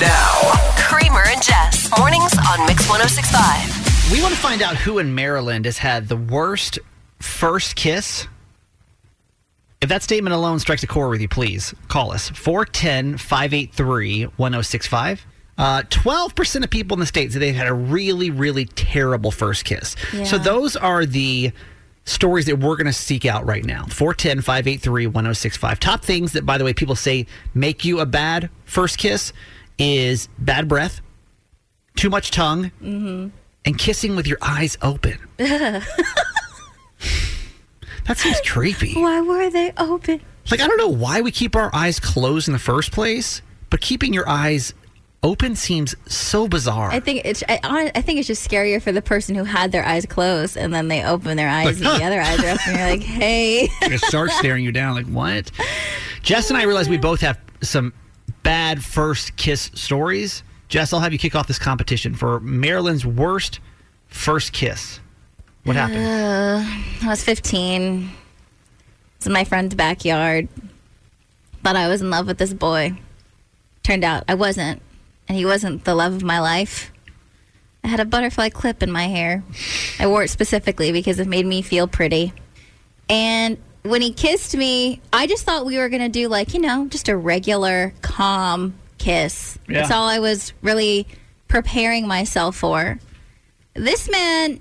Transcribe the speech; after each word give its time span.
Now, 0.00 0.52
Kramer 0.78 1.24
and 1.26 1.42
Jess. 1.42 1.90
Mornings 1.98 2.32
on 2.48 2.66
Mix 2.66 2.88
1065. 2.88 4.10
We 4.10 4.22
want 4.22 4.32
to 4.32 4.40
find 4.40 4.62
out 4.62 4.74
who 4.76 4.98
in 4.98 5.14
Maryland 5.14 5.66
has 5.66 5.76
had 5.76 6.08
the 6.08 6.16
worst 6.16 6.78
first 7.18 7.76
kiss. 7.76 8.26
If 9.82 9.90
that 9.90 10.02
statement 10.02 10.32
alone 10.32 10.58
strikes 10.58 10.82
a 10.82 10.86
chord 10.86 11.10
with 11.10 11.20
you, 11.20 11.28
please 11.28 11.74
call 11.88 12.12
us 12.12 12.30
410 12.30 13.18
583 13.18 14.22
1065. 14.22 15.26
Uh, 15.58 15.82
12% 15.82 16.64
of 16.64 16.70
people 16.70 16.94
in 16.94 17.00
the 17.00 17.06
state 17.06 17.32
say 17.32 17.38
they've 17.38 17.54
had 17.54 17.68
a 17.68 17.74
really, 17.74 18.30
really 18.30 18.64
terrible 18.64 19.30
first 19.30 19.66
kiss. 19.66 19.96
So 20.24 20.38
those 20.38 20.76
are 20.76 21.04
the 21.04 21.52
stories 22.06 22.46
that 22.46 22.58
we're 22.58 22.76
going 22.76 22.86
to 22.86 22.92
seek 22.94 23.26
out 23.26 23.44
right 23.44 23.66
now 23.66 23.84
410 23.84 24.40
583 24.40 25.08
1065. 25.08 25.78
Top 25.78 26.02
things 26.02 26.32
that, 26.32 26.46
by 26.46 26.56
the 26.56 26.64
way, 26.64 26.72
people 26.72 26.96
say 26.96 27.26
make 27.52 27.84
you 27.84 28.00
a 28.00 28.06
bad 28.06 28.48
first 28.64 28.96
kiss 28.96 29.34
is 29.80 30.28
bad 30.38 30.68
breath, 30.68 31.00
too 31.96 32.10
much 32.10 32.30
tongue, 32.30 32.70
mm-hmm. 32.82 33.28
and 33.64 33.78
kissing 33.78 34.14
with 34.14 34.26
your 34.26 34.38
eyes 34.42 34.78
open. 34.82 35.18
that 35.38 35.82
seems 38.16 38.40
creepy. 38.46 38.94
Why 38.94 39.20
were 39.20 39.50
they 39.50 39.72
open? 39.78 40.20
Like, 40.50 40.60
I 40.60 40.66
don't 40.66 40.78
know 40.78 40.88
why 40.88 41.20
we 41.20 41.30
keep 41.30 41.56
our 41.56 41.74
eyes 41.74 41.98
closed 41.98 42.48
in 42.48 42.52
the 42.52 42.58
first 42.58 42.92
place, 42.92 43.40
but 43.70 43.80
keeping 43.80 44.12
your 44.12 44.28
eyes 44.28 44.74
open 45.22 45.54
seems 45.54 45.94
so 46.06 46.48
bizarre. 46.48 46.90
I 46.90 47.00
think 47.00 47.22
it's. 47.24 47.42
I, 47.48 47.90
I 47.94 48.00
think 48.02 48.18
it's 48.18 48.26
just 48.26 48.48
scarier 48.48 48.82
for 48.82 48.92
the 48.92 49.02
person 49.02 49.34
who 49.34 49.44
had 49.44 49.72
their 49.72 49.84
eyes 49.84 50.06
closed 50.06 50.56
and 50.56 50.74
then 50.74 50.88
they 50.88 51.04
open 51.04 51.36
their 51.36 51.48
eyes 51.48 51.80
Like, 51.80 51.92
and 51.92 52.02
the 52.02 52.06
other 52.06 52.20
eyes 52.20 52.38
are 52.40 52.48
open. 52.48 52.60
And 52.68 52.78
you're 52.78 52.90
like, 52.90 53.02
hey. 53.02 53.68
like 53.82 53.92
a 53.92 53.98
shark 53.98 54.30
staring 54.30 54.64
you 54.64 54.72
down. 54.72 54.94
Like, 54.94 55.06
what? 55.06 55.50
Jess 56.22 56.50
and 56.50 56.58
I 56.58 56.64
realize 56.64 56.88
we 56.88 56.98
both 56.98 57.20
have 57.20 57.38
some 57.62 57.92
bad 58.42 58.84
first 58.84 59.36
kiss 59.36 59.70
stories. 59.74 60.42
Jess, 60.68 60.92
I'll 60.92 61.00
have 61.00 61.12
you 61.12 61.18
kick 61.18 61.34
off 61.34 61.46
this 61.46 61.58
competition 61.58 62.14
for 62.14 62.40
Maryland's 62.40 63.04
worst 63.04 63.60
first 64.06 64.52
kiss. 64.52 65.00
What 65.64 65.76
uh, 65.76 65.86
happened? 65.86 67.04
I 67.04 67.08
was 67.08 67.22
15. 67.24 68.10
It's 69.16 69.26
in 69.26 69.32
my 69.32 69.44
friend's 69.44 69.74
backyard. 69.74 70.48
Thought 71.62 71.76
I 71.76 71.88
was 71.88 72.00
in 72.00 72.10
love 72.10 72.26
with 72.26 72.38
this 72.38 72.54
boy. 72.54 72.98
Turned 73.82 74.04
out 74.04 74.24
I 74.28 74.34
wasn't. 74.34 74.80
And 75.28 75.36
he 75.36 75.44
wasn't 75.44 75.84
the 75.84 75.94
love 75.94 76.14
of 76.14 76.22
my 76.22 76.40
life. 76.40 76.90
I 77.84 77.88
had 77.88 78.00
a 78.00 78.04
butterfly 78.04 78.50
clip 78.50 78.82
in 78.82 78.90
my 78.90 79.04
hair. 79.04 79.42
I 79.98 80.06
wore 80.06 80.22
it 80.22 80.30
specifically 80.30 80.92
because 80.92 81.18
it 81.18 81.28
made 81.28 81.46
me 81.46 81.62
feel 81.62 81.86
pretty. 81.86 82.32
And 83.08 83.58
when 83.82 84.02
he 84.02 84.12
kissed 84.12 84.56
me, 84.56 85.00
I 85.12 85.26
just 85.26 85.44
thought 85.44 85.64
we 85.66 85.78
were 85.78 85.88
going 85.88 86.02
to 86.02 86.08
do 86.08 86.28
like, 86.28 86.54
you 86.54 86.60
know, 86.60 86.86
just 86.86 87.08
a 87.08 87.16
regular, 87.16 87.92
calm 88.02 88.74
kiss. 88.98 89.58
That's 89.68 89.90
all 89.90 90.06
I 90.06 90.18
was 90.18 90.52
really 90.62 91.06
preparing 91.48 92.06
myself 92.06 92.56
for. 92.56 92.98
This 93.74 94.10
man 94.10 94.60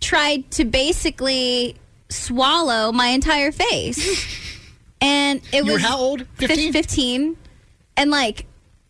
tried 0.00 0.50
to 0.52 0.64
basically 0.64 1.76
swallow 2.08 2.90
my 2.92 3.08
entire 3.08 3.52
face. 3.52 4.26
And 5.02 5.40
it 5.50 5.64
You 5.64 5.72
was 5.72 5.82
how 5.82 5.96
old? 5.96 6.26
fif- 6.34 6.50
15? 6.50 6.72
15. 6.74 7.36
And 7.96 8.10
like 8.10 8.44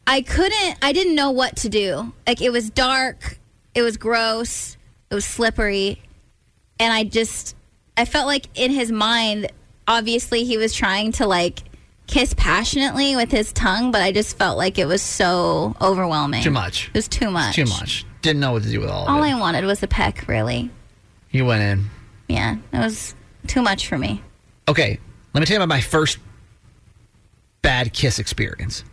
I 0.08 0.22
couldn't 0.22 0.76
I 0.82 0.92
didn't 0.92 1.14
know 1.14 1.30
what 1.30 1.54
to 1.58 1.68
do. 1.68 2.12
Like 2.26 2.42
it 2.42 2.50
was 2.50 2.68
dark, 2.68 3.38
it 3.76 3.82
was 3.82 3.96
gross, 3.96 4.76
it 5.08 5.14
was 5.14 5.24
slippery, 5.24 6.02
and 6.80 6.92
I 6.92 7.04
just 7.04 7.54
I 8.00 8.06
felt 8.06 8.26
like 8.26 8.46
in 8.54 8.70
his 8.70 8.90
mind 8.90 9.52
obviously 9.86 10.44
he 10.44 10.56
was 10.56 10.72
trying 10.72 11.12
to 11.12 11.26
like 11.26 11.62
kiss 12.06 12.32
passionately 12.34 13.14
with 13.14 13.30
his 13.30 13.52
tongue, 13.52 13.90
but 13.90 14.00
I 14.00 14.10
just 14.10 14.38
felt 14.38 14.56
like 14.56 14.78
it 14.78 14.86
was 14.86 15.02
so 15.02 15.76
overwhelming. 15.80 16.42
Too 16.42 16.50
much. 16.50 16.88
It 16.88 16.94
was 16.94 17.08
too 17.08 17.30
much. 17.30 17.54
Too 17.56 17.66
much. 17.66 18.06
Didn't 18.22 18.40
know 18.40 18.52
what 18.52 18.62
to 18.62 18.70
do 18.70 18.80
with 18.80 18.90
all 18.90 19.04
of 19.04 19.08
All. 19.10 19.22
I 19.22 19.38
wanted 19.38 19.64
was 19.64 19.82
a 19.82 19.86
peck, 19.86 20.26
really. 20.28 20.70
you 21.30 21.44
went 21.44 21.62
in. 21.62 21.90
Yeah, 22.28 22.56
it 22.72 22.78
was 22.78 23.14
too 23.46 23.62
much 23.62 23.86
for 23.86 23.98
me. 23.98 24.22
Okay, 24.68 24.98
let 25.34 25.40
me 25.40 25.46
tell 25.46 25.54
you 25.54 25.62
about 25.62 25.68
my 25.68 25.80
first 25.80 26.18
bad 27.62 27.92
kiss 27.92 28.18
experience. 28.18 28.84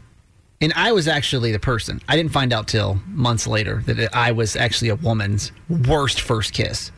And 0.60 0.74
I 0.76 0.92
was 0.92 1.08
actually 1.08 1.52
the 1.52 1.60
person. 1.60 2.02
I 2.10 2.16
didn't 2.16 2.32
find 2.32 2.52
out 2.52 2.68
till 2.68 3.00
months 3.08 3.48
later 3.48 3.84
that 3.86 4.16
I 4.16 4.32
was 4.32 4.56
actually 4.56 4.90
a 4.90 4.96
woman's 4.96 5.52
worst 5.70 6.20
first 6.20 6.52
kiss. 6.54 6.92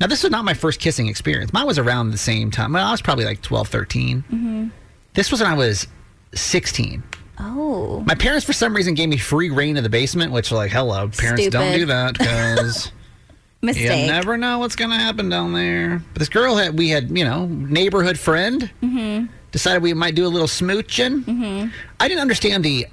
Now, 0.00 0.06
this 0.06 0.22
was 0.22 0.30
not 0.30 0.44
my 0.44 0.54
first 0.54 0.80
kissing 0.80 1.08
experience. 1.08 1.52
Mine 1.52 1.66
was 1.66 1.78
around 1.78 2.10
the 2.10 2.18
same 2.18 2.50
time. 2.50 2.72
Well, 2.72 2.86
I 2.86 2.90
was 2.92 3.02
probably 3.02 3.24
like 3.24 3.42
12, 3.42 3.68
13. 3.68 4.72
This 5.14 5.30
was 5.32 5.40
when 5.40 5.50
I 5.50 5.54
was 5.54 5.88
16. 6.34 7.02
Oh. 7.40 8.00
My 8.06 8.14
parents, 8.14 8.44
for 8.44 8.52
some 8.52 8.74
reason, 8.74 8.94
gave 8.94 9.08
me 9.08 9.16
free 9.16 9.50
reign 9.50 9.76
in 9.76 9.82
the 9.82 9.88
basement, 9.88 10.32
which, 10.32 10.52
like, 10.52 10.70
hello, 10.70 11.08
parents 11.08 11.48
don't 11.48 11.72
do 11.72 11.86
that 11.86 12.18
because. 12.18 12.92
Mistake. 13.60 14.06
You 14.06 14.12
never 14.12 14.36
know 14.36 14.60
what's 14.60 14.76
going 14.76 14.90
to 14.90 14.96
happen 14.96 15.28
down 15.28 15.52
there. 15.52 16.00
But 16.12 16.20
this 16.20 16.28
girl 16.28 16.54
had, 16.54 16.78
we 16.78 16.90
had, 16.90 17.16
you 17.16 17.24
know, 17.24 17.46
neighborhood 17.46 18.16
friend. 18.16 18.70
Mm-hmm. 18.82 19.26
Decided 19.50 19.82
we 19.82 19.94
might 19.94 20.14
do 20.14 20.26
a 20.26 20.28
little 20.28 20.46
smooching. 20.46 21.24
Mm-hmm. 21.24 21.68
I 21.98 22.06
didn't 22.06 22.20
understand 22.20 22.64
the, 22.64 22.86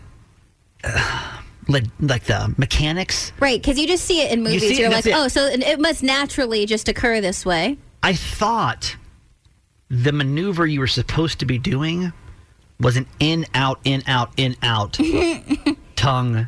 uh, 0.84 1.38
like, 1.68 1.86
like 2.00 2.26
the 2.26 2.54
mechanics. 2.58 3.32
Right, 3.40 3.62
because 3.62 3.78
you 3.78 3.88
just 3.88 4.06
see 4.06 4.22
it 4.22 4.32
in 4.32 4.44
movies. 4.44 4.64
it, 4.64 4.78
You're 4.78 4.90
like, 4.90 5.06
it. 5.06 5.16
oh, 5.16 5.28
so 5.28 5.46
it 5.46 5.80
must 5.80 6.04
naturally 6.04 6.66
just 6.66 6.88
occur 6.88 7.22
this 7.22 7.46
way. 7.46 7.78
I 8.04 8.14
thought 8.14 8.96
the 9.90 10.12
maneuver 10.12 10.66
you 10.66 10.80
were 10.80 10.88
supposed 10.88 11.40
to 11.40 11.46
be 11.46 11.58
doing 11.58 12.14
was 12.80 12.98
an 12.98 13.08
in, 13.20 13.46
out, 13.54 13.80
in, 13.84 14.04
out, 14.08 14.32
in, 14.38 14.56
out 14.62 15.00
tongue 15.96 16.48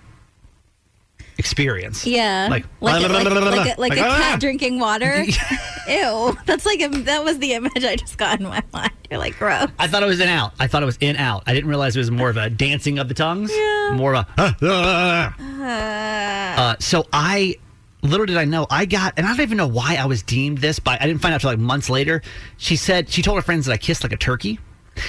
experience. 1.38 2.06
Yeah, 2.06 2.48
Like, 2.50 2.66
like, 2.82 3.04
a, 3.04 3.08
like, 3.08 3.24
like, 3.30 3.34
a, 3.34 3.40
like 3.40 3.78
Like, 3.78 3.98
a 3.98 4.02
ah. 4.08 4.18
cat 4.18 4.40
drinking 4.40 4.80
water. 4.80 5.24
Ew, 5.88 6.38
that's 6.46 6.66
like 6.66 6.82
a, 6.82 6.90
that 7.04 7.24
was 7.24 7.40
the 7.40 7.54
image 7.54 7.84
I 7.84 7.96
just 7.96 8.18
got 8.18 8.40
in 8.40 8.48
my 8.48 8.62
mind. 8.74 8.92
You're 9.10 9.20
like, 9.20 9.38
gross. 9.38 9.70
I 9.80 9.88
thought 9.88 10.04
it 10.04 10.08
was 10.08 10.20
in 10.20 10.28
out. 10.28 10.54
I 10.60 10.68
thought 10.68 10.84
it 10.84 10.88
was 10.88 10.98
in 11.00 11.16
out. 11.16 11.44
I 11.48 11.54
didn't 11.54 11.70
realize 11.70 11.96
it 11.96 12.00
was 12.00 12.12
more 12.12 12.30
of 12.30 12.38
a 12.38 12.50
dancing 12.50 13.00
of 13.00 13.08
the 13.08 13.14
tongues. 13.14 13.52
Yeah. 13.56 13.92
More 13.94 14.16
of 14.16 14.26
a. 14.26 14.28
"Ah, 14.38 14.56
ah, 14.62 15.36
ah." 15.40 16.62
Uh, 16.72 16.76
so 16.80 17.06
I, 17.14 17.56
little 18.02 18.26
did 18.26 18.36
I 18.38 18.46
know, 18.46 18.68
I 18.70 18.86
got, 18.86 19.14
and 19.18 19.26
I 19.26 19.30
don't 19.30 19.42
even 19.42 19.58
know 19.58 19.68
why 19.68 19.96
I 19.96 20.06
was 20.06 20.24
deemed 20.24 20.58
this, 20.58 20.80
but 20.80 21.02
I 21.02 21.08
didn't 21.08 21.22
find 21.22 21.34
out 21.34 21.38
until 21.38 21.52
like 21.52 21.60
months 21.60 21.90
later. 21.90 22.22
She 22.58 22.76
said 22.76 23.10
she 23.10 23.22
told 23.22 23.38
her 23.38 23.42
friends 23.42 23.66
that 23.68 23.74
I 23.74 23.78
kissed 23.78 24.04
like 24.04 24.12
a 24.12 24.18
turkey, 24.18 24.60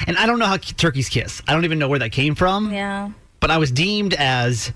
and 0.07 0.17
I 0.17 0.27
don't 0.27 0.39
know 0.39 0.47
how 0.47 0.59
turkeys 0.59 1.09
kiss. 1.09 1.43
I 1.49 1.55
don't 1.55 1.65
even 1.65 1.79
know 1.79 1.89
where 1.89 1.99
that 1.99 2.13
came 2.13 2.35
from. 2.35 2.73
Yeah, 2.73 3.11
But 3.41 3.51
I 3.51 3.59
was 3.59 3.73
deemed 3.73 4.15
as 4.15 4.73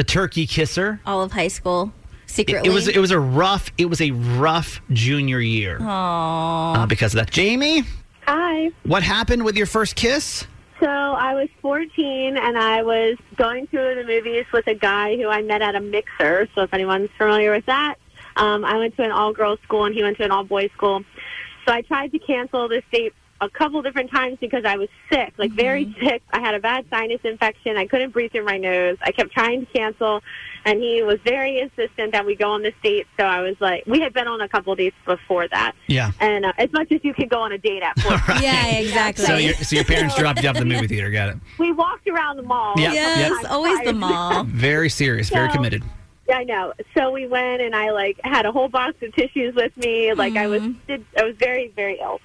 the 0.00 0.04
turkey 0.04 0.46
kisser. 0.46 0.98
all 1.04 1.20
of 1.22 1.30
high 1.30 1.48
school 1.48 1.92
It, 2.24 2.30
secretly. 2.30 2.70
it 2.70 2.72
was 2.72 2.88
it 2.88 2.98
was 2.98 3.10
a 3.10 3.20
rough 3.20 3.70
it 3.76 3.84
was 3.84 4.00
a 4.00 4.12
rough 4.12 4.80
junior 4.90 5.40
year 5.40 5.76
uh, 5.78 6.86
because 6.86 7.12
of 7.14 7.18
that. 7.20 7.30
Jamie, 7.30 7.82
Hi. 8.26 8.70
what 8.84 9.02
happened 9.02 9.44
with 9.44 9.56
your 9.58 9.66
first 9.66 9.96
kiss? 9.96 10.46
So 10.80 10.86
I 10.86 11.34
was 11.34 11.50
14 11.60 12.38
and 12.38 12.56
I 12.56 12.82
was 12.82 13.18
going 13.36 13.66
to 13.66 13.76
the 13.76 14.04
movies 14.06 14.46
with 14.54 14.66
a 14.68 14.74
guy 14.74 15.16
who 15.18 15.28
I 15.28 15.42
met 15.42 15.60
at 15.60 15.74
a 15.74 15.80
mixer. 15.80 16.48
So 16.54 16.62
if 16.62 16.72
anyone's 16.72 17.10
familiar 17.18 17.52
with 17.52 17.66
that, 17.66 17.96
um, 18.36 18.64
I 18.64 18.78
went 18.78 18.96
to 18.96 19.02
an 19.02 19.10
all 19.10 19.34
girls 19.34 19.58
school 19.64 19.84
and 19.84 19.94
he 19.94 20.02
went 20.02 20.16
to 20.16 20.24
an 20.24 20.30
all 20.30 20.44
boys 20.44 20.70
school. 20.72 21.04
So 21.68 21.74
I 21.74 21.82
tried 21.82 22.12
to 22.12 22.18
cancel 22.20 22.68
this 22.68 22.84
date 22.90 23.12
a 23.40 23.48
couple 23.48 23.80
different 23.82 24.10
times 24.10 24.36
because 24.40 24.64
I 24.64 24.76
was 24.76 24.88
sick, 25.10 25.32
like 25.38 25.52
very 25.52 25.94
sick. 26.00 26.22
I 26.32 26.40
had 26.40 26.54
a 26.54 26.60
bad 26.60 26.84
sinus 26.90 27.20
infection. 27.24 27.76
I 27.76 27.86
couldn't 27.86 28.10
breathe 28.10 28.32
through 28.32 28.44
my 28.44 28.58
nose. 28.58 28.98
I 29.02 29.12
kept 29.12 29.32
trying 29.32 29.64
to 29.64 29.72
cancel, 29.72 30.22
and 30.66 30.80
he 30.80 31.02
was 31.02 31.18
very 31.24 31.58
insistent 31.58 32.12
that 32.12 32.26
we 32.26 32.34
go 32.36 32.50
on 32.50 32.62
this 32.62 32.74
date. 32.82 33.06
So 33.18 33.24
I 33.24 33.40
was 33.40 33.56
like, 33.60 33.84
we 33.86 34.00
had 34.00 34.12
been 34.12 34.28
on 34.28 34.40
a 34.42 34.48
couple 34.48 34.74
dates 34.74 34.96
before 35.06 35.48
that, 35.48 35.72
Yeah. 35.86 36.12
and 36.20 36.44
uh, 36.44 36.52
as 36.58 36.70
much 36.72 36.92
as 36.92 37.00
you 37.02 37.14
could 37.14 37.30
go 37.30 37.40
on 37.40 37.52
a 37.52 37.58
date 37.58 37.82
at 37.82 37.98
14. 38.00 38.42
yeah, 38.42 38.66
exactly. 38.76 39.24
So 39.24 39.36
your 39.36 39.54
so 39.54 39.76
your 39.76 39.84
parents 39.86 40.16
dropped 40.16 40.42
you 40.42 40.48
off 40.48 40.56
at 40.56 40.60
the 40.60 40.66
movie 40.66 40.86
theater. 40.88 41.10
Got 41.10 41.30
it. 41.30 41.36
we 41.58 41.72
walked 41.72 42.06
around 42.08 42.36
the 42.36 42.42
mall. 42.42 42.74
Yeah. 42.76 42.92
yes, 42.92 43.32
Yep. 43.42 43.50
always 43.50 43.80
the 43.84 43.92
mall. 44.06 44.44
Very 44.44 44.90
serious. 44.90 45.30
Very 45.30 45.48
So- 45.48 45.54
committed. 45.54 45.82
Yeah, 46.28 46.36
I 46.36 46.44
know. 46.44 46.72
So 46.96 47.10
we 47.10 47.26
went, 47.26 47.60
and 47.60 47.74
I 47.74 47.90
like 47.90 48.20
had 48.22 48.46
a 48.46 48.52
whole 48.52 48.68
box 48.68 48.94
of 49.02 49.12
tissues 49.14 49.52
with 49.56 49.76
me. 49.76 50.12
Like 50.14 50.36
I 50.36 50.46
was, 50.46 50.62
did, 50.86 51.04
I 51.18 51.24
was 51.24 51.34
very, 51.36 51.72
very 51.74 51.98
ill. 52.00 52.20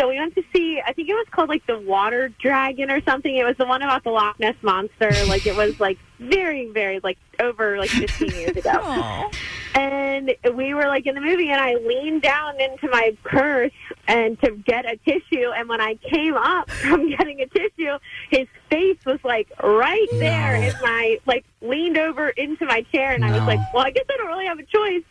So 0.00 0.08
we 0.08 0.18
went 0.18 0.34
to 0.36 0.42
see. 0.54 0.80
I 0.80 0.94
think 0.94 1.10
it 1.10 1.14
was 1.14 1.26
called 1.30 1.50
like 1.50 1.66
the 1.66 1.78
Water 1.78 2.30
Dragon 2.40 2.90
or 2.90 3.02
something. 3.02 3.36
It 3.36 3.44
was 3.44 3.56
the 3.58 3.66
one 3.66 3.82
about 3.82 4.02
the 4.02 4.10
Loch 4.10 4.40
Ness 4.40 4.56
monster. 4.62 5.10
Like 5.26 5.46
it 5.46 5.54
was 5.54 5.78
like 5.78 5.98
very, 6.20 6.70
very 6.70 7.00
like 7.02 7.18
over 7.40 7.78
like 7.78 7.90
15 7.90 8.30
years 8.30 8.56
ago. 8.56 8.70
Aw. 8.74 9.30
And 9.74 10.34
we 10.54 10.74
were 10.74 10.86
like 10.86 11.06
in 11.06 11.14
the 11.14 11.20
movie, 11.20 11.50
and 11.50 11.60
I 11.60 11.74
leaned 11.76 12.22
down 12.22 12.60
into 12.60 12.88
my 12.88 13.16
purse 13.24 13.70
and 14.08 14.40
to 14.42 14.50
get 14.52 14.84
a 14.84 14.96
tissue. 14.96 15.50
And 15.56 15.68
when 15.68 15.80
I 15.80 15.94
came 15.94 16.34
up 16.34 16.68
from 16.82 17.08
getting 17.10 17.40
a 17.40 17.46
tissue, 17.46 17.98
his 18.30 18.48
face 18.68 18.98
was 19.06 19.20
like 19.24 19.48
right 19.62 20.08
there, 20.12 20.58
No. 20.58 20.66
and 20.66 20.76
I 20.82 21.18
like 21.26 21.44
leaned 21.62 21.96
over 21.98 22.30
into 22.30 22.66
my 22.66 22.82
chair, 22.92 23.12
and 23.12 23.24
I 23.24 23.30
was 23.30 23.42
like, 23.42 23.60
"Well, 23.72 23.84
I 23.86 23.90
guess 23.90 24.04
I 24.10 24.16
don't 24.16 24.26
really 24.26 24.46
have 24.46 24.58
a 24.58 24.64
choice." 24.64 25.04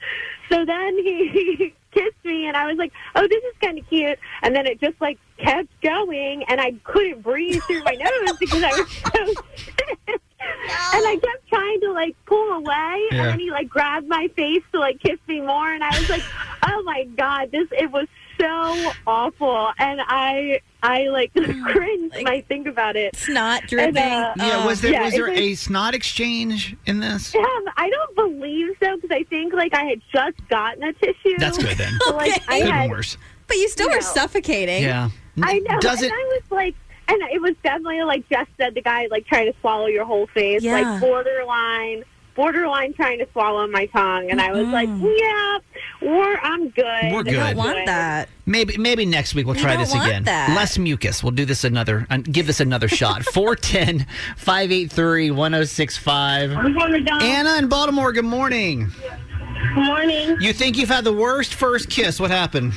So 0.50 0.65
then 0.65 0.97
he, 0.97 1.73
kissed 1.91 2.23
me, 2.25 2.45
and 2.45 2.56
I 2.57 2.67
was 2.67 2.77
like, 2.77 2.91
"Oh, 3.15 3.27
this 3.27 3.44
is 3.44 3.53
kind 3.61 3.79
of 3.79 3.88
cute." 3.88 4.19
And 4.44 4.53
then 4.56 4.67
it 4.67 4.79
just 4.81 5.00
like 5.00 5.17
kept 5.38 5.69
going, 5.81 6.44
and 6.50 6.59
I 6.59 6.73
couldn't 6.83 7.21
breathe 7.21 7.61
through 7.63 7.83
my 7.83 7.94
nose 7.94 8.38
because 8.38 8.61
I 8.61 8.69
was 8.71 8.91
so. 8.91 10.15
And 10.41 11.06
I 11.07 11.18
kept 11.21 11.47
trying 11.50 11.81
to 11.81 11.91
like 11.91 12.15
pull 12.25 12.51
away, 12.53 13.03
Yeah. 13.12 13.18
and 13.19 13.27
then 13.30 13.39
he 13.39 13.51
like 13.51 13.69
grabbed 13.69 14.07
my 14.07 14.27
face 14.36 14.63
to 14.71 14.80
like 14.80 15.00
kiss 15.00 15.19
me 15.27 15.41
more, 15.41 15.71
and 15.71 15.83
I 15.83 15.89
was 16.00 16.09
like, 16.09 16.24
"Oh 16.68 16.81
my 16.83 17.03
god, 17.18 17.51
this 17.51 17.68
it 17.71 17.91
was 17.91 18.07
so 18.39 18.91
awful," 19.06 19.71
and 19.77 20.00
I 20.01 20.62
I 20.81 21.07
like 21.09 21.33
cringe 21.33 22.13
when 22.15 22.27
I 22.27 22.41
think 22.41 22.68
about 22.68 22.95
it. 22.95 23.15
Snot 23.15 23.63
dripping. 23.68 23.97
uh, 23.97 24.33
Yeah, 24.38 24.65
was 24.65 24.80
there 24.81 24.91
yeah, 24.94 25.03
was 25.03 25.13
there 25.13 25.30
was- 25.30 25.38
a 25.39 25.56
snot 25.56 25.94
exchange 25.94 26.75
in 26.85 27.00
this? 27.01 27.35
Um, 27.35 27.44
I 27.75 27.89
don't 27.89 28.15
believe 28.15 28.69
so 28.81 28.95
because 28.95 29.12
I 29.12 29.24
think 29.24 29.53
like 29.53 29.74
I 29.74 29.83
had 29.83 30.01
just 30.12 30.38
gotten 30.47 30.83
a 30.83 30.94
tissue. 30.94 31.38
That's 31.38 31.57
good 31.57 31.77
then. 31.77 31.94
So, 32.07 32.15
like 32.15 32.31
Okay. 32.31 32.42
I 32.47 32.62
Could 32.62 32.71
had 32.71 32.89
worse. 32.89 33.18
but 33.47 33.57
you 33.57 33.68
still 33.68 33.88
you 33.88 33.95
were 33.95 34.01
know. 34.01 34.07
suffocating. 34.07 34.83
Yeah. 34.83 35.09
I 35.42 35.59
know. 35.59 35.80
Does 35.80 36.01
and 36.01 36.12
it? 36.12 36.13
I 36.13 36.24
was 36.42 36.51
like, 36.51 36.75
and 37.09 37.21
it 37.31 37.41
was 37.41 37.56
definitely 37.63 38.03
like 38.03 38.27
Jess 38.29 38.47
said, 38.57 38.75
the 38.75 38.81
guy 38.81 39.07
like 39.11 39.25
trying 39.27 39.51
to 39.51 39.59
swallow 39.59 39.88
your 39.88 40.06
whole 40.06 40.27
face, 40.27 40.63
Yeah. 40.63 40.79
like 40.79 41.01
borderline, 41.01 42.03
borderline 42.35 42.94
trying 42.94 43.19
to 43.19 43.27
swallow 43.33 43.67
my 43.67 43.85
tongue, 43.88 44.29
and 44.31 44.39
I 44.39 44.51
was 44.51 44.67
like, 44.67 44.88
yeah, 44.88 45.57
we're 46.01 46.38
I'm 46.38 46.69
good. 46.69 46.85
We're 47.11 47.19
I 47.19 47.23
good. 47.23 47.33
don't 47.33 47.56
want 47.57 47.85
that. 47.88 48.29
Maybe 48.45 48.77
maybe 48.77 49.06
next 49.06 49.35
week 49.35 49.45
we'll 49.45 49.56
try 49.56 49.75
this 49.75 49.94
again. 49.94 50.23
that. 50.23 50.56
Less 50.56 50.77
mucus. 50.77 51.21
We'll 51.23 51.31
do 51.31 51.45
this 51.45 51.63
another 51.63 52.07
uh, 52.09 52.17
give 52.17 52.47
this 52.47 52.59
another 52.59 52.88
shot. 52.88 53.23
410 53.33 54.06
583 54.38 55.31
1065. 55.31 56.51
Anna 57.21 57.56
in 57.57 57.67
Baltimore, 57.67 58.11
good 58.13 58.25
morning. 58.25 58.91
Morning. 59.73 60.38
You 60.39 60.53
think 60.53 60.77
you've 60.77 60.89
had 60.89 61.03
the 61.03 61.13
worst 61.13 61.53
first 61.53 61.89
kiss. 61.89 62.19
What 62.19 62.31
happened? 62.31 62.73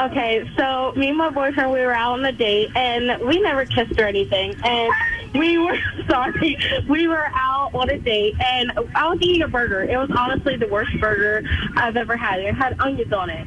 Okay, 0.00 0.48
so 0.56 0.92
me 0.96 1.08
and 1.08 1.18
my 1.18 1.30
boyfriend, 1.30 1.72
we 1.72 1.80
were 1.80 1.92
out 1.92 2.12
on 2.12 2.24
a 2.24 2.32
date, 2.32 2.70
and 2.76 3.20
we 3.26 3.40
never 3.40 3.64
kissed 3.66 3.98
or 3.98 4.06
anything. 4.06 4.54
And 4.64 4.92
we 5.34 5.58
were 5.58 5.78
sorry, 6.08 6.56
we 6.88 7.08
were 7.08 7.26
out 7.34 7.70
on 7.74 7.90
a 7.90 7.98
date, 7.98 8.34
and 8.40 8.72
I 8.94 9.08
was 9.08 9.18
eating 9.20 9.42
a 9.42 9.48
burger. 9.48 9.82
It 9.82 9.96
was 9.96 10.10
honestly 10.16 10.56
the 10.56 10.68
worst 10.68 10.98
burger 11.00 11.48
I've 11.76 11.96
ever 11.96 12.16
had. 12.16 12.40
It 12.40 12.54
had 12.54 12.78
onions 12.80 13.12
on 13.12 13.30
it. 13.30 13.46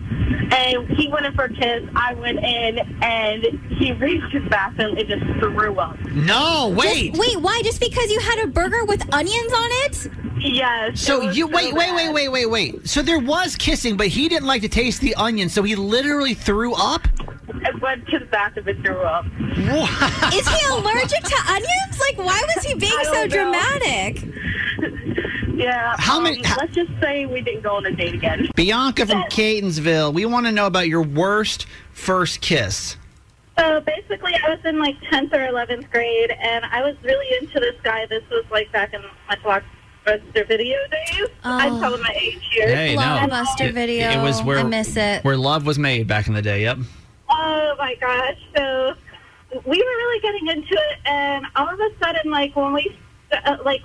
And 0.53 0.87
he 0.97 1.07
went 1.07 1.25
in 1.25 1.33
for 1.33 1.45
a 1.45 1.53
kiss. 1.53 1.87
I 1.95 2.13
went 2.13 2.39
in, 2.39 2.79
and 3.01 3.43
he 3.71 3.91
reached 3.99 4.31
his 4.31 4.47
bathroom 4.49 4.91
and 4.91 4.99
it 4.99 5.07
just 5.07 5.23
threw 5.39 5.75
up. 5.79 5.99
No, 6.11 6.73
wait. 6.75 7.15
Wait, 7.17 7.37
why? 7.37 7.61
Just 7.63 7.79
because 7.79 8.11
you 8.11 8.19
had 8.19 8.43
a 8.43 8.47
burger 8.47 8.85
with 8.85 9.01
onions 9.13 9.53
on 9.53 9.69
it? 9.85 10.11
Yes. 10.39 10.99
So 10.99 11.21
it 11.21 11.25
was 11.27 11.37
you 11.37 11.47
wait, 11.47 11.73
wait, 11.73 11.93
wait, 11.93 12.05
bad. 12.05 12.13
wait, 12.13 12.29
wait, 12.29 12.45
wait. 12.47 12.87
So 12.87 13.01
there 13.01 13.19
was 13.19 13.55
kissing, 13.55 13.95
but 13.95 14.07
he 14.07 14.27
didn't 14.27 14.47
like 14.47 14.63
to 14.63 14.69
taste 14.69 15.01
the 15.01 15.13
onion, 15.15 15.49
so 15.49 15.63
he 15.63 15.75
literally 15.75 16.33
threw 16.33 16.73
up. 16.73 17.07
I 17.63 17.71
went 17.81 18.07
to 18.07 18.19
the 18.19 18.25
bathroom 18.25 18.67
and 18.67 18.83
threw 18.83 18.97
up. 19.01 19.25
What? 19.25 20.33
Is 20.33 20.47
he 20.47 20.67
allergic 20.67 21.23
to 21.23 21.37
onions? 21.47 21.99
Like, 21.99 22.17
why 22.17 22.41
was 22.55 22.63
he 22.65 22.73
being 22.75 22.91
I 22.97 23.03
so 23.03 23.13
don't 23.13 23.29
know. 23.29 23.51
dramatic? 23.51 24.23
Yeah. 25.53 25.95
How 25.99 26.17
um, 26.17 26.23
many- 26.23 26.41
how- 26.43 26.57
let's 26.59 26.73
just 26.73 26.89
say 26.99 27.27
we 27.27 27.41
didn't 27.41 27.61
go 27.61 27.75
on 27.75 27.85
a 27.85 27.91
date 27.91 28.15
again. 28.15 28.49
Bianca 28.55 29.05
from 29.05 29.21
Catonsville, 29.23 30.11
we 30.11 30.25
want 30.25 30.47
to 30.47 30.51
know 30.51 30.65
about 30.65 30.87
your 30.87 31.03
worst 31.03 31.67
first 31.93 32.41
kiss. 32.41 32.95
So 33.59 33.79
basically, 33.81 34.33
I 34.33 34.49
was 34.49 34.59
in 34.65 34.79
like 34.79 34.95
10th 35.11 35.31
or 35.33 35.37
11th 35.53 35.91
grade, 35.91 36.31
and 36.31 36.65
I 36.65 36.81
was 36.81 36.95
really 37.03 37.27
into 37.39 37.59
this 37.59 37.75
guy. 37.83 38.07
This 38.07 38.23
was 38.31 38.43
like 38.49 38.71
back 38.71 38.93
in 38.95 39.03
my 39.29 39.35
blockbuster 39.35 40.47
video 40.47 40.77
days. 40.89 41.27
I'm 41.43 41.73
Oh. 41.75 41.79
telling 41.79 42.01
my 42.01 42.15
age 42.19 42.39
here. 42.53 42.73
Hey, 42.75 42.95
no. 42.95 43.01
Blockbuster 43.01 43.65
It- 43.67 43.73
video. 43.75 44.09
it 44.09 44.23
was 44.23 44.41
where- 44.41 44.59
I 44.59 44.63
miss 44.63 44.97
it. 44.97 45.23
Where 45.23 45.37
love 45.37 45.67
was 45.67 45.77
made 45.77 46.07
back 46.07 46.27
in 46.27 46.33
the 46.33 46.41
day. 46.41 46.63
Yep. 46.63 46.79
Oh 47.31 47.75
my 47.77 47.95
gosh! 47.95 48.37
So 48.55 48.93
we 49.65 49.77
were 49.77 49.83
really 49.83 50.19
getting 50.21 50.47
into 50.47 50.73
it, 50.73 50.99
and 51.05 51.45
all 51.55 51.69
of 51.69 51.79
a 51.79 51.89
sudden, 52.03 52.31
like 52.31 52.55
when 52.55 52.73
we, 52.73 52.95
uh, 53.31 53.57
like 53.63 53.81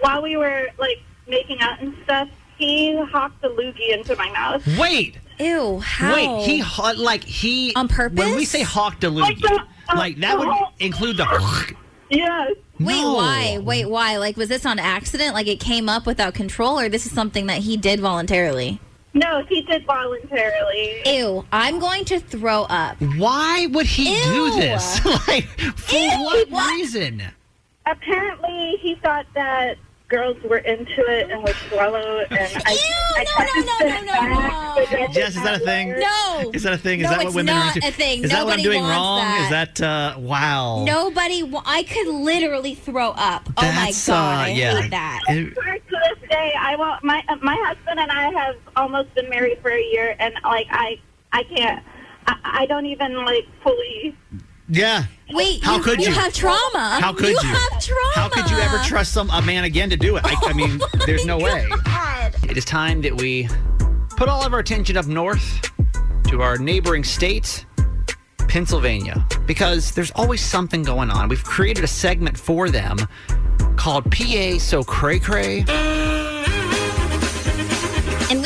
while 0.00 0.22
we 0.22 0.36
were 0.36 0.68
like 0.78 1.02
making 1.26 1.60
out 1.60 1.80
and 1.80 1.94
stuff, 2.04 2.28
he 2.56 2.96
hopped 3.06 3.42
a 3.44 3.48
loogie 3.48 3.92
into 3.92 4.16
my 4.16 4.30
mouth. 4.30 4.66
Wait. 4.78 5.18
Ew, 5.40 5.78
how? 5.78 6.14
Wait, 6.14 6.44
he 6.44 6.58
ho- 6.58 6.94
like 6.96 7.22
he 7.22 7.72
On 7.76 7.86
purpose? 7.86 8.18
When 8.18 8.34
we 8.34 8.44
say 8.44 8.62
hawked 8.62 9.04
a 9.04 9.08
Like 9.10 9.36
loogie, 9.36 9.42
the- 9.42 9.64
uh, 9.90 9.96
like 9.96 10.16
that 10.18 10.36
would 10.36 10.48
whole- 10.48 10.72
include 10.80 11.16
the. 11.18 11.74
Yes. 12.10 12.52
Wait, 12.80 13.00
No. 13.02 13.12
why? 13.12 13.58
Wait, 13.62 13.84
why? 13.84 14.16
Like, 14.16 14.38
was 14.38 14.48
this 14.48 14.64
on 14.64 14.78
accident? 14.78 15.34
Like, 15.34 15.46
it 15.46 15.60
came 15.60 15.90
up 15.90 16.06
without 16.06 16.32
control, 16.32 16.80
or 16.80 16.88
this 16.88 17.04
is 17.04 17.12
something 17.12 17.48
that 17.48 17.58
he 17.58 17.76
did 17.76 18.00
voluntarily? 18.00 18.80
No, 19.14 19.42
he 19.48 19.62
did 19.62 19.86
voluntarily. 19.86 21.02
Ew, 21.06 21.44
I'm 21.50 21.78
going 21.78 22.04
to 22.06 22.20
throw 22.20 22.62
up. 22.64 22.96
Why 23.16 23.66
would 23.70 23.86
he 23.86 24.14
do 24.22 24.50
this? 24.52 25.04
like 25.28 25.48
for 25.76 25.96
Ew, 25.96 26.08
what, 26.22 26.50
what? 26.50 26.74
reason? 26.74 27.22
Apparently, 27.86 28.76
he 28.80 28.96
thought 28.96 29.26
that 29.34 29.78
girls 30.08 30.36
were 30.42 30.58
into 30.58 31.02
it 31.06 31.30
and 31.30 31.42
would 31.42 31.54
swallow. 31.68 32.20
And 32.30 32.62
I, 32.64 32.72
Ew, 32.72 33.16
I 33.16 33.24
no, 33.24 33.30
tried 33.30 33.46
no, 33.46 33.78
to 33.78 34.06
no, 34.06 34.12
no, 34.12 34.40
no, 34.40 35.06
no. 35.06 35.12
Jess, 35.12 35.36
is 35.36 35.42
that 35.42 35.60
a 35.60 35.64
thing? 35.64 35.90
No. 35.98 36.50
Is 36.54 36.62
that 36.62 36.72
a 36.72 36.78
thing? 36.78 37.00
Is 37.00 37.04
No, 37.04 37.10
that 37.10 37.24
what 37.24 37.34
women 37.34 37.54
are 37.56 37.66
into? 37.74 37.86
a 37.86 37.90
thing. 37.90 38.24
Is 38.24 38.30
that 38.30 38.44
what 38.44 38.54
I'm 38.58 38.62
doing 38.62 38.82
wrong? 38.82 39.18
that. 39.18 39.42
Is 39.44 39.50
that 39.78 39.80
uh, 39.86 40.18
wow? 40.18 40.84
Nobody, 40.84 41.42
wa- 41.42 41.62
I 41.66 41.82
could 41.82 42.06
literally 42.08 42.74
throw 42.74 43.10
up. 43.10 43.48
oh 43.56 43.62
my 43.62 43.86
That's, 43.86 44.06
god, 44.06 44.14
uh, 44.14 44.42
I 44.44 44.48
yeah. 44.48 44.80
hate 44.80 44.90
that. 44.90 45.20
It- 45.28 45.54
To 45.54 45.96
this 46.18 46.28
day, 46.30 46.52
I 46.58 46.76
want 46.76 47.02
my 47.04 47.22
uh, 47.28 47.36
my 47.42 47.56
husband 47.66 47.98
and 48.00 48.10
I 48.10 48.30
have 48.32 48.56
almost 48.76 49.14
been 49.14 49.28
married 49.30 49.58
for 49.62 49.70
a 49.70 49.82
year, 49.82 50.14
and 50.18 50.34
like 50.44 50.66
I 50.70 50.98
I 51.32 51.42
can't. 51.44 51.82
I, 52.26 52.34
I 52.44 52.66
don't 52.66 52.84
even 52.86 53.14
like 53.24 53.46
fully. 53.62 54.14
Yeah. 54.68 55.04
Wait, 55.30 55.62
How 55.62 55.76
you, 55.76 55.82
could 55.82 56.04
you? 56.04 56.12
have 56.12 56.32
trauma. 56.32 56.98
How 57.00 57.12
could 57.12 57.32
you? 57.42 57.48
have 57.48 57.82
trauma. 57.84 58.12
How 58.14 58.28
could 58.28 58.50
you 58.50 58.56
ever 58.58 58.78
trust 58.84 59.12
some 59.12 59.28
a 59.30 59.42
man 59.42 59.64
again 59.64 59.90
to 59.90 59.96
do 59.96 60.16
it? 60.16 60.24
I, 60.24 60.34
I 60.48 60.52
mean, 60.52 60.80
Oh 60.94 61.04
there's 61.06 61.26
no 61.26 61.38
way. 61.38 61.68
It 62.48 62.56
is 62.56 62.64
time 62.64 63.00
that 63.02 63.14
we 63.14 63.48
put 64.16 64.28
all 64.28 64.44
of 64.44 64.52
our 64.52 64.60
attention 64.60 64.96
up 64.96 65.06
north 65.06 65.70
to 66.28 66.42
our 66.42 66.56
neighboring 66.58 67.04
state, 67.04 67.66
Pennsylvania, 68.48 69.26
because 69.46 69.92
there's 69.92 70.10
always 70.12 70.40
something 70.40 70.82
going 70.82 71.10
on. 71.10 71.28
We've 71.28 71.44
created 71.44 71.84
a 71.84 71.88
segment 71.88 72.38
for 72.38 72.70
them 72.70 72.96
called 73.76 74.10
PA 74.10 74.58
So 74.58 74.82
Cray 74.82 75.18
Cray. 75.18 75.64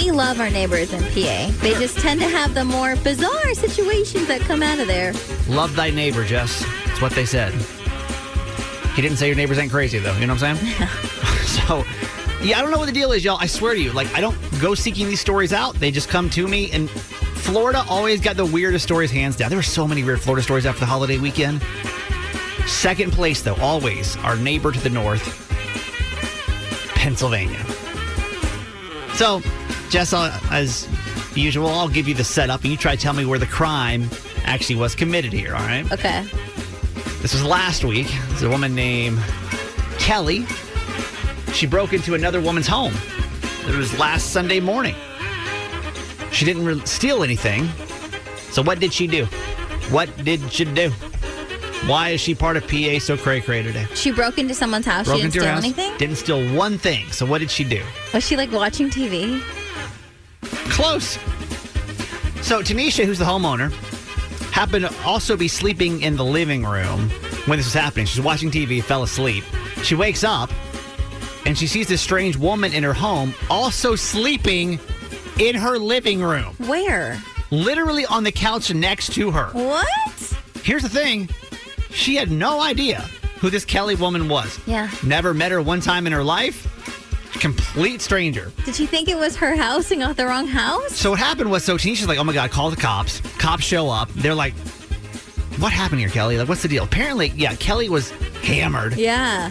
We 0.02 0.10
love 0.10 0.40
our 0.40 0.50
neighbors 0.50 0.92
in 0.92 1.00
PA. 1.00 1.52
They 1.62 1.74
just 1.74 1.96
tend 1.98 2.20
to 2.22 2.28
have 2.28 2.54
the 2.54 2.64
more 2.64 2.96
bizarre 2.96 3.54
situations 3.54 4.26
that 4.26 4.40
come 4.40 4.60
out 4.60 4.80
of 4.80 4.88
there. 4.88 5.12
Love 5.48 5.76
thy 5.76 5.90
neighbor, 5.90 6.24
Jess. 6.24 6.64
That's 6.86 7.00
what 7.00 7.12
they 7.12 7.24
said. 7.24 7.52
He 8.94 9.02
didn't 9.02 9.18
say 9.18 9.28
your 9.28 9.36
neighbors 9.36 9.58
ain't 9.58 9.70
crazy, 9.70 10.00
though. 10.00 10.12
You 10.18 10.26
know 10.26 10.34
what 10.34 10.42
I'm 10.42 10.56
saying? 10.56 10.88
so, 11.68 11.84
yeah, 12.42 12.58
I 12.58 12.62
don't 12.62 12.72
know 12.72 12.78
what 12.78 12.86
the 12.86 12.92
deal 12.92 13.12
is, 13.12 13.24
y'all. 13.24 13.38
I 13.40 13.46
swear 13.46 13.74
to 13.74 13.80
you. 13.80 13.92
Like, 13.92 14.12
I 14.12 14.20
don't 14.20 14.36
go 14.60 14.74
seeking 14.74 15.06
these 15.06 15.20
stories 15.20 15.52
out. 15.52 15.76
They 15.76 15.92
just 15.92 16.08
come 16.08 16.28
to 16.30 16.48
me. 16.48 16.72
And 16.72 16.90
Florida 16.90 17.84
always 17.88 18.20
got 18.20 18.36
the 18.36 18.46
weirdest 18.46 18.84
stories 18.84 19.12
hands 19.12 19.36
down. 19.36 19.50
There 19.50 19.58
were 19.58 19.62
so 19.62 19.86
many 19.86 20.02
weird 20.02 20.20
Florida 20.20 20.42
stories 20.42 20.66
after 20.66 20.80
the 20.80 20.86
holiday 20.86 21.18
weekend. 21.18 21.62
Second 22.66 23.12
place, 23.12 23.40
though, 23.40 23.54
always 23.56 24.16
our 24.16 24.34
neighbor 24.34 24.72
to 24.72 24.80
the 24.80 24.90
north, 24.90 25.22
Pennsylvania. 26.96 27.64
So, 29.14 29.40
Jess, 29.92 30.14
as 30.14 30.88
usual, 31.36 31.68
I'll 31.68 31.86
give 31.86 32.08
you 32.08 32.14
the 32.14 32.24
setup 32.24 32.62
and 32.62 32.70
you 32.70 32.78
try 32.78 32.96
to 32.96 33.00
tell 33.00 33.12
me 33.12 33.26
where 33.26 33.38
the 33.38 33.44
crime 33.44 34.08
actually 34.44 34.76
was 34.76 34.94
committed 34.94 35.34
here, 35.34 35.54
all 35.54 35.60
right? 35.60 35.84
Okay. 35.92 36.24
This 37.20 37.34
was 37.34 37.44
last 37.44 37.84
week. 37.84 38.06
There's 38.28 38.42
a 38.42 38.48
woman 38.48 38.74
named 38.74 39.18
Kelly. 39.98 40.46
She 41.52 41.66
broke 41.66 41.92
into 41.92 42.14
another 42.14 42.40
woman's 42.40 42.66
home. 42.66 42.94
It 43.68 43.76
was 43.76 43.98
last 43.98 44.32
Sunday 44.32 44.60
morning. 44.60 44.94
She 46.30 46.46
didn't 46.46 46.64
re- 46.64 46.80
steal 46.86 47.22
anything. 47.22 47.68
So, 48.50 48.62
what 48.62 48.80
did 48.80 48.94
she 48.94 49.06
do? 49.06 49.26
What 49.90 50.08
did 50.24 50.50
she 50.50 50.64
do? 50.64 50.88
Why 51.86 52.10
is 52.10 52.20
she 52.22 52.34
part 52.34 52.56
of 52.56 52.66
PA 52.66 52.98
So 52.98 53.18
Cray 53.18 53.42
Cray 53.42 53.62
today? 53.62 53.86
She 53.94 54.10
broke 54.10 54.38
into 54.38 54.54
someone's 54.54 54.86
house. 54.86 55.04
Broke 55.04 55.18
she 55.18 55.22
didn't 55.24 55.32
steal 55.32 55.44
house, 55.44 55.62
anything? 55.62 55.94
Didn't 55.98 56.16
steal 56.16 56.56
one 56.56 56.78
thing. 56.78 57.12
So, 57.12 57.26
what 57.26 57.40
did 57.40 57.50
she 57.50 57.62
do? 57.62 57.82
Was 58.14 58.26
she 58.26 58.38
like 58.38 58.50
watching 58.52 58.88
TV? 58.88 59.42
Close. 60.72 61.12
So 62.44 62.60
Tanisha, 62.62 63.04
who's 63.04 63.18
the 63.18 63.24
homeowner, 63.24 63.70
happened 64.50 64.84
to 64.86 64.94
also 65.04 65.36
be 65.36 65.48
sleeping 65.48 66.02
in 66.02 66.16
the 66.16 66.24
living 66.24 66.64
room 66.64 67.08
when 67.46 67.58
this 67.58 67.66
was 67.66 67.74
happening. 67.74 68.06
She's 68.06 68.20
watching 68.22 68.50
TV, 68.50 68.82
fell 68.82 69.02
asleep. 69.02 69.44
She 69.82 69.94
wakes 69.94 70.24
up 70.24 70.50
and 71.46 71.56
she 71.56 71.66
sees 71.66 71.88
this 71.88 72.00
strange 72.00 72.36
woman 72.36 72.72
in 72.72 72.82
her 72.82 72.94
home 72.94 73.34
also 73.50 73.94
sleeping 73.96 74.78
in 75.38 75.54
her 75.56 75.78
living 75.78 76.22
room, 76.22 76.54
Where? 76.58 77.20
literally 77.50 78.04
on 78.06 78.24
the 78.24 78.32
couch 78.32 78.72
next 78.74 79.12
to 79.14 79.30
her. 79.30 79.46
What? 79.52 80.36
Here's 80.62 80.82
the 80.82 80.88
thing 80.88 81.28
she 81.90 82.16
had 82.16 82.30
no 82.30 82.60
idea 82.62 83.00
who 83.40 83.50
this 83.50 83.64
Kelly 83.64 83.94
woman 83.96 84.28
was. 84.28 84.58
Yeah. 84.66 84.90
Never 85.04 85.34
met 85.34 85.50
her 85.52 85.60
one 85.60 85.80
time 85.80 86.06
in 86.06 86.12
her 86.12 86.22
life. 86.24 86.68
Complete 87.40 88.00
stranger. 88.02 88.52
Did 88.64 88.74
she 88.74 88.86
think 88.86 89.08
it 89.08 89.16
was 89.16 89.36
her 89.36 89.56
house 89.56 89.90
and 89.90 90.00
got 90.00 90.16
the 90.16 90.26
wrong 90.26 90.46
house? 90.46 90.94
So 90.94 91.10
what 91.10 91.18
happened 91.18 91.50
was, 91.50 91.64
so 91.64 91.76
Tanisha's 91.76 92.06
like, 92.08 92.18
oh 92.18 92.24
my 92.24 92.32
God, 92.32 92.50
call 92.50 92.70
the 92.70 92.76
cops. 92.76 93.20
Cops 93.38 93.64
show 93.64 93.88
up. 93.88 94.10
They're 94.10 94.34
like, 94.34 94.54
what 95.58 95.72
happened 95.72 96.00
here, 96.00 96.08
Kelly? 96.10 96.38
Like, 96.38 96.48
what's 96.48 96.62
the 96.62 96.68
deal? 96.68 96.84
Apparently, 96.84 97.28
yeah, 97.36 97.54
Kelly 97.56 97.88
was 97.88 98.10
hammered. 98.42 98.96
Yeah. 98.96 99.50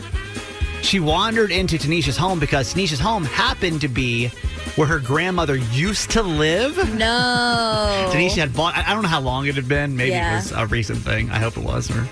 She 0.84 1.00
wandered 1.00 1.52
into 1.52 1.78
Tanisha's 1.78 2.18
home 2.18 2.40
because 2.40 2.74
Tanisha's 2.74 3.00
home 3.00 3.24
happened 3.26 3.82
to 3.82 3.88
be 3.88 4.28
where 4.76 4.88
her 4.88 5.00
grandmother 5.00 5.56
used 5.56 6.12
to 6.12 6.24
live. 6.24 6.78
No. 6.98 8.10
Tanisha 8.14 8.38
had 8.38 8.54
bought, 8.54 8.78
I 8.78 8.94
don't 8.94 9.04
know 9.04 9.10
how 9.10 9.20
long 9.22 9.48
it 9.48 9.56
had 9.56 9.68
been. 9.68 9.96
Maybe 9.98 10.12
Yeah. 10.12 10.34
it 10.34 10.36
was 10.38 10.52
a 10.54 10.66
recent 10.68 11.00
thing. 11.00 11.30
I 11.30 11.40
hope 11.40 11.58
it 11.58 11.64
was, 11.64 11.90
or 11.92 12.08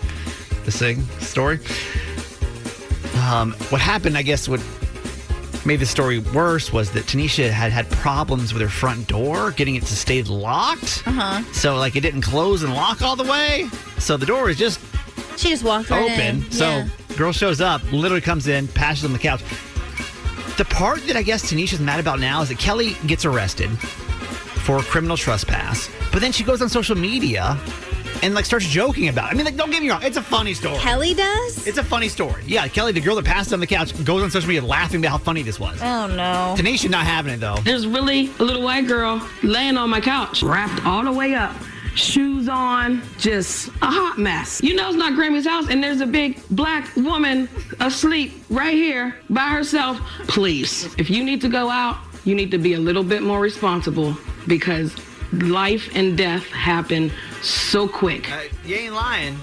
the 0.66 0.72
sing 0.72 1.04
story. 1.20 1.60
Um, 3.30 3.54
what 3.70 3.82
happened, 3.82 4.18
I 4.18 4.22
guess, 4.24 4.48
what 4.50 4.60
made 5.66 5.80
the 5.80 5.86
story 5.86 6.20
worse 6.20 6.72
was 6.74 6.92
that 6.92 7.06
Tanisha 7.06 7.50
had 7.50 7.72
had 7.72 7.90
problems 7.92 8.54
with 8.54 8.62
her 8.62 8.70
front 8.70 9.08
door, 9.08 9.52
getting 9.52 9.76
it 9.76 9.84
to 9.84 9.96
stay 9.96 10.24
locked. 10.24 11.04
Uh 11.06 11.12
huh. 11.12 11.44
So, 11.54 11.76
like, 11.78 11.96
it 11.96 12.02
didn't 12.02 12.22
close 12.22 12.64
and 12.64 12.74
lock 12.74 13.02
all 13.02 13.16
the 13.16 13.24
way. 13.30 13.68
So 13.98 14.18
the 14.18 14.26
door 14.26 14.46
was 14.46 14.58
just 14.58 14.80
She 15.38 15.50
just 15.50 15.64
walked 15.64 15.90
right 15.90 16.04
open. 16.12 16.44
in. 16.44 16.52
So 16.52 16.66
Yeah. 16.68 16.88
girl 17.18 17.32
shows 17.32 17.62
up, 17.62 17.82
literally 17.92 18.22
comes 18.22 18.48
in, 18.48 18.68
passes 18.70 19.06
on 19.06 19.14
the 19.14 19.20
couch. 19.20 19.42
The 20.58 20.66
part 20.66 21.06
that 21.08 21.16
I 21.16 21.22
guess 21.22 21.50
Tanisha's 21.52 21.80
mad 21.80 22.00
about 22.00 22.20
now 22.20 22.42
is 22.42 22.50
that 22.50 22.58
Kelly 22.60 22.96
gets 23.08 23.24
arrested 23.26 23.70
for 24.66 24.80
criminal 24.82 25.16
trespass, 25.18 25.90
but 26.12 26.20
then 26.22 26.32
she 26.34 26.44
goes 26.44 26.62
on 26.62 26.68
social 26.70 26.96
media 26.98 27.58
and 28.24 28.34
like 28.34 28.46
starts 28.46 28.66
joking 28.66 29.08
about 29.10 29.30
it. 29.30 29.34
I 29.34 29.36
mean, 29.36 29.46
like, 29.46 29.56
don't 29.56 29.72
get 29.72 29.82
me 29.82 29.90
wrong, 29.90 30.02
it's 30.04 30.18
a 30.18 30.22
funny 30.22 30.54
story. 30.54 30.78
Kelly 30.80 31.14
does? 31.14 31.68
It's 31.68 31.78
a 31.78 31.84
funny 31.84 32.10
story. 32.10 32.44
Yeah, 32.46 32.68
Kelly, 32.68 32.92
the 32.92 33.02
girl 33.02 33.16
that 33.16 33.26
passed 33.26 33.54
on 33.54 33.60
the 33.60 33.68
couch, 33.68 33.94
goes 34.06 34.24
on 34.24 34.32
social 34.32 34.48
media 34.48 34.64
laughing 34.64 35.00
about 35.00 35.12
how 35.12 35.18
funny 35.18 35.44
this 35.44 35.60
was. 35.60 35.82
oh, 35.82 36.08
no. 36.08 36.56
Tanisha 36.58 36.90
not 36.90 37.06
having 37.06 37.34
it 37.34 37.38
though. 37.40 37.58
There's 37.64 37.88
really 37.88 38.32
a 38.40 38.44
little 38.44 38.64
white 38.64 38.88
girl 38.88 39.22
laying 39.44 39.78
on 39.78 39.90
my 39.90 40.02
couch, 40.02 40.44
wrapped 40.44 40.86
all 40.86 41.04
the 41.04 41.12
way 41.12 41.34
up, 41.36 41.56
shoes 41.96 42.48
on, 42.50 43.02
just 43.18 43.68
a 43.82 43.88
hot 43.88 44.18
mess. 44.18 44.62
You 44.62 44.76
know 44.76 44.88
it's 44.90 44.98
not 44.98 45.16
Grammy's 45.16 45.48
house, 45.48 45.70
and 45.70 45.84
there's 45.84 46.02
a 46.02 46.06
big 46.08 46.42
black 46.50 46.96
woman 46.96 47.48
asleep 47.80 48.44
right 48.50 48.74
here 48.74 49.16
by 49.30 49.50
herself. 49.50 50.00
Please, 50.28 50.94
if 50.98 51.10
you 51.10 51.24
need 51.24 51.42
to 51.42 51.50
go 51.50 51.70
out, 51.70 51.98
you 52.26 52.36
need 52.36 52.52
to 52.52 52.58
be 52.58 52.74
a 52.74 52.80
little 52.80 53.04
bit 53.04 53.24
more 53.24 53.40
responsible 53.40 54.16
because 54.48 54.96
life 55.32 55.90
and 55.96 56.18
death 56.18 56.46
happen 56.48 57.12
so 57.42 57.88
quick. 57.88 58.32
Uh, 58.32 58.42
you 58.66 58.76
ain't 58.76 58.94
lying. 58.94 59.38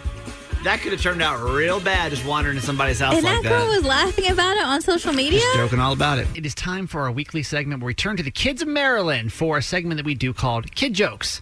That 0.64 0.80
could 0.80 0.92
have 0.92 1.00
turned 1.00 1.22
out 1.22 1.40
real 1.48 1.78
bad 1.78 2.10
just 2.10 2.26
wandering 2.26 2.56
into 2.56 2.66
somebody's 2.66 2.98
house 2.98 3.14
And 3.14 3.22
like 3.22 3.42
that 3.42 3.48
that 3.48 3.58
girl 3.60 3.68
was 3.68 3.84
laughing 3.84 4.28
about 4.30 4.56
it 4.56 4.64
on 4.64 4.80
social 4.82 5.12
media? 5.12 5.38
Just 5.38 5.56
joking 5.56 5.78
all 5.78 5.92
about 5.92 6.18
it. 6.18 6.26
It 6.34 6.44
is 6.44 6.56
time 6.56 6.88
for 6.88 7.02
our 7.02 7.12
weekly 7.12 7.44
segment 7.44 7.80
where 7.80 7.86
we 7.86 7.94
turn 7.94 8.16
to 8.16 8.22
the 8.24 8.32
kids 8.32 8.62
of 8.62 8.68
Maryland 8.68 9.32
for 9.32 9.58
a 9.58 9.62
segment 9.62 9.98
that 9.98 10.06
we 10.06 10.14
do 10.14 10.32
called 10.32 10.74
Kid 10.74 10.92
Jokes. 10.94 11.40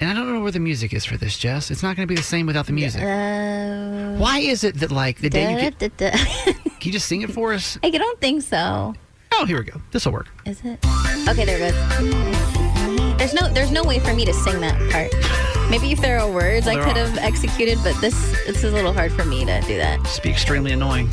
And 0.00 0.10
I 0.10 0.14
don't 0.14 0.32
know 0.32 0.40
where 0.40 0.50
the 0.50 0.58
music 0.58 0.92
is 0.92 1.04
for 1.04 1.16
this, 1.16 1.38
Jess. 1.38 1.70
It's 1.70 1.82
not 1.82 1.94
going 1.94 2.08
to 2.08 2.12
be 2.12 2.16
the 2.16 2.22
same 2.22 2.46
without 2.46 2.66
the 2.66 2.72
music. 2.72 3.00
Uh, 3.02 4.18
Why 4.18 4.40
is 4.40 4.64
it 4.64 4.80
that, 4.80 4.90
like, 4.90 5.20
the 5.20 5.30
day 5.30 5.52
you 5.52 5.70
get. 5.70 5.98
Can 5.98 6.56
you 6.82 6.92
just 6.92 7.06
sing 7.06 7.22
it 7.22 7.30
for 7.30 7.54
us? 7.54 7.78
I 7.82 7.90
don't 7.90 8.20
think 8.20 8.42
so. 8.42 8.94
Oh, 9.32 9.44
here 9.46 9.58
we 9.58 9.64
go. 9.64 9.80
This 9.92 10.04
will 10.04 10.14
work. 10.14 10.28
Is 10.46 10.60
it? 10.64 10.84
Okay, 11.28 11.44
there 11.44 11.58
it 11.60 11.72
goes. 11.72 13.18
There's 13.18 13.34
no, 13.34 13.48
there's 13.48 13.70
no 13.70 13.84
way 13.84 14.00
for 14.00 14.12
me 14.14 14.24
to 14.24 14.34
sing 14.34 14.60
that 14.60 14.74
part. 14.90 15.43
Maybe 15.70 15.92
if 15.92 16.00
there 16.00 16.18
are 16.18 16.30
words 16.30 16.66
I 16.66 16.74
There 16.74 16.84
could 16.84 16.96
are. 16.96 17.06
have 17.06 17.18
executed, 17.18 17.78
but 17.82 17.98
this, 18.00 18.14
this 18.46 18.58
is 18.62 18.64
a 18.64 18.70
little 18.70 18.92
hard 18.92 19.12
for 19.12 19.24
me 19.24 19.44
to 19.44 19.60
do 19.62 19.76
that. 19.78 20.02
Just 20.02 20.22
be 20.22 20.30
extremely 20.30 20.72
annoying. 20.72 21.08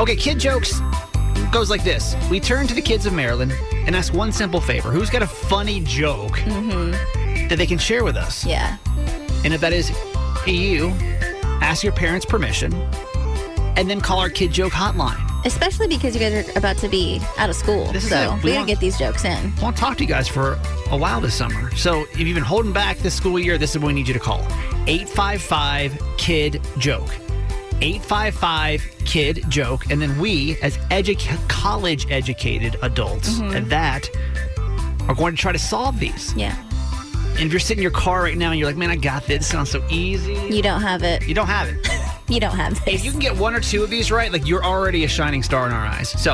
Okay, 0.00 0.16
Kid 0.16 0.38
Jokes 0.40 0.80
goes 1.52 1.68
like 1.68 1.84
this 1.84 2.16
We 2.30 2.40
turn 2.40 2.66
to 2.66 2.74
the 2.74 2.80
kids 2.80 3.04
of 3.04 3.12
Maryland 3.12 3.52
and 3.72 3.94
ask 3.94 4.14
one 4.14 4.32
simple 4.32 4.60
favor 4.60 4.90
Who's 4.90 5.10
got 5.10 5.22
a 5.22 5.26
funny 5.26 5.80
joke 5.80 6.32
mm-hmm. 6.38 7.48
that 7.48 7.56
they 7.56 7.66
can 7.66 7.78
share 7.78 8.04
with 8.04 8.16
us? 8.16 8.44
Yeah. 8.44 8.78
And 9.44 9.52
if 9.52 9.60
that 9.60 9.72
is 9.72 9.90
you, 10.46 10.88
ask 11.60 11.84
your 11.84 11.92
parents' 11.92 12.24
permission 12.26 12.72
and 13.76 13.88
then 13.88 14.00
call 14.00 14.18
our 14.18 14.30
Kid 14.30 14.52
Joke 14.52 14.72
hotline. 14.72 15.28
Especially 15.44 15.88
because 15.88 16.14
you 16.14 16.20
guys 16.20 16.48
are 16.48 16.58
about 16.58 16.76
to 16.78 16.88
be 16.88 17.20
out 17.38 17.50
of 17.50 17.56
school. 17.56 17.86
This 17.92 18.08
so 18.08 18.34
we, 18.36 18.50
We 18.50 18.52
gotta 18.52 18.66
get 18.66 18.80
these 18.80 18.98
jokes 18.98 19.24
in. 19.24 19.52
I 19.58 19.62
want 19.62 19.76
to 19.76 19.80
talk 19.80 19.96
to 19.98 20.04
you 20.04 20.08
guys 20.08 20.28
for 20.28 20.58
a 20.90 20.96
while 20.96 21.20
this 21.20 21.34
summer. 21.34 21.74
So 21.76 22.02
if 22.12 22.20
you've 22.20 22.34
been 22.34 22.44
holding 22.44 22.72
back 22.72 22.98
this 22.98 23.14
school 23.14 23.38
year, 23.38 23.58
this 23.58 23.70
is 23.70 23.78
when 23.78 23.88
we 23.88 23.92
need 23.94 24.08
you 24.08 24.14
to 24.14 24.20
call 24.20 24.40
855 24.86 26.00
Kid 26.16 26.60
Joke. 26.78 27.10
855 27.80 28.82
Kid 29.04 29.44
Joke. 29.48 29.90
And 29.90 30.00
then 30.00 30.18
we, 30.18 30.56
as 30.62 30.78
edu- 30.88 31.48
college 31.48 32.10
educated 32.10 32.76
adults 32.82 33.40
mm-hmm. 33.40 33.56
at 33.56 33.68
that, 33.68 34.08
are 35.08 35.14
going 35.14 35.34
to 35.34 35.40
try 35.40 35.52
to 35.52 35.58
solve 35.58 35.98
these. 35.98 36.32
Yeah. 36.34 36.56
And 37.32 37.40
if 37.40 37.50
you're 37.50 37.60
sitting 37.60 37.78
in 37.78 37.82
your 37.82 37.90
car 37.90 38.22
right 38.22 38.36
now 38.36 38.50
and 38.50 38.58
you're 38.60 38.68
like, 38.68 38.76
man, 38.76 38.90
I 38.90 38.96
got 38.96 39.26
this, 39.26 39.38
this 39.38 39.48
sounds 39.48 39.70
so 39.70 39.82
easy. 39.90 40.34
You 40.54 40.62
don't 40.62 40.82
have 40.82 41.02
it. 41.02 41.26
You 41.26 41.34
don't 41.34 41.46
have 41.46 41.68
it. 41.68 41.76
You 42.32 42.40
don't 42.40 42.56
have 42.56 42.80
If 42.88 43.04
you 43.04 43.10
can 43.10 43.20
get 43.20 43.36
one 43.36 43.54
or 43.54 43.60
two 43.60 43.84
of 43.84 43.90
these 43.90 44.10
right, 44.10 44.32
like 44.32 44.46
you're 44.46 44.64
already 44.64 45.04
a 45.04 45.08
shining 45.08 45.42
star 45.42 45.66
in 45.66 45.72
our 45.74 45.84
eyes. 45.84 46.08
So, 46.08 46.32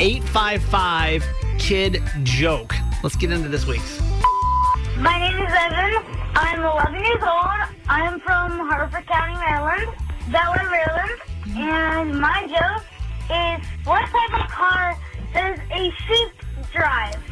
855 0.00 1.24
Kid 1.56 2.02
Joke. 2.24 2.74
Let's 3.04 3.14
get 3.14 3.30
into 3.30 3.48
this 3.48 3.64
week's. 3.64 4.00
My 4.98 5.16
name 5.20 5.38
is 5.38 5.52
Evan. 5.56 6.04
I'm 6.34 6.64
11 6.64 6.94
years 6.96 7.22
old. 7.22 7.46
I'm 7.86 8.18
from 8.18 8.58
Harford 8.68 9.06
County, 9.06 9.34
Maryland, 9.34 9.86
Bel 10.32 10.52
Air, 10.52 10.68
Maryland. 10.68 11.20
And 11.56 12.20
my 12.20 12.48
joke 12.48 12.84
is 13.30 13.86
what 13.86 14.04
type 14.04 14.42
of 14.42 14.50
car 14.50 14.98
does 15.32 15.60
a 15.70 15.92
sheep 16.08 16.72
drive? 16.72 17.22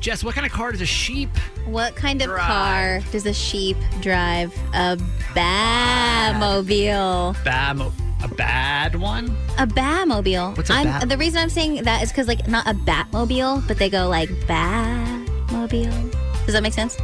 Jess, 0.00 0.24
what 0.24 0.34
kind 0.34 0.46
of 0.46 0.52
car 0.52 0.72
does 0.72 0.80
a 0.80 0.86
sheep? 0.86 1.28
What 1.66 1.94
kind 1.94 2.22
of 2.22 2.28
Drive. 2.28 2.46
car 2.46 3.00
does 3.12 3.26
a 3.26 3.34
sheep 3.34 3.76
drive? 4.00 4.50
A 4.72 4.96
Batmobile. 5.34 7.34
Bad, 7.44 7.78
a 8.22 8.28
bad 8.28 8.96
one? 8.96 9.36
A 9.58 9.66
Batmobile. 9.66 10.56
What's 10.56 10.70
a 10.70 10.72
I'm, 10.72 10.86
Bat- 10.86 11.08
The 11.10 11.18
reason 11.18 11.42
I'm 11.42 11.50
saying 11.50 11.82
that 11.84 12.02
is 12.02 12.08
because, 12.10 12.28
like, 12.28 12.48
not 12.48 12.66
a 12.66 12.72
Batmobile, 12.72 13.68
but 13.68 13.76
they 13.76 13.90
go 13.90 14.08
like 14.08 14.30
Batmobile. 14.48 16.10
Does 16.46 16.54
that 16.54 16.62
make 16.62 16.72
sense? 16.72 16.96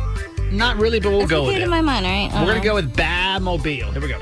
Not 0.51 0.79
really, 0.79 0.99
but 0.99 1.11
we'll 1.11 1.19
That's 1.21 1.31
go 1.31 1.43
what 1.43 1.49
with 1.49 1.57
came 1.57 1.63
it. 1.63 1.67
to 1.67 1.71
my 1.71 1.83
mind, 1.83 2.07
all 2.07 2.13
right? 2.13 2.33
We're 2.33 2.47
going 2.47 2.63
to 2.63 2.69
uh-huh. 2.71 2.81
go 2.81 2.87
with 2.87 2.97
Badmobile. 2.97 3.93
Here 3.93 4.01
we 4.01 4.09
go. 4.09 4.19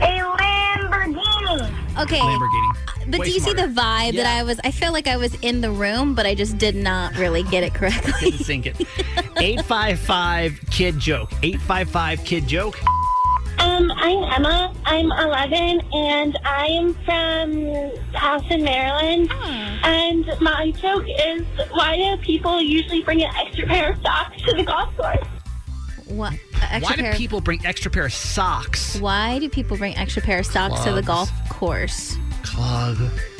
A 0.00 0.18
Lamborghini. 0.36 1.70
Okay. 2.02 2.18
Lamborghini. 2.18 2.72
But 3.08 3.22
do 3.22 3.30
you 3.30 3.40
see 3.40 3.52
the 3.52 3.62
vibe 3.62 4.16
that 4.16 4.26
I 4.26 4.42
was? 4.42 4.58
I 4.64 4.70
feel 4.70 4.92
like 4.92 5.06
I 5.06 5.16
was 5.16 5.34
in 5.36 5.60
the 5.60 5.70
room, 5.70 6.14
but 6.14 6.26
I 6.26 6.34
just 6.34 6.58
did 6.58 6.74
not 6.74 7.16
really 7.16 7.42
get 7.44 7.62
it 7.62 7.74
correctly. 7.74 8.12
Didn't 8.30 8.44
sink 8.44 8.66
it. 8.66 8.80
855 9.38 10.60
Kid 10.70 10.98
Joke. 10.98 11.30
855 11.42 12.24
Kid 12.24 12.46
Joke. 12.46 12.78
Um, 13.58 13.90
I'm 13.92 14.24
Emma. 14.32 14.74
I'm 14.84 15.10
11, 15.10 15.80
and 15.94 16.38
I 16.44 16.66
am 16.66 16.94
from 17.04 17.52
Towson, 18.12 18.62
Maryland. 18.64 19.30
And 19.84 20.26
my 20.40 20.72
joke 20.72 21.04
is, 21.08 21.42
why 21.70 21.96
do 21.96 22.16
people 22.22 22.60
usually 22.60 23.02
bring 23.02 23.22
an 23.22 23.30
extra 23.36 23.66
pair 23.66 23.92
of 23.92 24.00
socks 24.02 24.42
to 24.42 24.54
the 24.54 24.64
golf 24.64 24.94
course? 24.96 25.26
what? 26.06 26.34
Extra 26.54 26.80
Why 26.80 26.96
do 26.96 27.02
pair 27.02 27.10
of- 27.12 27.16
people 27.16 27.40
bring 27.40 27.64
extra 27.66 27.90
pair 27.90 28.06
of 28.06 28.12
socks? 28.12 28.98
Why 29.00 29.38
do 29.38 29.48
people 29.48 29.76
bring 29.76 29.96
extra 29.96 30.22
pair 30.22 30.38
of 30.40 30.46
socks 30.46 30.80
to 30.84 30.92
the 30.92 31.02
golf 31.02 31.30
course? 31.48 32.16
Club, 32.46 32.96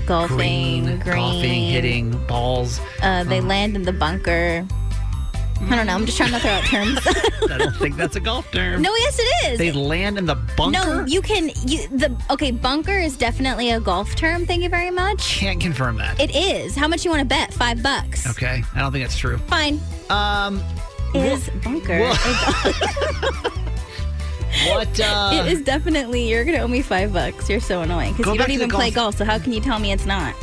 Golfing, 0.06 0.84
green, 0.84 0.98
green, 1.00 1.14
golfing, 1.16 1.62
hitting, 1.68 2.26
balls. 2.26 2.80
Uh, 3.02 3.24
they 3.24 3.40
land 3.40 3.74
in 3.76 3.82
the 3.82 3.92
bunker. 3.92 4.66
I 5.58 5.74
don't 5.74 5.86
know. 5.86 5.94
I'm 5.94 6.04
just 6.04 6.18
trying 6.18 6.32
to 6.32 6.38
throw 6.38 6.50
out 6.50 6.64
terms. 6.64 6.98
I 7.50 7.56
don't 7.58 7.74
think 7.76 7.96
that's 7.96 8.14
a 8.14 8.20
golf 8.20 8.50
term. 8.52 8.82
no, 8.82 8.94
yes, 8.96 9.18
it 9.18 9.52
is. 9.52 9.58
They 9.58 9.72
land 9.72 10.18
in 10.18 10.26
the 10.26 10.34
bunker? 10.56 10.78
no, 10.78 11.04
you 11.06 11.22
can. 11.22 11.48
You, 11.66 11.88
the 11.88 12.14
okay, 12.30 12.50
bunker 12.50 12.92
is 12.98 13.16
definitely 13.16 13.70
a 13.70 13.80
golf 13.80 14.14
term. 14.16 14.44
Thank 14.44 14.62
you 14.62 14.68
very 14.68 14.90
much. 14.90 15.38
can't 15.38 15.58
confirm 15.60 15.96
that. 15.96 16.20
It 16.20 16.36
is. 16.36 16.76
How 16.76 16.86
much 16.88 17.04
you 17.06 17.10
want 17.10 17.20
to 17.22 17.26
bet? 17.26 17.54
Five 17.54 17.82
bucks. 17.82 18.28
okay, 18.28 18.62
I 18.74 18.80
don't 18.80 18.92
think 18.92 19.04
that's 19.04 19.16
true. 19.16 19.38
Fine. 19.38 19.80
Um, 20.10 20.62
Is 21.14 21.48
bunker? 21.64 22.00
Wha- 22.00 22.10
a 22.10 22.72
golf- 22.72 23.52
what? 24.68 25.00
Uh, 25.06 25.42
it 25.44 25.52
is 25.52 25.62
definitely. 25.62 26.28
You're 26.30 26.44
gonna 26.44 26.58
owe 26.58 26.68
me 26.68 26.82
five 26.82 27.12
bucks. 27.12 27.48
You're 27.50 27.60
so 27.60 27.82
annoying 27.82 28.12
because 28.14 28.32
you 28.32 28.38
don't 28.38 28.46
to 28.46 28.52
the 28.58 28.64
even 28.64 28.70
play 28.70 28.90
golf- 28.90 29.16
golf. 29.16 29.18
So 29.18 29.24
how 29.24 29.38
can 29.38 29.52
you 29.52 29.60
tell 29.60 29.78
me 29.78 29.92
it's 29.92 30.06
not? 30.06 30.34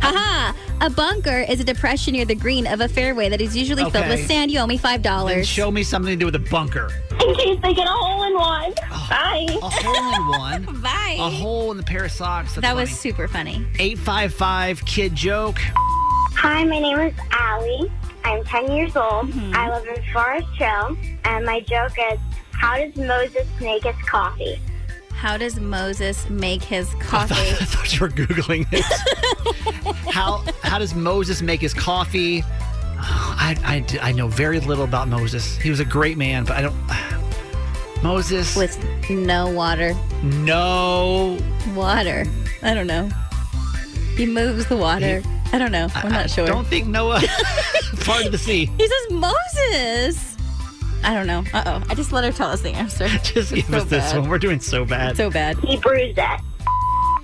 Haha! 0.00 0.52
A 0.80 0.90
bunker 0.90 1.38
is 1.48 1.60
a 1.60 1.64
depression 1.64 2.12
near 2.12 2.24
the 2.26 2.34
green 2.34 2.66
of 2.66 2.80
a 2.80 2.88
fairway 2.88 3.28
that 3.30 3.40
is 3.40 3.56
usually 3.56 3.82
filled 3.84 3.96
Okay. 3.96 4.08
with 4.10 4.26
sand. 4.26 4.50
You 4.50 4.58
owe 4.58 4.66
me 4.66 4.76
five 4.76 5.02
then 5.02 5.12
dollars. 5.12 5.46
show 5.48 5.70
me 5.70 5.82
something 5.82 6.10
to 6.10 6.16
do 6.16 6.26
with 6.26 6.34
a 6.34 6.50
bunker. 6.50 6.90
In 7.12 7.34
case 7.36 7.58
they 7.62 7.72
get 7.72 7.86
a 7.86 7.90
hole 7.90 8.24
in 8.24 8.34
one. 8.34 8.74
Bye. 9.08 9.46
A 9.62 9.70
hole 9.70 10.14
in 10.14 10.38
one. 10.38 10.64
Bye. 10.82 11.16
A 11.18 11.30
hole 11.30 11.70
in 11.70 11.76
the 11.78 11.82
pair 11.84 12.04
of 12.04 12.10
socks. 12.12 12.54
That's 12.54 12.62
that 12.62 12.76
was 12.76 12.90
funny. 12.90 13.00
super 13.00 13.28
funny. 13.28 13.66
855 13.78 14.84
Kid 14.84 15.14
Joke. 15.14 15.58
Hi, 16.36 16.64
my 16.64 16.78
name 16.80 16.98
is 16.98 17.14
Allie. 17.30 17.90
I'm 18.24 18.44
10 18.44 18.72
years 18.72 18.96
old. 18.96 19.30
I 19.54 19.70
live 19.70 19.86
in 19.86 20.02
Forest 20.12 20.48
Hill, 20.56 20.96
and 21.24 21.46
my 21.46 21.60
joke 21.60 21.92
is, 22.12 22.18
how 22.64 22.78
does 22.78 22.96
Moses 22.96 23.46
make 23.60 23.84
his 23.84 23.96
coffee? 24.06 24.58
How 25.10 25.36
does 25.36 25.60
Moses 25.60 26.28
make 26.30 26.62
his 26.62 26.94
I 26.94 26.98
coffee? 27.00 27.34
thought 27.66 27.92
you 27.94 28.00
were 28.00 28.08
googling 28.08 28.66
it. 28.72 28.84
how 30.12 30.42
how 30.62 30.78
does 30.78 30.94
Moses 30.94 31.42
make 31.42 31.60
his 31.60 31.74
coffee? 31.74 32.42
Oh, 32.96 33.36
I, 33.38 33.56
I 33.64 33.80
d- 33.80 33.98
I 34.00 34.12
know 34.12 34.28
very 34.28 34.60
little 34.60 34.84
about 34.84 35.08
Moses. 35.08 35.56
He 35.58 35.68
was 35.70 35.80
a 35.80 35.84
great 35.84 36.16
man, 36.16 36.44
but 36.44 36.56
I 36.56 36.62
don't. 36.62 36.74
Moses. 38.02 38.56
With 38.56 38.78
no 39.10 39.48
water. 39.50 39.94
no. 40.22 41.38
Water. 41.74 42.24
I 42.62 42.72
don't 42.74 42.86
know. 42.86 43.08
He 44.16 44.26
moves 44.26 44.66
the 44.66 44.76
water. 44.76 45.22
I 45.52 45.58
don't 45.58 45.72
know. 45.72 45.88
I'm 45.94 46.06
I 46.06 46.10
not 46.10 46.30
sure. 46.30 46.44
I 46.44 46.48
Don't 46.48 46.66
think 46.66 46.86
Noah 46.86 47.20
part 48.04 48.24
of 48.26 48.32
the 48.32 48.38
sea. 48.38 48.66
He 48.78 48.86
says 48.88 49.10
Moses. 49.10 50.33
I 51.04 51.14
don't 51.14 51.26
know. 51.26 51.44
Uh 51.52 51.62
oh. 51.66 51.86
I 51.88 51.94
just 51.94 52.12
let 52.12 52.24
her 52.24 52.32
tell 52.32 52.48
us 52.50 52.62
the 52.62 52.70
answer. 52.70 53.06
Just 53.22 53.54
give 53.54 53.66
so 53.66 53.76
us 53.78 53.84
this 53.84 54.12
bad. 54.12 54.20
one. 54.20 54.30
We're 54.30 54.38
doing 54.38 54.60
so 54.60 54.84
bad. 54.84 55.16
So 55.16 55.30
bad. 55.30 55.58
He 55.58 55.76
bruised 55.76 56.18
it. 56.18 56.40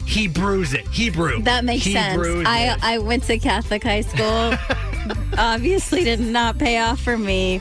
he 0.06 0.28
brews 0.28 0.74
it. 0.74 0.86
Hebrew. 0.88 1.42
That 1.42 1.64
makes 1.64 1.84
He 1.84 1.92
sense. 1.92 2.20
I 2.46 2.74
it. 2.74 2.78
I 2.84 2.98
went 2.98 3.24
to 3.24 3.38
Catholic 3.38 3.82
high 3.82 4.02
school. 4.02 4.54
Obviously, 5.38 6.04
did 6.04 6.20
not 6.20 6.58
pay 6.58 6.78
off 6.78 7.00
for 7.00 7.16
me. 7.16 7.60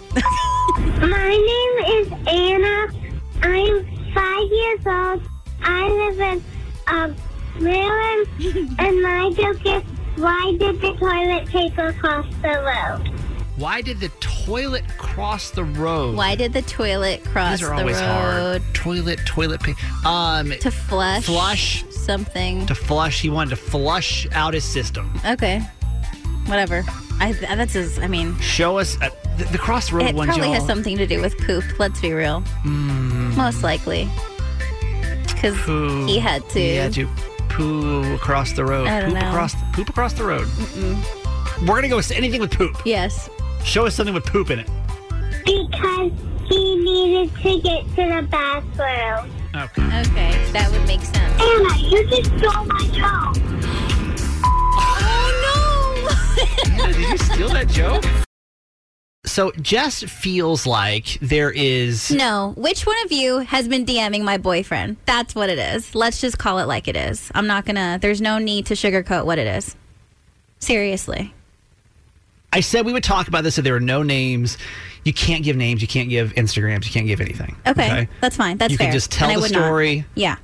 My 0.99 1.29
name 1.29 2.01
is 2.01 2.11
Anna. 2.27 2.93
I'm 3.41 3.85
five 4.13 4.47
years 4.51 4.79
old. 4.85 5.21
I 5.61 5.89
live 5.89 6.19
in 6.19 6.43
um, 6.87 7.15
Maryland, 7.59 8.27
and 8.79 9.01
my 9.01 9.31
joke 9.31 9.65
is, 9.65 9.83
why 10.17 10.55
did 10.59 10.81
the 10.81 10.93
toilet 10.97 11.47
paper 11.47 11.93
cross 11.93 12.25
the 12.41 12.49
road? 12.49 13.13
Why 13.59 13.81
did 13.81 13.99
the 13.99 14.07
toilet 14.21 14.87
cross 14.97 15.51
the 15.51 15.65
road? 15.65 16.15
Why 16.15 16.33
did 16.35 16.53
the 16.53 16.61
toilet 16.61 17.25
cross 17.25 17.59
These 17.59 17.67
are 17.67 17.75
the 17.75 17.81
always 17.81 17.97
road 17.97 18.05
hard. 18.05 18.61
Toilet, 18.73 19.19
toilet 19.25 19.61
paper. 19.61 19.79
Um, 20.05 20.51
to 20.61 20.71
flush? 20.71 21.25
Flush. 21.25 21.83
something. 21.91 22.65
to 22.67 22.73
flush. 22.73 23.19
He 23.21 23.29
wanted 23.29 23.49
to 23.51 23.55
flush 23.57 24.25
out 24.31 24.53
his 24.53 24.63
system. 24.63 25.11
Okay, 25.25 25.59
whatever. 26.45 26.83
I 27.19 27.33
that's 27.33 27.73
his. 27.73 27.99
I 27.99 28.07
mean, 28.07 28.39
Show 28.39 28.77
us 28.77 28.95
uh, 29.01 29.09
the, 29.37 29.43
the 29.45 29.57
crossroad 29.57 30.07
it 30.07 30.15
one. 30.15 30.27
probably 30.27 30.45
y'all. 30.45 30.53
has 30.53 30.65
something 30.65 30.95
to 30.97 31.05
do 31.05 31.19
with 31.19 31.37
poop. 31.39 31.65
Let's 31.79 31.99
be 31.99 32.13
real. 32.13 32.41
Mm. 32.63 33.35
Most 33.35 33.61
likely, 33.61 34.07
because 35.27 35.57
Poo. 35.57 36.05
he 36.05 36.17
had 36.17 36.47
to. 36.51 36.59
He 36.59 36.75
had 36.75 36.93
to 36.93 37.09
poo 37.49 38.15
across 38.15 38.53
the 38.53 38.63
road. 38.63 38.87
I 38.87 39.01
don't 39.01 39.11
poop 39.11 39.21
know. 39.21 39.29
across 39.29 39.55
poop 39.73 39.89
across 39.89 40.13
the 40.13 40.23
road. 40.23 40.47
We're 41.61 41.75
gonna 41.75 41.89
go 41.89 41.97
with 41.97 42.11
anything 42.11 42.39
with 42.39 42.51
poop. 42.51 42.77
Yes. 42.85 43.29
Show 43.63 43.85
us 43.85 43.95
something 43.95 44.13
with 44.13 44.25
poop 44.25 44.49
in 44.49 44.59
it. 44.59 44.69
Because 45.45 46.11
he 46.47 46.75
needed 46.77 47.35
to 47.37 47.61
get 47.61 47.83
to 47.89 47.95
the 47.95 48.27
bathroom. 48.29 49.31
Okay. 49.55 49.83
Okay, 50.01 50.51
that 50.51 50.69
would 50.71 50.85
make 50.87 51.01
sense. 51.01 51.41
Anna, 51.41 51.77
you 51.77 52.07
just 52.07 52.37
stole 52.37 52.65
my 52.65 52.87
joke. 52.91 53.35
Oh 54.81 56.07
no! 56.77 56.87
Did 56.87 56.97
you 56.97 57.17
steal 57.17 57.49
that 57.49 57.67
joke? 57.67 58.05
So 59.25 59.51
Jess 59.61 60.01
feels 60.03 60.65
like 60.65 61.19
there 61.21 61.51
is 61.51 62.09
No, 62.09 62.53
which 62.57 62.85
one 62.87 62.95
of 63.05 63.11
you 63.11 63.39
has 63.39 63.67
been 63.67 63.85
DMing 63.85 64.23
my 64.23 64.37
boyfriend? 64.37 64.97
That's 65.05 65.35
what 65.35 65.49
it 65.49 65.59
is. 65.59 65.93
Let's 65.93 66.19
just 66.19 66.39
call 66.39 66.59
it 66.59 66.67
like 66.67 66.87
it 66.87 66.95
is. 66.95 67.31
I'm 67.35 67.45
not 67.45 67.65
gonna, 67.65 67.99
there's 68.01 68.21
no 68.21 68.39
need 68.39 68.65
to 68.67 68.73
sugarcoat 68.73 69.25
what 69.25 69.37
it 69.37 69.47
is. 69.47 69.75
Seriously. 70.59 71.33
I 72.51 72.61
said 72.61 72.85
we 72.85 72.93
would 72.93 73.03
talk 73.03 73.27
about 73.27 73.43
this 73.43 73.57
if 73.57 73.63
there 73.63 73.73
were 73.73 73.79
no 73.79 74.01
names. 74.03 74.57
You 75.05 75.13
can't 75.13 75.43
give 75.43 75.55
names, 75.55 75.81
you 75.81 75.87
can't 75.87 76.09
give 76.09 76.33
Instagrams, 76.33 76.85
you 76.85 76.91
can't 76.91 77.07
give 77.07 77.21
anything. 77.21 77.55
Okay, 77.67 78.07
that's 78.21 78.35
fine. 78.35 78.57
That's 78.57 78.71
fine. 78.71 78.71
You 78.71 78.77
fair. 78.77 78.87
can 78.87 78.93
just 78.93 79.11
tell 79.11 79.29
the 79.33 79.39
would 79.39 79.51
not. 79.51 79.59
story 79.65 80.05
Yeah. 80.15 80.35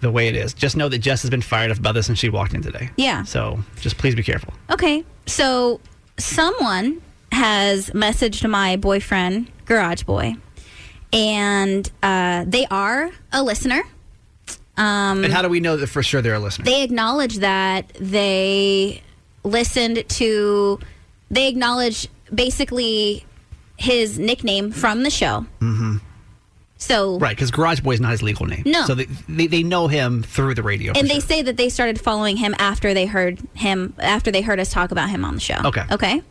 the 0.00 0.10
way 0.10 0.28
it 0.28 0.36
is. 0.36 0.52
Just 0.52 0.76
know 0.76 0.88
that 0.88 0.98
Jess 0.98 1.22
has 1.22 1.30
been 1.30 1.40
fired 1.42 1.70
up 1.70 1.78
about 1.78 1.92
this 1.94 2.08
and 2.08 2.18
she 2.18 2.28
walked 2.28 2.54
in 2.54 2.60
today. 2.62 2.90
Yeah. 2.96 3.22
So 3.24 3.60
just 3.80 3.96
please 3.98 4.14
be 4.14 4.22
careful. 4.22 4.52
Okay. 4.70 5.04
So 5.26 5.80
someone 6.18 7.00
has 7.32 7.90
messaged 7.90 8.48
my 8.48 8.76
boyfriend, 8.76 9.50
Garage 9.64 10.02
Boy, 10.02 10.34
and 11.12 11.90
uh, 12.02 12.44
they 12.46 12.66
are 12.66 13.10
a 13.32 13.42
listener. 13.42 13.82
Um, 14.76 15.22
and 15.24 15.32
how 15.32 15.40
do 15.42 15.48
we 15.48 15.60
know 15.60 15.76
that 15.76 15.86
for 15.86 16.02
sure 16.02 16.20
they're 16.20 16.34
a 16.34 16.38
listener? 16.40 16.64
they 16.64 16.82
acknowledge 16.82 17.36
that 17.38 17.88
they 18.00 19.02
listened 19.44 20.08
to 20.08 20.80
they 21.30 21.48
acknowledge 21.48 22.08
basically 22.34 23.24
his 23.76 24.18
nickname 24.18 24.70
from 24.70 25.02
the 25.02 25.10
show 25.10 25.46
mm-hmm. 25.60 25.96
so 26.78 27.18
right, 27.18 27.36
because 27.36 27.50
Garage 27.50 27.80
Boy 27.80 27.92
is 27.94 28.00
not 28.00 28.12
his 28.12 28.22
legal 28.22 28.46
name. 28.46 28.62
No. 28.66 28.84
So 28.86 28.94
they, 28.94 29.06
they, 29.28 29.46
they 29.46 29.62
know 29.62 29.88
him 29.88 30.22
through 30.22 30.54
the 30.54 30.62
radio. 30.62 30.92
and 30.94 31.08
they 31.08 31.14
sure. 31.14 31.20
say 31.22 31.42
that 31.42 31.56
they 31.56 31.68
started 31.68 32.00
following 32.00 32.36
him 32.36 32.54
after 32.58 32.94
they 32.94 33.06
heard 33.06 33.40
him 33.54 33.94
after 33.98 34.30
they 34.30 34.42
heard 34.42 34.60
us 34.60 34.70
talk 34.70 34.90
about 34.92 35.10
him 35.10 35.24
on 35.24 35.34
the 35.34 35.40
show 35.40 35.60
Okay. 35.64 35.82
okay 35.90 36.22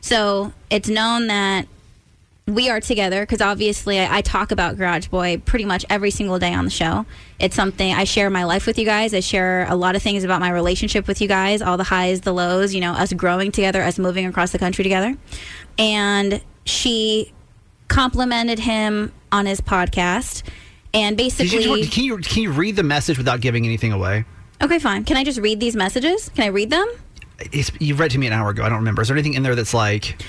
so 0.00 0.52
it's 0.70 0.88
known 0.88 1.26
that 1.28 1.66
we 2.48 2.70
are 2.70 2.80
together 2.80 3.20
because 3.20 3.42
obviously 3.42 4.00
I, 4.00 4.18
I 4.18 4.20
talk 4.22 4.50
about 4.50 4.76
Garage 4.78 5.08
Boy 5.08 5.36
pretty 5.44 5.66
much 5.66 5.84
every 5.90 6.10
single 6.10 6.38
day 6.38 6.54
on 6.54 6.64
the 6.64 6.70
show. 6.70 7.04
It's 7.38 7.54
something 7.54 7.92
I 7.92 8.04
share 8.04 8.30
my 8.30 8.44
life 8.44 8.66
with 8.66 8.78
you 8.78 8.86
guys. 8.86 9.12
I 9.12 9.20
share 9.20 9.66
a 9.68 9.76
lot 9.76 9.96
of 9.96 10.02
things 10.02 10.24
about 10.24 10.40
my 10.40 10.50
relationship 10.50 11.06
with 11.06 11.20
you 11.20 11.28
guys, 11.28 11.60
all 11.60 11.76
the 11.76 11.84
highs, 11.84 12.22
the 12.22 12.32
lows, 12.32 12.74
you 12.74 12.80
know, 12.80 12.92
us 12.92 13.12
growing 13.12 13.52
together, 13.52 13.82
us 13.82 13.98
moving 13.98 14.26
across 14.26 14.50
the 14.52 14.58
country 14.58 14.82
together. 14.82 15.16
And 15.78 16.42
she 16.64 17.32
complimented 17.88 18.58
him 18.58 19.12
on 19.30 19.46
his 19.46 19.60
podcast. 19.60 20.42
And 20.94 21.16
basically, 21.16 21.82
you, 21.82 21.86
can 21.86 22.04
you 22.04 22.16
can 22.18 22.42
you 22.42 22.50
read 22.50 22.76
the 22.76 22.82
message 22.82 23.18
without 23.18 23.40
giving 23.40 23.66
anything 23.66 23.92
away? 23.92 24.24
okay, 24.62 24.78
fine. 24.78 25.04
Can 25.04 25.16
I 25.16 25.24
just 25.24 25.38
read 25.38 25.60
these 25.60 25.76
messages? 25.76 26.30
Can 26.30 26.44
I 26.44 26.48
read 26.48 26.70
them? 26.70 26.88
It's, 27.52 27.70
you 27.78 27.94
read 27.94 28.10
to 28.12 28.18
me 28.18 28.26
an 28.26 28.32
hour 28.32 28.50
ago. 28.50 28.64
I 28.64 28.68
don't 28.68 28.78
remember. 28.78 29.02
Is 29.02 29.08
there 29.08 29.16
anything 29.16 29.34
in 29.34 29.42
there 29.42 29.54
that's 29.54 29.74
like 29.74 30.20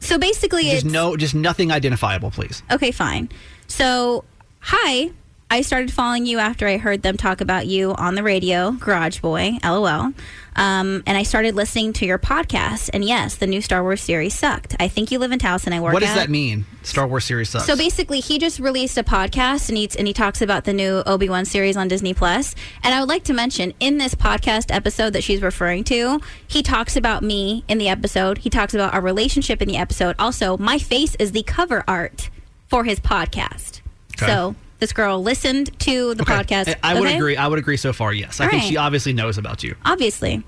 So 0.00 0.18
basically, 0.18 0.64
just 0.64 0.84
it's 0.84 0.92
no, 0.92 1.16
just 1.16 1.34
nothing 1.34 1.72
identifiable, 1.72 2.30
please? 2.30 2.62
Okay, 2.70 2.90
fine. 2.90 3.28
So, 3.66 4.24
hi. 4.60 5.10
I 5.50 5.60
started 5.60 5.92
following 5.92 6.26
you 6.26 6.38
after 6.38 6.66
I 6.66 6.78
heard 6.78 7.02
them 7.02 7.16
talk 7.16 7.40
about 7.40 7.66
you 7.66 7.92
on 7.94 8.16
the 8.16 8.22
radio, 8.22 8.72
Garage 8.72 9.20
Boy, 9.20 9.58
lol. 9.62 10.12
Um, 10.56 11.02
and 11.06 11.16
I 11.18 11.22
started 11.24 11.54
listening 11.54 11.92
to 11.94 12.06
your 12.06 12.18
podcast. 12.18 12.90
And 12.92 13.04
yes, 13.04 13.36
the 13.36 13.46
new 13.46 13.60
Star 13.60 13.82
Wars 13.82 14.00
series 14.00 14.38
sucked. 14.38 14.76
I 14.78 14.88
think 14.88 15.10
you 15.10 15.18
live 15.18 15.32
in 15.32 15.38
Towson. 15.38 15.72
I 15.72 15.80
work 15.80 15.92
What 15.92 16.00
does 16.00 16.10
at. 16.10 16.16
that 16.16 16.30
mean? 16.30 16.66
Star 16.82 17.06
Wars 17.06 17.24
series 17.24 17.48
sucks. 17.48 17.66
So 17.66 17.76
basically, 17.76 18.20
he 18.20 18.38
just 18.38 18.60
released 18.60 18.96
a 18.98 19.02
podcast 19.02 19.68
and 19.68 19.78
he 19.78 19.88
and 19.98 20.06
he 20.06 20.12
talks 20.12 20.42
about 20.42 20.64
the 20.64 20.72
new 20.72 21.02
Obi 21.06 21.28
Wan 21.28 21.44
series 21.44 21.76
on 21.76 21.88
Disney 21.88 22.14
Plus. 22.14 22.54
And 22.82 22.94
I 22.94 23.00
would 23.00 23.08
like 23.08 23.24
to 23.24 23.32
mention 23.32 23.72
in 23.80 23.98
this 23.98 24.14
podcast 24.14 24.66
episode 24.74 25.10
that 25.14 25.24
she's 25.24 25.42
referring 25.42 25.84
to, 25.84 26.20
he 26.46 26.62
talks 26.62 26.96
about 26.96 27.22
me 27.22 27.64
in 27.68 27.78
the 27.78 27.88
episode. 27.88 28.38
He 28.38 28.50
talks 28.50 28.74
about 28.74 28.94
our 28.94 29.00
relationship 29.00 29.62
in 29.62 29.68
the 29.68 29.76
episode. 29.76 30.14
Also, 30.18 30.56
my 30.58 30.78
face 30.78 31.14
is 31.18 31.32
the 31.32 31.42
cover 31.42 31.82
art 31.88 32.30
for 32.68 32.84
his 32.84 33.00
podcast. 33.00 33.80
Okay. 34.16 34.26
So 34.26 34.54
this 34.84 34.92
girl 34.92 35.22
listened 35.22 35.70
to 35.80 36.12
the 36.14 36.22
Okay. 36.22 36.34
podcast. 36.34 36.74
I 36.82 36.92
would 36.92 37.06
Okay? 37.08 37.16
agree. 37.16 37.36
I 37.38 37.48
would 37.48 37.58
agree 37.58 37.78
so 37.78 37.94
far. 37.94 38.12
Yes, 38.12 38.38
I 38.38 38.44
All 38.44 38.50
think 38.50 38.62
right. 38.64 38.68
she 38.68 38.76
obviously 38.76 39.14
knows 39.14 39.38
about 39.38 39.62
you. 39.64 39.74
Obviously. 39.86 40.44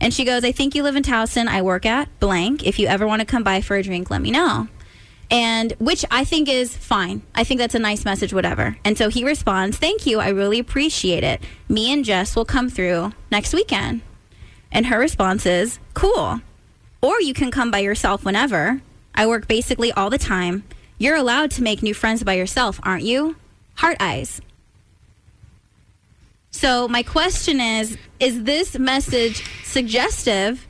And 0.00 0.14
she 0.14 0.24
goes, 0.24 0.44
I 0.44 0.52
think 0.52 0.76
you 0.76 0.84
live 0.84 0.94
in 0.94 1.02
Towson. 1.02 1.48
I 1.48 1.60
work 1.62 1.84
at 1.84 2.08
blank. 2.20 2.64
If 2.64 2.78
you 2.78 2.86
ever 2.86 3.04
want 3.04 3.18
to 3.20 3.26
come 3.26 3.42
by 3.42 3.60
for 3.62 3.76
a 3.76 3.82
drink, 3.82 4.08
let 4.10 4.22
me 4.22 4.30
know. 4.30 4.68
And 5.28 5.72
which 5.80 6.04
I 6.10 6.22
think 6.24 6.48
is 6.48 6.76
fine. 6.76 7.22
I 7.34 7.42
think 7.42 7.58
that's 7.58 7.74
a 7.74 7.78
nice 7.80 8.04
message, 8.04 8.32
whatever. 8.32 8.76
And 8.84 8.96
so 8.96 9.08
he 9.08 9.24
responds, 9.24 9.76
Thank 9.76 10.06
you. 10.06 10.20
I 10.20 10.28
really 10.28 10.58
appreciate 10.60 11.24
it. 11.24 11.42
Me 11.68 11.92
and 11.92 12.04
Jess 12.04 12.36
will 12.36 12.44
come 12.44 12.68
through 12.70 13.12
next 13.30 13.52
weekend. 13.52 14.02
And 14.72 14.86
her 14.86 14.98
response 15.00 15.46
is, 15.46 15.80
Cool. 15.94 16.40
Or 17.02 17.20
you 17.20 17.34
can 17.34 17.50
come 17.50 17.70
by 17.72 17.80
yourself 17.80 18.24
whenever. 18.24 18.82
I 19.16 19.26
work 19.26 19.48
basically 19.48 19.90
all 19.92 20.10
the 20.10 20.18
time. 20.18 20.62
You're 20.98 21.16
allowed 21.16 21.50
to 21.52 21.62
make 21.62 21.82
new 21.82 21.94
friends 21.94 22.22
by 22.22 22.34
yourself, 22.34 22.78
aren't 22.84 23.02
you? 23.04 23.36
Heart 23.74 23.96
eyes. 24.00 24.40
So 26.50 26.88
my 26.88 27.02
question 27.02 27.60
is: 27.60 27.96
Is 28.18 28.42
this 28.44 28.78
message 28.78 29.44
suggestive? 29.64 30.66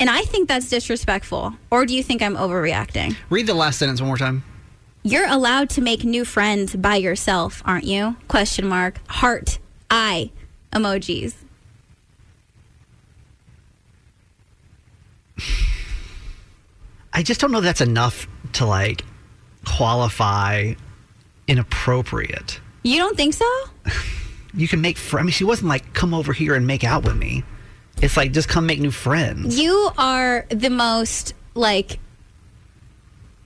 And 0.00 0.10
I 0.10 0.22
think 0.22 0.48
that's 0.48 0.68
disrespectful. 0.68 1.54
Or 1.70 1.86
do 1.86 1.94
you 1.94 2.02
think 2.02 2.22
I'm 2.22 2.34
overreacting? 2.34 3.14
Read 3.30 3.46
the 3.46 3.54
last 3.54 3.78
sentence 3.78 4.00
one 4.00 4.08
more 4.08 4.16
time. 4.16 4.42
You're 5.04 5.28
allowed 5.28 5.70
to 5.70 5.80
make 5.80 6.02
new 6.04 6.24
friends 6.24 6.74
by 6.74 6.96
yourself, 6.96 7.62
aren't 7.64 7.84
you? 7.84 8.16
Question 8.26 8.66
mark. 8.66 8.98
Heart. 9.08 9.60
Eye. 9.90 10.32
Emojis. 10.72 11.34
I 17.12 17.22
just 17.22 17.40
don't 17.40 17.52
know 17.52 17.60
that's 17.60 17.80
enough 17.80 18.26
to 18.54 18.66
like 18.66 19.04
qualify 19.66 20.74
inappropriate. 21.48 22.60
You 22.82 22.98
don't 22.98 23.16
think 23.16 23.34
so? 23.34 23.46
You 24.54 24.68
can 24.68 24.82
make 24.82 24.98
friends. 24.98 25.22
I 25.22 25.24
mean, 25.24 25.32
she 25.32 25.44
wasn't 25.44 25.68
like, 25.68 25.94
come 25.94 26.12
over 26.12 26.34
here 26.34 26.54
and 26.54 26.66
make 26.66 26.84
out 26.84 27.04
with 27.04 27.16
me. 27.16 27.42
It's 28.02 28.18
like, 28.18 28.32
just 28.32 28.50
come 28.50 28.66
make 28.66 28.80
new 28.80 28.90
friends. 28.90 29.58
You 29.58 29.90
are 29.96 30.44
the 30.50 30.68
most 30.68 31.32
like 31.54 31.98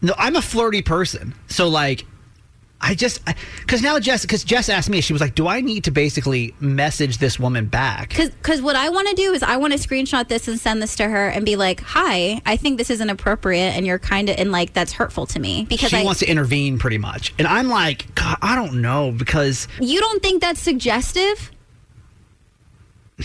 No, 0.03 0.15
I'm 0.19 0.35
a 0.35 0.43
flirty 0.43 0.83
person. 0.83 1.33
So 1.47 1.69
like, 1.69 2.05
I 2.81 2.95
just 2.95 3.25
because 3.61 3.81
now 3.81 3.99
Jess 3.99 4.23
because 4.23 4.45
Jess 4.45 4.69
asked 4.69 4.91
me, 4.91 5.01
she 5.01 5.15
was 5.15 5.23
like, 5.23 5.35
"Do 5.35 5.49
I 5.49 5.61
need 5.63 5.85
to 5.85 5.91
basically 5.91 6.55
message 6.61 7.19
this 7.19 7.39
woman 7.39 7.67
back?" 7.67 8.11
Because 8.11 8.31
cause 8.43 8.61
what 8.61 8.77
I 8.77 8.91
want 8.91 9.09
to 9.09 9.15
do 9.15 9.33
is 9.33 9.43
I 9.43 9.57
want 9.57 9.73
to 9.73 9.79
screenshot 9.79 10.29
this 10.29 10.47
and 10.47 10.61
send 10.61 10.83
this 10.83 10.95
to 10.97 11.09
her 11.09 11.29
and 11.29 11.45
be 11.47 11.57
like, 11.57 11.81
"Hi, 11.81 12.41
I 12.45 12.57
think 12.57 12.77
this 12.77 12.91
is 12.91 13.01
inappropriate, 13.01 13.75
and 13.75 13.87
you're 13.87 13.99
kind 13.99 14.29
of 14.29 14.37
and 14.39 14.53
like 14.53 14.75
that's 14.75 14.93
hurtful 14.93 15.27
to 15.29 15.41
me 15.41 15.67
because 15.69 15.91
She 15.91 15.97
I 15.97 16.05
wants 16.05 16.21
to 16.21 16.27
intervene 16.27 16.79
pretty 16.79 16.99
much, 16.99 17.33
and 17.39 17.49
I'm 17.49 17.69
like, 17.69 18.15
God, 18.15 18.37
I 18.43 18.55
don't 18.55 18.83
know 18.83 19.11
because 19.11 19.69
you 19.81 19.99
don't 20.01 20.23
think 20.23 20.43
that's 20.43 20.61
suggestive." 20.61 21.51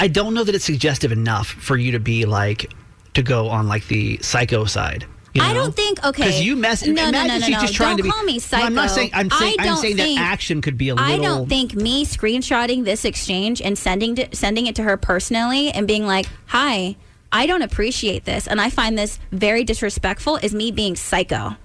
I 0.00 0.06
don't 0.06 0.32
know 0.34 0.44
that 0.44 0.54
it's 0.54 0.64
suggestive 0.64 1.10
enough 1.10 1.48
for 1.48 1.76
you 1.76 1.90
to 1.92 1.98
be 1.98 2.24
like 2.24 2.72
to 3.14 3.22
go 3.22 3.48
on 3.48 3.66
like 3.66 3.88
the 3.88 4.18
psycho 4.22 4.64
side. 4.64 5.04
You 5.34 5.42
I 5.42 5.52
don't 5.52 5.74
think 5.74 6.04
okay. 6.04 6.22
Because 6.24 6.40
you 6.42 6.56
mess. 6.56 6.86
No, 6.86 6.92
no, 6.92 7.10
no, 7.10 7.26
no, 7.26 7.40
she's 7.40 7.50
no. 7.50 7.60
just 7.60 7.74
trying 7.74 7.96
don't 7.96 7.98
to 7.98 8.02
be. 8.04 8.10
call 8.10 8.24
me 8.24 8.38
psycho. 8.38 8.62
No, 8.62 8.66
I'm 8.66 8.74
not 8.74 8.90
saying. 8.90 9.10
I'm 9.12 9.30
saying. 9.30 9.56
I 9.58 9.68
I'm 9.68 9.76
saying 9.76 9.96
think, 9.96 10.18
that 10.18 10.24
action 10.24 10.60
could 10.62 10.78
be 10.78 10.88
a 10.88 10.94
little. 10.94 11.10
I 11.10 11.18
don't 11.18 11.48
think 11.48 11.74
me 11.74 12.04
screenshotting 12.04 12.84
this 12.84 13.04
exchange 13.04 13.60
and 13.60 13.76
sending 13.76 14.14
to, 14.16 14.34
sending 14.34 14.66
it 14.66 14.76
to 14.76 14.82
her 14.82 14.96
personally 14.96 15.70
and 15.70 15.86
being 15.86 16.06
like, 16.06 16.26
"Hi, 16.46 16.96
I 17.30 17.46
don't 17.46 17.62
appreciate 17.62 18.24
this, 18.24 18.46
and 18.46 18.60
I 18.60 18.70
find 18.70 18.98
this 18.98 19.18
very 19.30 19.64
disrespectful." 19.64 20.36
Is 20.36 20.54
me 20.54 20.70
being 20.72 20.96
psycho? 20.96 21.56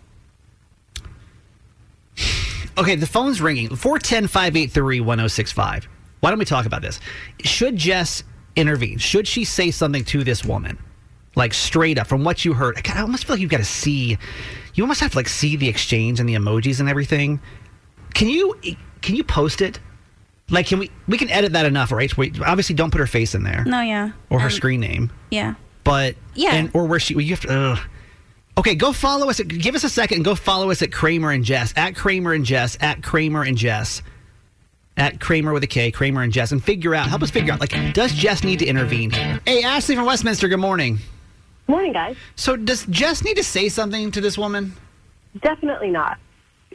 Okay, 2.78 2.96
the 2.96 3.08
phone's 3.08 3.42
ringing. 3.42 3.76
410 3.76 4.28
583 4.28 5.00
1065. 5.00 5.88
Why 6.20 6.30
don't 6.30 6.40
we 6.40 6.46
talk 6.46 6.66
about 6.66 6.82
this? 6.82 7.00
Should 7.44 7.76
Jess 7.78 8.24
intervene? 8.56 8.98
Should 8.98 9.28
she 9.28 9.44
say 9.44 9.72
something 9.72 10.04
to 10.06 10.24
this 10.24 10.44
woman? 10.44 10.80
Like 11.36 11.54
straight 11.54 11.98
up 11.98 12.08
from 12.08 12.24
what 12.24 12.46
you 12.46 12.54
heard. 12.54 12.76
God, 12.84 12.96
I 12.98 13.02
almost 13.02 13.26
feel 13.26 13.34
like 13.36 13.42
you've 13.42 13.50
got 13.50 13.58
to 13.58 13.64
see 13.66 14.18
you 14.76 14.84
almost 14.84 15.00
have 15.02 15.12
to 15.12 15.18
like 15.18 15.28
see 15.30 15.56
the 15.56 15.68
exchange 15.68 16.20
and 16.20 16.28
the 16.30 16.36
emojis 16.36 16.80
and 16.80 16.88
everything. 16.90 17.40
Can 18.14 18.30
you 18.30 18.56
can 19.02 19.16
you 19.16 19.24
post 19.24 19.62
it? 19.62 19.80
Like 20.50 20.68
can 20.68 20.78
we 20.80 20.92
we 21.08 21.18
can 21.18 21.30
edit 21.32 21.54
that 21.54 21.66
enough, 21.66 21.92
right? 21.92 22.16
We 22.18 22.32
obviously 22.46 22.76
don't 22.76 22.92
put 22.92 23.00
her 23.00 23.08
face 23.08 23.34
in 23.34 23.44
there 23.44 23.64
No, 23.66 23.82
yeah, 23.82 24.12
or 24.30 24.40
her 24.40 24.46
Um, 24.48 24.52
screen 24.52 24.80
name. 24.82 25.12
Yeah, 25.32 25.56
But 25.84 26.16
Yeah. 26.36 26.54
and, 26.54 26.70
or 26.74 26.86
where 26.86 27.00
she 27.00 27.16
well, 27.16 27.22
you 27.24 27.32
have 27.32 27.42
to. 27.42 27.54
Ugh. 27.54 27.80
Okay, 28.56 28.76
go 28.76 28.94
follow 28.94 29.32
us. 29.32 29.40
At, 29.40 29.48
give 29.48 29.74
us 29.74 29.84
a 29.84 29.90
second 29.90 30.18
and 30.18 30.26
go 30.26 30.36
follow 30.36 30.70
us 30.70 30.84
at 30.84 30.92
Kramer 30.92 31.32
and 31.32 31.44
Jess 31.44 31.74
at 31.76 31.96
Kramer 31.96 32.34
and 32.34 32.46
Jess 32.46 32.78
at 32.80 33.02
Kramer 33.02 33.42
and 33.42 33.58
Jess 33.58 34.04
at 34.96 35.20
Kramer 35.20 35.54
with 35.54 35.64
a 35.64 35.68
K, 35.68 35.90
Kramer 35.90 36.22
and 36.22 36.32
Jess, 36.32 36.52
and 36.52 36.64
figure 36.64 36.94
out. 36.94 37.08
Help 37.10 37.24
us 37.24 37.32
figure 37.32 37.52
out. 37.52 37.60
Like, 37.60 37.74
does 37.96 38.14
Jess 38.14 38.44
need 38.44 38.60
to 38.60 38.66
intervene? 38.68 39.10
Hey, 39.46 39.64
Ashley 39.64 39.96
from 39.96 40.06
Westminster. 40.06 40.48
Good 40.48 40.60
morning. 40.60 41.00
Morning, 41.68 41.94
guys. 41.94 42.16
So, 42.36 42.56
does 42.56 42.86
Jess 42.88 43.24
need 43.24 43.38
to 43.38 43.44
say 43.44 43.70
something 43.70 44.12
to 44.12 44.22
this 44.22 44.38
woman? 44.38 44.74
Definitely 45.42 45.90
not. 45.90 46.18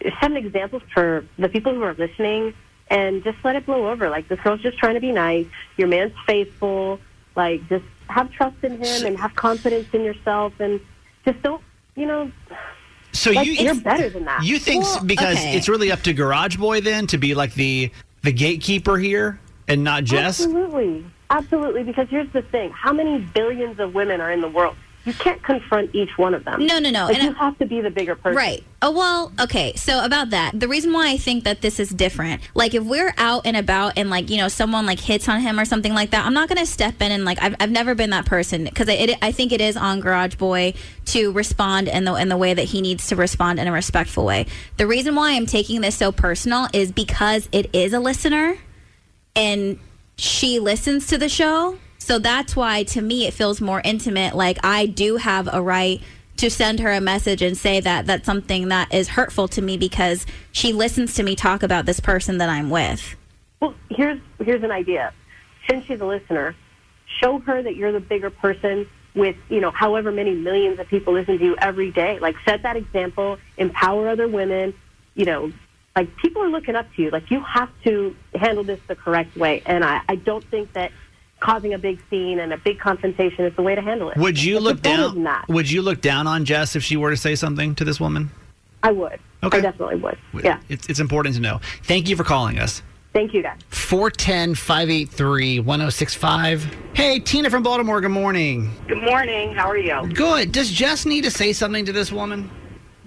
Set 0.02 0.30
an 0.30 0.36
example 0.36 0.80
for 0.94 1.24
the 1.38 1.48
people 1.48 1.74
who 1.74 1.82
are 1.82 1.94
listening 1.94 2.54
and 2.88 3.22
just 3.22 3.36
let 3.44 3.56
it 3.56 3.66
blow 3.66 3.88
over. 3.90 4.08
Like, 4.08 4.28
this 4.28 4.40
girl's 4.40 4.60
just 4.62 4.78
trying 4.78 4.94
to 4.94 5.00
be 5.00 5.12
nice. 5.12 5.46
Your 5.76 5.88
man's 5.88 6.14
faithful. 6.26 7.00
Like, 7.36 7.68
just 7.68 7.84
have 8.08 8.30
trust 8.32 8.56
in 8.62 8.82
him 8.82 9.06
and 9.06 9.18
have 9.18 9.34
confidence 9.34 9.88
in 9.92 10.02
yourself 10.02 10.54
and 10.58 10.80
just 11.24 11.42
don't, 11.42 11.62
you 11.94 12.06
know, 12.06 12.32
So 13.12 13.30
like, 13.32 13.46
you 13.46 13.52
you're 13.52 13.74
better 13.74 14.08
than 14.08 14.24
that. 14.24 14.42
You 14.42 14.58
think 14.58 14.84
Well, 14.84 15.04
because 15.04 15.36
okay. 15.36 15.54
it's 15.56 15.68
really 15.68 15.92
up 15.92 16.00
to 16.02 16.14
Garage 16.14 16.56
Boy 16.56 16.80
then 16.80 17.06
to 17.08 17.18
be 17.18 17.34
like 17.34 17.52
the 17.54 17.90
the 18.22 18.32
gatekeeper 18.32 18.96
here 18.96 19.38
and 19.68 19.84
not 19.84 20.04
Jess? 20.04 20.40
Absolutely. 20.40 21.04
Absolutely. 21.30 21.82
Because 21.82 22.08
here's 22.08 22.30
the 22.32 22.42
thing 22.42 22.70
how 22.70 22.92
many 22.92 23.18
billions 23.18 23.78
of 23.80 23.94
women 23.94 24.20
are 24.20 24.30
in 24.32 24.40
the 24.40 24.48
world? 24.48 24.76
You 25.04 25.14
can't 25.14 25.42
confront 25.42 25.94
each 25.94 26.18
one 26.18 26.34
of 26.34 26.44
them. 26.44 26.66
No, 26.66 26.78
no, 26.78 26.90
no. 26.90 27.06
Like, 27.06 27.14
And 27.14 27.24
you 27.24 27.30
I- 27.30 27.44
have 27.44 27.58
to 27.60 27.66
be 27.66 27.80
the 27.80 27.88
bigger 27.88 28.14
person. 28.14 28.36
Right. 28.36 28.62
Oh, 28.82 28.90
well, 28.90 29.32
okay. 29.40 29.72
So 29.74 30.04
about 30.04 30.30
that, 30.30 30.58
the 30.58 30.68
reason 30.68 30.92
why 30.92 31.08
I 31.08 31.16
think 31.16 31.44
that 31.44 31.62
this 31.62 31.80
is 31.80 31.88
different, 31.88 32.42
like 32.54 32.74
if 32.74 32.82
we're 32.84 33.14
out 33.16 33.46
and 33.46 33.56
about 33.56 33.94
and 33.96 34.10
like, 34.10 34.28
you 34.28 34.36
know, 34.36 34.48
someone 34.48 34.84
like 34.84 35.00
hits 35.00 35.26
on 35.26 35.40
him 35.40 35.58
or 35.58 35.64
something 35.64 35.94
like 35.94 36.10
that, 36.10 36.26
I'm 36.26 36.34
not 36.34 36.48
going 36.50 36.58
to 36.58 36.66
step 36.66 37.00
in 37.00 37.10
and 37.10 37.24
like, 37.24 37.42
I've, 37.42 37.54
I've 37.58 37.70
never 37.70 37.94
been 37.94 38.10
that 38.10 38.26
person 38.26 38.64
because 38.64 38.88
it, 38.88 39.16
I 39.22 39.32
think 39.32 39.52
it 39.52 39.62
is 39.62 39.78
on 39.78 40.00
Garage 40.00 40.34
Boy 40.36 40.74
to 41.06 41.32
respond 41.32 41.88
in 41.88 42.04
the, 42.04 42.14
in 42.16 42.28
the 42.28 42.36
way 42.36 42.52
that 42.52 42.64
he 42.64 42.82
needs 42.82 43.06
to 43.06 43.16
respond 43.16 43.58
in 43.60 43.66
a 43.66 43.72
respectful 43.72 44.26
way. 44.26 44.44
The 44.76 44.86
reason 44.86 45.14
why 45.14 45.32
I'm 45.32 45.46
taking 45.46 45.80
this 45.80 45.94
so 45.94 46.12
personal 46.12 46.68
is 46.74 46.92
because 46.92 47.48
it 47.50 47.70
is 47.74 47.94
a 47.94 48.00
listener 48.00 48.58
and 49.34 49.78
she 50.18 50.58
listens 50.58 51.06
to 51.06 51.16
the 51.16 51.28
show. 51.28 51.78
So 51.98 52.18
that's 52.18 52.56
why 52.56 52.82
to 52.84 53.00
me 53.00 53.26
it 53.26 53.34
feels 53.34 53.60
more 53.60 53.80
intimate. 53.84 54.34
Like 54.34 54.58
I 54.64 54.86
do 54.86 55.16
have 55.16 55.48
a 55.52 55.62
right 55.62 56.02
to 56.38 56.50
send 56.50 56.80
her 56.80 56.92
a 56.92 57.00
message 57.00 57.42
and 57.42 57.56
say 57.56 57.80
that 57.80 58.06
that's 58.06 58.26
something 58.26 58.68
that 58.68 58.92
is 58.92 59.08
hurtful 59.08 59.48
to 59.48 59.62
me 59.62 59.76
because 59.76 60.26
she 60.52 60.72
listens 60.72 61.14
to 61.14 61.22
me 61.22 61.34
talk 61.34 61.62
about 61.62 61.86
this 61.86 62.00
person 62.00 62.38
that 62.38 62.48
I'm 62.48 62.70
with. 62.70 63.16
Well, 63.60 63.74
here's 63.90 64.20
here's 64.38 64.62
an 64.62 64.70
idea. 64.70 65.12
Since 65.68 65.86
she's 65.86 66.00
a 66.00 66.06
listener, 66.06 66.54
show 67.20 67.38
her 67.40 67.62
that 67.62 67.76
you're 67.76 67.92
the 67.92 68.00
bigger 68.00 68.30
person 68.30 68.88
with, 69.14 69.36
you 69.48 69.60
know, 69.60 69.70
however 69.70 70.10
many 70.12 70.34
millions 70.34 70.78
of 70.78 70.86
people 70.88 71.12
listen 71.12 71.38
to 71.38 71.44
you 71.44 71.56
every 71.58 71.90
day. 71.90 72.18
Like 72.20 72.36
set 72.44 72.62
that 72.62 72.76
example, 72.76 73.38
empower 73.56 74.08
other 74.08 74.28
women, 74.28 74.74
you 75.14 75.24
know, 75.24 75.52
like 75.98 76.16
people 76.18 76.40
are 76.42 76.48
looking 76.48 76.76
up 76.76 76.86
to 76.94 77.02
you. 77.02 77.10
Like 77.10 77.28
you 77.28 77.40
have 77.42 77.70
to 77.82 78.14
handle 78.36 78.62
this 78.62 78.78
the 78.86 78.94
correct 78.94 79.36
way. 79.36 79.62
And 79.66 79.84
I, 79.84 80.00
I 80.08 80.14
don't 80.14 80.44
think 80.44 80.72
that 80.74 80.92
causing 81.40 81.74
a 81.74 81.78
big 81.78 82.00
scene 82.08 82.38
and 82.38 82.52
a 82.52 82.56
big 82.56 82.78
confrontation 82.78 83.44
is 83.44 83.56
the 83.56 83.62
way 83.62 83.74
to 83.74 83.80
handle 83.82 84.10
it. 84.10 84.16
Would 84.16 84.40
you 84.40 84.56
It's 84.58 84.64
look 84.64 84.80
down? 84.80 85.24
that. 85.24 85.48
Would 85.48 85.68
you 85.68 85.82
look 85.82 86.00
down 86.00 86.28
on 86.28 86.44
Jess 86.44 86.76
if 86.76 86.84
she 86.84 86.96
were 86.96 87.10
to 87.10 87.16
say 87.16 87.34
something 87.34 87.74
to 87.74 87.84
this 87.84 87.98
woman? 87.98 88.30
I 88.84 88.92
would. 88.92 89.18
Okay. 89.42 89.58
I 89.58 89.60
definitely 89.60 89.96
would. 89.96 90.16
Yeah. 90.44 90.60
It's, 90.68 90.88
it's 90.88 91.00
important 91.00 91.34
to 91.34 91.40
know. 91.40 91.60
Thank 91.82 92.08
you 92.08 92.14
for 92.14 92.22
calling 92.22 92.60
us. 92.60 92.80
Thank 93.12 93.34
you 93.34 93.42
guys. 93.42 93.58
410 93.70 94.54
583 94.54 95.58
1065. 95.58 96.76
Hey, 96.94 97.18
Tina 97.18 97.50
from 97.50 97.64
Baltimore, 97.64 98.00
good 98.00 98.10
morning. 98.12 98.70
Good 98.86 99.02
morning. 99.02 99.52
How 99.52 99.66
are 99.66 99.76
you? 99.76 100.12
Good. 100.14 100.52
Does 100.52 100.70
Jess 100.70 101.06
need 101.06 101.24
to 101.24 101.30
say 101.32 101.52
something 101.52 101.84
to 101.86 101.92
this 101.92 102.12
woman? 102.12 102.48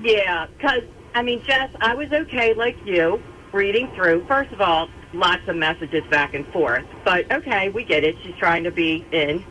Yeah, 0.02 0.48
because, 0.58 0.82
I 1.14 1.22
mean, 1.22 1.44
Jess, 1.44 1.70
I 1.82 1.94
was 1.96 2.12
okay 2.12 2.54
like 2.54 2.78
you 2.86 3.22
reading 3.52 3.92
through. 3.96 4.26
First 4.28 4.52
of 4.54 4.62
all, 4.62 4.90
lots 5.14 5.46
of 5.48 5.56
messages 5.58 6.04
back 6.10 6.34
and 6.34 6.48
forth. 6.48 6.86
But, 7.04 7.30
okay, 7.32 7.70
we 7.70 7.84
get 7.84 8.04
it. 8.04 8.16
She's 8.24 8.36
trying 8.36 8.64
to 8.64 8.72
be 8.72 9.06
in. 9.12 9.44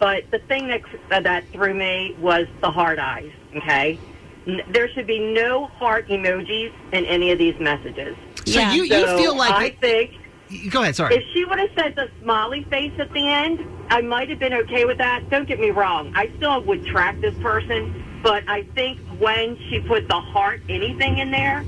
But 0.00 0.24
the 0.30 0.38
thing 0.40 0.68
that, 0.68 0.82
uh, 1.10 1.20
that 1.20 1.44
threw 1.52 1.74
me 1.74 2.16
was 2.20 2.46
the 2.60 2.70
heart 2.70 2.98
eyes, 2.98 3.30
okay? 3.56 3.98
N- 4.46 4.62
There 4.70 4.88
should 4.88 5.06
be 5.06 5.18
no 5.18 5.66
heart 5.66 6.08
emojis 6.08 6.72
in 6.92 7.04
any 7.04 7.30
of 7.32 7.38
these 7.38 7.58
messages. 7.60 8.16
So 8.46 8.58
Yeah. 8.60 8.72
you, 8.72 8.82
you 8.84 9.06
So 9.06 9.18
feel 9.18 9.36
like. 9.36 9.52
I 9.54 9.70
think 9.70 10.12
go 10.70 10.82
ahead, 10.82 10.96
sorry. 10.96 11.14
if 11.16 11.24
she 11.32 11.44
would 11.44 11.58
have 11.58 11.70
said 11.76 11.94
the 11.94 12.08
smiley 12.22 12.64
face 12.70 12.92
at 12.98 13.12
the 13.12 13.28
end, 13.28 13.64
I 13.90 14.00
might 14.00 14.30
have 14.30 14.38
been 14.38 14.54
okay 14.54 14.84
with 14.84 14.98
that. 14.98 15.28
Don't 15.30 15.46
get 15.46 15.60
me 15.60 15.70
wrong. 15.70 16.12
I 16.14 16.30
still 16.38 16.62
would 16.62 16.86
track 16.86 17.20
this 17.20 17.34
person, 17.42 17.92
but 18.22 18.44
I 18.48 18.62
think 18.74 18.98
when 19.18 19.56
she 19.68 19.80
put 19.80 20.08
the 20.08 20.20
heart 20.20 20.60
anything 20.68 21.18
in 21.18 21.30
there, 21.30 21.64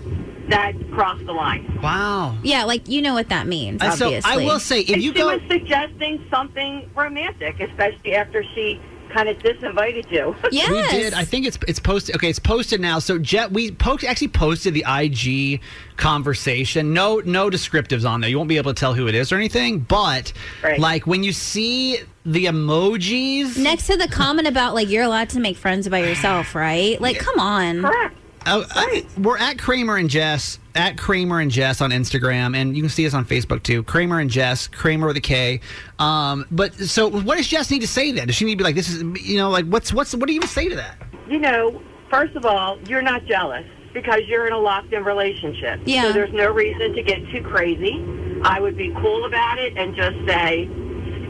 that 0.48 0.72
crossed 0.90 1.24
the 1.26 1.32
line. 1.32 1.78
wow. 1.82 2.36
Yeah, 2.42 2.64
like 2.64 2.88
you 2.88 3.02
know 3.02 3.14
what 3.14 3.28
that 3.28 3.46
means, 3.46 3.80
And 3.82 3.94
so 3.94 4.06
obviously. 4.06 4.32
I 4.32 4.36
will 4.44 4.58
say, 4.58 4.80
if 4.80 4.90
and 4.90 5.02
you 5.02 5.12
she 5.12 5.18
go. 5.18 5.26
was 5.36 5.40
suggesting 5.48 6.24
something 6.30 6.90
romantic, 6.94 7.60
especially 7.60 8.14
after 8.16 8.42
she 8.54 8.80
kind 9.10 9.28
of 9.28 9.38
disinvited 9.38 10.10
you. 10.10 10.34
Yes. 10.50 10.70
We 10.92 10.98
did. 10.98 11.14
I 11.14 11.24
think 11.24 11.46
it's 11.46 11.58
it's 11.68 11.80
posted. 11.80 12.16
Okay, 12.16 12.28
it's 12.30 12.38
posted 12.38 12.80
now. 12.80 12.98
So 12.98 13.18
Jet, 13.18 13.50
we 13.52 13.70
po- 13.72 13.98
actually 14.06 14.28
posted 14.28 14.74
the 14.74 14.84
IG 14.88 15.60
conversation. 15.96 16.92
No, 16.94 17.20
no 17.24 17.50
descriptives 17.50 18.08
on 18.08 18.20
there. 18.20 18.30
You 18.30 18.36
won't 18.38 18.48
be 18.48 18.56
able 18.56 18.72
to 18.74 18.78
tell 18.78 18.94
who 18.94 19.06
it 19.08 19.14
is 19.14 19.32
or 19.32 19.36
anything. 19.36 19.80
But 19.80 20.32
Right. 20.62 20.78
like 20.80 21.06
when 21.06 21.22
you 21.22 21.32
see 21.32 21.98
the 22.24 22.46
emojis, 22.46 23.56
Next 23.56 23.86
to 23.88 23.96
the 23.96 24.08
comment 24.08 24.46
about 24.48 24.74
like 24.74 24.88
you're 24.88 25.04
allowed 25.04 25.30
to 25.30 25.40
make 25.40 25.56
friends 25.56 25.88
by 25.88 26.00
yourself, 26.00 26.54
right? 26.54 27.00
Like, 27.00 27.18
come 27.18 27.38
on. 27.38 27.82
Correct. 27.82 28.16
Uh, 28.46 28.64
uh, 28.74 28.86
we're 29.18 29.36
at 29.38 29.58
Kramer 29.58 29.96
and 29.98 30.08
Jess 30.08 30.58
at 30.74 30.98
Kramer 30.98 31.40
and 31.40 31.50
Jess 31.50 31.80
on 31.80 31.90
Instagram, 31.90 32.56
and 32.56 32.76
you 32.76 32.82
can 32.82 32.90
see 32.90 33.06
us 33.06 33.14
on 33.14 33.24
Facebook 33.24 33.62
too. 33.62 33.82
Kramer 33.82 34.20
and 34.20 34.30
Jess, 34.30 34.68
Kramer 34.68 35.06
with 35.06 35.16
a 35.16 35.20
K. 35.20 35.60
Um, 35.98 36.46
but 36.50 36.74
so, 36.74 37.08
what 37.08 37.36
does 37.36 37.46
Jess 37.46 37.70
need 37.70 37.80
to 37.80 37.88
say 37.88 38.12
then? 38.12 38.26
Does 38.26 38.36
she 38.36 38.44
need 38.44 38.52
to 38.52 38.58
be 38.58 38.64
like, 38.64 38.76
"This 38.76 38.88
is," 38.88 39.02
you 39.22 39.38
know, 39.38 39.50
like 39.50 39.66
what's 39.66 39.92
what's 39.92 40.14
what 40.14 40.26
do 40.26 40.32
you 40.32 40.38
even 40.38 40.48
say 40.48 40.68
to 40.68 40.76
that? 40.76 40.96
you 41.30 41.38
know, 41.38 41.80
first 42.10 42.34
of 42.34 42.44
all, 42.44 42.78
you're 42.88 43.02
not 43.02 43.24
jealous 43.24 43.64
because 43.94 44.20
you're 44.26 44.46
in 44.46 44.52
a 44.52 44.58
locked 44.58 44.92
in 44.92 45.04
relationship. 45.04 45.80
Yeah. 45.84 46.02
So 46.02 46.12
there's 46.12 46.32
no 46.32 46.50
reason 46.50 46.92
to 46.94 47.02
get 47.02 47.18
too 47.30 47.42
crazy. 47.42 48.04
I 48.42 48.60
would 48.60 48.76
be 48.76 48.92
cool 49.00 49.24
about 49.24 49.58
it 49.58 49.76
and 49.76 49.94
just 49.94 50.16
say, 50.26 50.62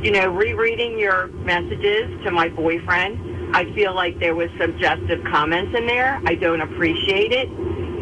you 0.03 0.11
know, 0.11 0.29
rereading 0.29 0.99
your 0.99 1.29
messages 1.29 2.25
to 2.25 2.31
my 2.31 2.49
boyfriend, 2.49 3.55
I 3.55 3.73
feel 3.75 3.95
like 3.95 4.19
there 4.21 4.35
was 4.35 4.49
suggestive 4.59 5.23
comments 5.25 5.77
in 5.77 5.87
there. 5.87 6.21
I 6.25 6.35
don't 6.35 6.63
appreciate 6.63 7.33
it. 7.33 7.49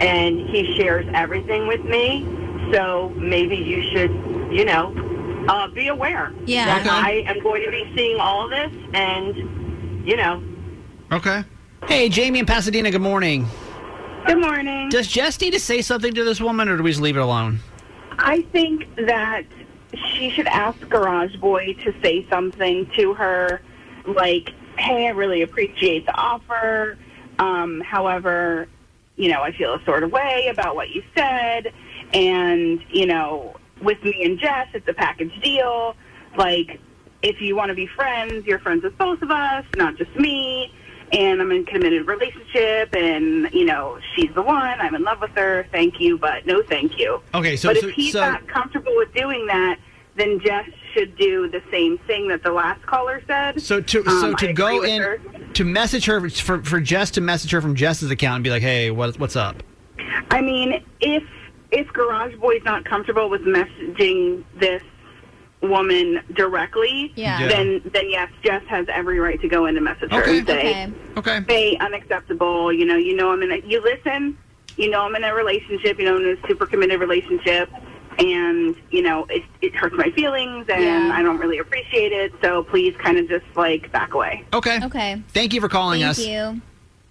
And 0.00 0.40
he 0.48 0.76
shares 0.76 1.06
everything 1.14 1.66
with 1.66 1.84
me. 1.84 2.26
So 2.72 3.10
maybe 3.16 3.56
you 3.56 3.82
should, 3.92 4.10
you 4.52 4.64
know, 4.64 4.94
uh, 5.48 5.68
be 5.68 5.88
aware 5.88 6.32
Yeah. 6.44 6.66
that 6.66 6.80
Okay. 6.82 6.90
I 6.90 7.30
am 7.30 7.40
going 7.42 7.64
to 7.64 7.70
be 7.70 7.90
seeing 7.96 8.18
all 8.20 8.44
of 8.44 8.50
this 8.50 8.72
and, 8.92 10.06
you 10.06 10.16
know, 10.16 10.42
Okay. 11.10 11.42
Hey, 11.86 12.10
Jamie 12.10 12.40
in 12.40 12.44
Pasadena. 12.46 12.90
Good 12.90 13.00
morning. 13.00 13.46
Good 14.26 14.38
morning. 14.40 14.90
Does 14.90 15.06
Jess 15.08 15.40
need 15.40 15.52
to 15.54 15.60
say 15.60 15.80
something 15.80 16.12
to 16.12 16.22
this 16.24 16.38
woman, 16.38 16.68
or 16.68 16.76
do 16.76 16.82
we 16.82 16.90
just 16.90 17.00
leave 17.00 17.16
it 17.16 17.20
alone? 17.20 17.60
I 18.18 18.42
think 18.52 18.94
that 18.96 19.44
she 20.12 20.28
should 20.28 20.46
ask 20.48 20.78
Garage 20.90 21.34
Boy 21.36 21.74
to 21.84 21.94
say 22.02 22.26
something 22.28 22.90
to 22.96 23.14
her, 23.14 23.62
like, 24.06 24.50
"Hey, 24.76 25.06
I 25.06 25.10
really 25.10 25.40
appreciate 25.40 26.04
the 26.04 26.14
offer. 26.14 26.98
Um, 27.38 27.80
however, 27.80 28.68
you 29.18 29.28
know, 29.28 29.42
I 29.42 29.52
feel 29.52 29.74
a 29.74 29.84
sort 29.84 30.04
of 30.04 30.12
way 30.12 30.48
about 30.50 30.76
what 30.76 30.90
you 30.90 31.02
said, 31.14 31.72
and 32.14 32.82
you 32.88 33.04
know, 33.04 33.56
with 33.82 34.02
me 34.02 34.24
and 34.24 34.38
Jess, 34.38 34.68
it's 34.72 34.88
a 34.88 34.94
package 34.94 35.38
deal. 35.42 35.96
Like, 36.36 36.80
if 37.22 37.40
you 37.40 37.56
want 37.56 37.70
to 37.70 37.74
be 37.74 37.86
friends, 37.86 38.46
you're 38.46 38.60
friends 38.60 38.84
with 38.84 38.96
both 38.96 39.20
of 39.20 39.30
us, 39.30 39.64
not 39.76 39.96
just 39.96 40.14
me. 40.16 40.72
And 41.10 41.40
I'm 41.40 41.50
in 41.52 41.62
a 41.62 41.64
committed 41.64 42.06
relationship, 42.06 42.94
and 42.94 43.50
you 43.52 43.64
know 43.64 43.98
she's 44.14 44.32
the 44.34 44.42
one. 44.42 44.78
I'm 44.78 44.94
in 44.94 45.02
love 45.02 45.22
with 45.22 45.30
her. 45.30 45.66
Thank 45.72 46.00
you, 46.00 46.18
but 46.18 46.46
no, 46.46 46.62
thank 46.62 46.98
you. 46.98 47.22
Okay, 47.34 47.56
so 47.56 47.70
but 47.70 47.78
so, 47.78 47.88
if 47.88 47.94
he's 47.94 48.12
so 48.12 48.20
not 48.20 48.46
comfortable 48.46 48.94
with 48.94 49.12
doing 49.14 49.46
that, 49.46 49.78
then 50.18 50.40
Jess 50.40 50.68
should 50.94 51.16
do 51.16 51.48
the 51.48 51.62
same 51.70 51.98
thing 52.06 52.28
that 52.28 52.42
the 52.42 52.50
last 52.52 52.84
caller 52.86 53.22
said. 53.26 53.60
so 53.62 53.80
to 53.80 54.00
Um, 54.06 54.20
so 54.20 54.32
to 54.34 54.46
agree 54.46 54.52
go 54.54 54.82
in 54.82 55.02
her. 55.02 55.18
to 55.54 55.64
message 55.64 56.06
her 56.06 56.28
for 56.30 56.62
for 56.62 56.80
Jess 56.80 57.10
to 57.12 57.20
message 57.20 57.50
her 57.52 57.60
from 57.60 57.74
Jess's 57.74 58.10
account 58.10 58.36
and 58.36 58.44
be 58.44 58.50
like, 58.50 58.62
hey, 58.62 58.90
what 58.90 59.18
what's 59.18 59.36
up? 59.36 59.62
I 60.30 60.40
mean, 60.40 60.82
if 61.00 61.22
if 61.70 61.86
Garage 61.92 62.34
Boy's 62.36 62.62
not 62.64 62.84
comfortable 62.84 63.28
with 63.30 63.42
messaging 63.42 64.42
this 64.58 64.82
woman 65.60 66.20
directly, 66.34 67.12
Yeah. 67.16 67.40
Yeah. 67.40 67.48
then 67.48 67.80
then 67.92 68.08
yes, 68.10 68.30
Jess 68.44 68.62
has 68.68 68.86
every 68.88 69.18
right 69.18 69.40
to 69.40 69.48
go 69.48 69.66
in 69.66 69.76
and 69.76 69.84
message 69.84 70.10
her 70.12 70.22
Okay. 70.22 70.38
and 70.38 70.46
say, 70.46 70.58
Okay. 70.58 70.92
Okay. 71.16 71.40
"Hey, 71.48 71.76
unacceptable." 71.78 72.72
You 72.72 72.84
know, 72.86 72.96
you 72.96 73.14
know, 73.16 73.30
I'm 73.32 73.42
in. 73.42 73.50
A, 73.52 73.56
you 73.66 73.80
listen. 73.82 74.36
You 74.76 74.88
know, 74.90 75.02
I'm 75.02 75.16
in 75.16 75.24
a 75.24 75.34
relationship. 75.34 75.98
You 75.98 76.04
know, 76.04 76.16
in 76.16 76.38
a 76.38 76.46
super 76.48 76.64
committed 76.66 77.00
relationship. 77.00 77.68
And 78.18 78.74
you 78.90 79.02
know 79.02 79.26
it, 79.30 79.44
it 79.62 79.74
hurts 79.76 79.94
my 79.96 80.10
feelings, 80.10 80.66
and 80.68 80.82
Yeah. 80.82 81.12
I 81.14 81.22
don't 81.22 81.38
really 81.38 81.58
appreciate 81.58 82.12
it. 82.12 82.32
So 82.42 82.64
please, 82.64 82.94
kind 82.98 83.16
of 83.18 83.28
just 83.28 83.44
like 83.56 83.90
back 83.92 84.14
away. 84.14 84.44
Okay. 84.52 84.80
Okay. 84.84 85.22
Thank 85.28 85.54
you 85.54 85.60
for 85.60 85.68
calling 85.68 86.00
Thank 86.00 86.10
us. 86.10 86.26
you. 86.26 86.60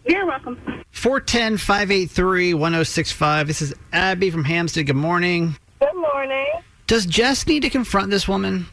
You're 0.05 0.25
welcome. 0.25 0.57
410 0.91 1.57
583 1.57 2.53
1065. 2.53 3.47
This 3.47 3.61
is 3.61 3.73
Abby 3.93 4.29
from 4.29 4.43
Hampstead. 4.43 4.85
Good 4.87 4.95
morning. 4.95 5.55
Good 5.79 5.95
morning. 5.95 6.47
Does 6.87 7.05
Jess 7.05 7.45
need 7.47 7.61
to 7.61 7.69
confront 7.69 8.09
this 8.09 8.27
woman? 8.27 8.65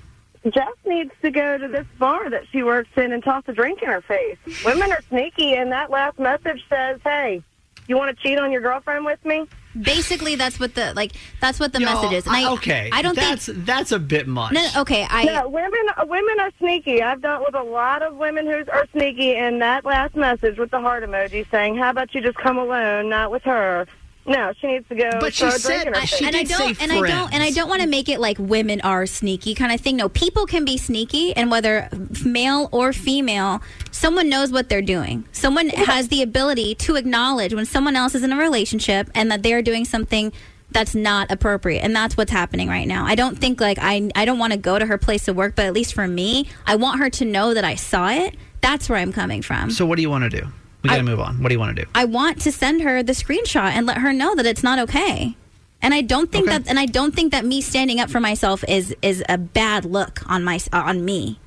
Jess 0.44 0.68
needs 0.86 1.10
to 1.22 1.30
go 1.30 1.56
to 1.58 1.66
this 1.68 1.86
bar 1.98 2.30
that 2.30 2.42
she 2.52 2.62
works 2.62 2.90
in 2.96 3.12
and 3.12 3.22
toss 3.24 3.42
a 3.48 3.52
drink 3.52 3.82
in 3.82 3.88
her 3.88 4.02
face. 4.02 4.36
Women 4.64 4.92
are 4.92 5.00
sneaky, 5.08 5.54
and 5.54 5.72
that 5.72 5.90
last 5.90 6.18
message 6.18 6.62
says, 6.68 7.00
"Hey, 7.02 7.42
you 7.88 7.96
want 7.96 8.16
to 8.16 8.22
cheat 8.22 8.38
on 8.38 8.52
your 8.52 8.60
girlfriend 8.60 9.04
with 9.04 9.24
me?" 9.24 9.46
Basically, 9.80 10.36
that's 10.36 10.60
what 10.60 10.74
the 10.74 10.92
like. 10.94 11.12
That's 11.40 11.58
what 11.58 11.72
the 11.72 11.80
Yo, 11.80 11.86
message 11.86 12.12
is. 12.12 12.26
And 12.26 12.36
I- 12.36 12.44
I, 12.44 12.52
okay. 12.52 12.90
I 12.92 13.02
don't 13.02 13.16
that's, 13.16 13.46
think. 13.46 13.64
That's 13.64 13.92
a 13.92 13.98
bit 13.98 14.26
much. 14.26 14.52
No, 14.52 14.62
no, 14.74 14.80
okay. 14.82 15.06
I. 15.08 15.24
No, 15.24 15.48
women 15.48 15.80
uh, 15.96 16.04
women 16.06 16.40
are 16.40 16.50
sneaky. 16.58 17.02
I've 17.02 17.22
dealt 17.22 17.44
with 17.44 17.54
a 17.54 17.62
lot 17.62 18.02
of 18.02 18.16
women 18.16 18.46
who 18.46 18.64
are 18.70 18.86
sneaky, 18.92 19.34
and 19.34 19.60
that 19.62 19.84
last 19.84 20.14
message 20.14 20.58
with 20.58 20.70
the 20.70 20.80
heart 20.80 21.04
emoji 21.04 21.48
saying, 21.50 21.76
"How 21.76 21.90
about 21.90 22.14
you 22.14 22.20
just 22.20 22.38
come 22.38 22.58
alone, 22.58 23.08
not 23.08 23.30
with 23.30 23.42
her?" 23.42 23.86
No, 24.26 24.52
she 24.58 24.66
needs 24.68 24.88
to 24.88 24.94
go. 24.94 25.10
But 25.20 25.34
she 25.34 25.40
throw 25.40 25.48
a 25.48 25.58
drink 25.58 25.62
said- 25.62 25.88
I- 25.88 26.00
face. 26.00 26.08
she 26.16 26.26
and 26.26 26.34
I 26.34 26.40
did 26.40 26.48
say 26.48 26.56
don't, 26.56 26.82
and 26.82 26.92
I 26.92 27.00
don't, 27.00 27.34
and 27.34 27.42
I 27.42 27.50
don't 27.50 27.68
want 27.68 27.82
to 27.82 27.88
make 27.88 28.08
it 28.08 28.20
like 28.20 28.38
women 28.38 28.80
are 28.80 29.04
sneaky 29.06 29.54
kind 29.54 29.72
of 29.72 29.80
thing. 29.80 29.96
No, 29.96 30.08
people 30.08 30.46
can 30.46 30.64
be 30.64 30.78
sneaky, 30.78 31.36
and 31.36 31.50
whether 31.50 31.88
male 32.24 32.68
or 32.72 32.92
female, 32.92 33.60
someone 33.90 34.28
knows 34.28 34.50
what 34.50 34.68
they're 34.68 34.82
doing. 34.82 35.24
Someone 35.32 35.68
has 35.68 36.08
the 36.08 36.22
ability 36.22 36.74
to 36.76 36.96
acknowledge 36.96 37.52
when 37.52 37.66
someone 37.66 37.96
else 37.96 38.14
is 38.14 38.22
in 38.22 38.32
a 38.32 38.38
relationship 38.38 39.10
and 39.14 39.30
that 39.30 39.42
they 39.42 39.52
are 39.52 39.62
doing 39.62 39.84
something 39.84 40.32
that's 40.70 40.94
not 40.94 41.30
appropriate, 41.30 41.80
and 41.80 41.94
that's 41.94 42.16
what's 42.16 42.32
happening 42.32 42.68
right 42.68 42.88
now. 42.88 43.04
I 43.04 43.14
don't 43.14 43.38
think 43.38 43.60
like 43.60 43.78
I, 43.80 44.10
I 44.14 44.24
don't 44.24 44.38
want 44.38 44.52
to 44.54 44.58
go 44.58 44.78
to 44.78 44.86
her 44.86 44.96
place 44.98 45.28
of 45.28 45.36
work, 45.36 45.54
but 45.54 45.66
at 45.66 45.74
least 45.74 45.92
for 45.94 46.08
me, 46.08 46.48
I 46.66 46.76
want 46.76 46.98
her 46.98 47.10
to 47.10 47.24
know 47.24 47.52
that 47.54 47.64
I 47.64 47.74
saw 47.74 48.08
it. 48.08 48.36
That's 48.62 48.88
where 48.88 48.98
I'm 48.98 49.12
coming 49.12 49.42
from. 49.42 49.70
So, 49.70 49.84
what 49.84 49.96
do 49.96 50.02
you 50.02 50.08
want 50.10 50.24
to 50.30 50.40
do? 50.40 50.48
We 50.84 50.90
got 50.90 50.96
to 50.98 51.02
move 51.02 51.18
on. 51.18 51.42
What 51.42 51.48
do 51.48 51.54
you 51.54 51.58
want 51.58 51.74
to 51.76 51.82
do? 51.84 51.90
I 51.94 52.04
want 52.04 52.42
to 52.42 52.52
send 52.52 52.82
her 52.82 53.02
the 53.02 53.12
screenshot 53.14 53.70
and 53.72 53.86
let 53.86 53.98
her 53.98 54.12
know 54.12 54.34
that 54.36 54.46
it's 54.46 54.62
not 54.62 54.78
okay. 54.80 55.34
And 55.82 55.92
I 55.94 56.02
don't 56.02 56.30
think 56.30 56.46
Okay. 56.46 56.58
that 56.58 56.68
and 56.68 56.78
I 56.78 56.86
don't 56.86 57.14
think 57.14 57.32
that 57.32 57.44
me 57.44 57.60
standing 57.60 58.00
up 58.00 58.10
for 58.10 58.20
myself 58.20 58.62
is 58.68 58.94
is 59.02 59.24
a 59.28 59.36
bad 59.38 59.84
look 59.84 60.20
on 60.30 60.44
my 60.44 60.60
uh, 60.72 60.78
on 60.78 61.04
me. 61.04 61.38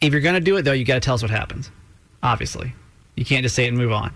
If 0.00 0.12
you're 0.12 0.22
going 0.22 0.34
to 0.34 0.40
do 0.40 0.56
it, 0.56 0.62
though, 0.62 0.72
you 0.72 0.84
got 0.84 0.94
to 0.94 1.00
tell 1.00 1.14
us 1.14 1.22
what 1.22 1.30
happens. 1.30 1.70
Obviously. 2.22 2.74
You 3.14 3.24
can't 3.24 3.42
just 3.42 3.54
say 3.54 3.64
it 3.64 3.68
and 3.68 3.76
move 3.78 3.92
on. 3.92 4.12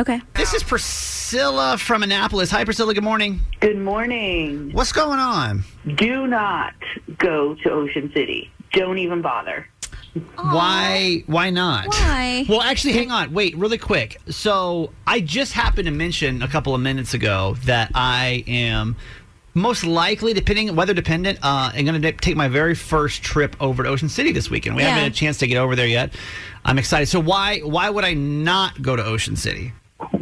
Okay. 0.00 0.20
This 0.34 0.52
is 0.52 0.62
Priscilla 0.62 1.78
from 1.78 2.02
Annapolis. 2.02 2.50
Hi, 2.50 2.64
Priscilla. 2.64 2.92
Good 2.92 3.04
morning. 3.04 3.40
Good 3.60 3.78
morning. 3.78 4.72
What's 4.72 4.92
going 4.92 5.20
on? 5.20 5.64
Do 5.94 6.26
not 6.26 6.74
go 7.18 7.54
to 7.62 7.70
Ocean 7.70 8.10
City. 8.12 8.50
Don't 8.72 8.98
even 8.98 9.22
bother. 9.22 9.68
Why? 10.36 11.24
Why 11.26 11.50
not? 11.50 11.88
Why? 11.88 12.44
Well, 12.48 12.60
actually, 12.60 12.92
hang 12.92 13.10
on. 13.10 13.32
Wait, 13.32 13.56
really 13.56 13.78
quick. 13.78 14.20
So, 14.28 14.92
I 15.06 15.20
just 15.20 15.52
happened 15.52 15.86
to 15.86 15.90
mention 15.90 16.42
a 16.42 16.48
couple 16.48 16.74
of 16.74 16.80
minutes 16.80 17.14
ago 17.14 17.56
that 17.64 17.90
I 17.94 18.44
am 18.46 18.96
most 19.54 19.84
likely, 19.84 20.32
depending 20.32 20.74
weather 20.76 20.94
dependent, 20.94 21.38
uh, 21.42 21.72
I'm 21.74 21.84
going 21.84 22.00
to 22.00 22.12
take 22.12 22.36
my 22.36 22.48
very 22.48 22.74
first 22.74 23.22
trip 23.22 23.56
over 23.60 23.82
to 23.82 23.88
Ocean 23.88 24.08
City 24.08 24.32
this 24.32 24.50
weekend. 24.50 24.76
We 24.76 24.82
haven't 24.82 25.02
had 25.02 25.12
a 25.12 25.14
chance 25.14 25.38
to 25.38 25.46
get 25.46 25.56
over 25.56 25.76
there 25.76 25.86
yet. 25.86 26.14
I'm 26.64 26.78
excited. 26.78 27.06
So, 27.06 27.20
why? 27.20 27.60
Why 27.60 27.88
would 27.88 28.04
I 28.04 28.12
not 28.12 28.82
go 28.82 28.96
to 28.96 29.04
Ocean 29.04 29.36
City? 29.36 29.72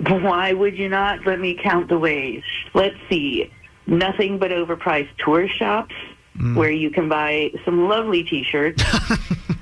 Why 0.06 0.52
would 0.52 0.78
you 0.78 0.88
not? 0.88 1.26
Let 1.26 1.40
me 1.40 1.58
count 1.60 1.88
the 1.88 1.98
ways. 1.98 2.42
Let's 2.74 2.96
see. 3.08 3.52
Nothing 3.86 4.38
but 4.38 4.52
overpriced 4.52 5.08
tourist 5.18 5.56
shops 5.56 5.94
where 6.54 6.70
you 6.70 6.90
can 6.90 7.08
buy 7.08 7.52
some 7.64 7.88
lovely 7.88 8.24
T-shirts. 8.24 8.82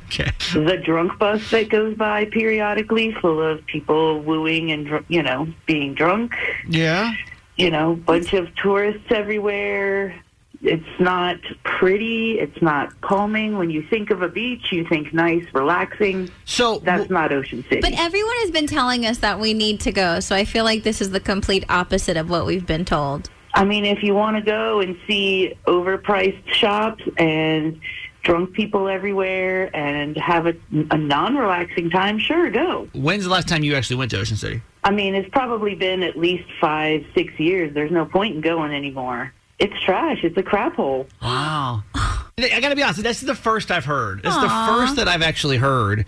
Okay. 0.56 0.76
the 0.76 0.82
drunk 0.82 1.18
bus 1.18 1.50
that 1.50 1.68
goes 1.68 1.96
by 1.96 2.24
periodically, 2.26 3.12
full 3.12 3.42
of 3.42 3.64
people 3.66 4.20
wooing 4.20 4.72
and 4.72 5.04
you 5.08 5.22
know 5.22 5.48
being 5.66 5.94
drunk. 5.94 6.34
Yeah. 6.68 7.12
you 7.56 7.70
know, 7.70 7.94
bunch 7.96 8.32
of 8.32 8.54
tourists 8.56 9.10
everywhere. 9.10 10.14
It's 10.60 11.00
not 11.00 11.36
pretty. 11.62 12.40
It's 12.40 12.60
not 12.60 13.00
calming. 13.00 13.58
When 13.58 13.70
you 13.70 13.82
think 13.88 14.10
of 14.10 14.22
a 14.22 14.28
beach, 14.28 14.72
you 14.72 14.84
think 14.88 15.14
nice, 15.14 15.44
relaxing. 15.54 16.30
So 16.46 16.80
That's 16.80 17.08
not 17.10 17.32
Ocean 17.32 17.62
City. 17.68 17.80
But 17.80 17.92
everyone 17.96 18.34
has 18.40 18.50
been 18.50 18.66
telling 18.66 19.06
us 19.06 19.18
that 19.18 19.38
we 19.38 19.54
need 19.54 19.78
to 19.80 19.92
go, 19.92 20.18
so 20.18 20.34
I 20.34 20.44
feel 20.44 20.64
like 20.64 20.82
this 20.82 21.00
is 21.00 21.10
the 21.10 21.20
complete 21.20 21.64
opposite 21.68 22.16
of 22.16 22.28
what 22.28 22.44
we've 22.44 22.66
been 22.66 22.84
told. 22.84 23.30
I 23.54 23.64
mean, 23.64 23.84
if 23.84 24.02
you 24.02 24.14
want 24.14 24.36
to 24.36 24.42
go 24.42 24.80
and 24.80 24.96
see 25.06 25.54
overpriced 25.66 26.46
shops 26.48 27.02
and 27.16 27.80
drunk 28.28 28.52
people 28.52 28.88
everywhere 28.88 29.74
and 29.74 30.14
have 30.18 30.46
a, 30.46 30.54
a 30.90 30.98
non-relaxing 30.98 31.88
time, 31.88 32.18
sure, 32.18 32.50
go. 32.50 32.86
When's 32.92 33.24
the 33.24 33.30
last 33.30 33.48
time 33.48 33.64
you 33.64 33.74
actually 33.74 33.96
went 33.96 34.10
to 34.10 34.20
Ocean 34.20 34.36
City? 34.36 34.60
I 34.84 34.90
mean, 34.90 35.14
it's 35.14 35.30
probably 35.30 35.74
been 35.74 36.02
at 36.02 36.16
least 36.16 36.44
five, 36.60 37.06
six 37.14 37.32
years. 37.40 37.72
There's 37.72 37.90
no 37.90 38.04
point 38.04 38.36
in 38.36 38.42
going 38.42 38.72
anymore. 38.72 39.32
It's 39.58 39.72
trash. 39.82 40.18
It's 40.22 40.36
a 40.36 40.42
crap 40.42 40.76
hole. 40.76 41.06
Wow. 41.22 41.82
I 41.94 42.60
got 42.60 42.68
to 42.68 42.76
be 42.76 42.82
honest. 42.82 43.02
This 43.02 43.22
is 43.22 43.26
the 43.26 43.34
first 43.34 43.70
I've 43.70 43.86
heard. 43.86 44.20
It's 44.22 44.36
the 44.36 44.66
first 44.68 44.96
that 44.96 45.08
I've 45.08 45.22
actually 45.22 45.56
heard 45.56 46.04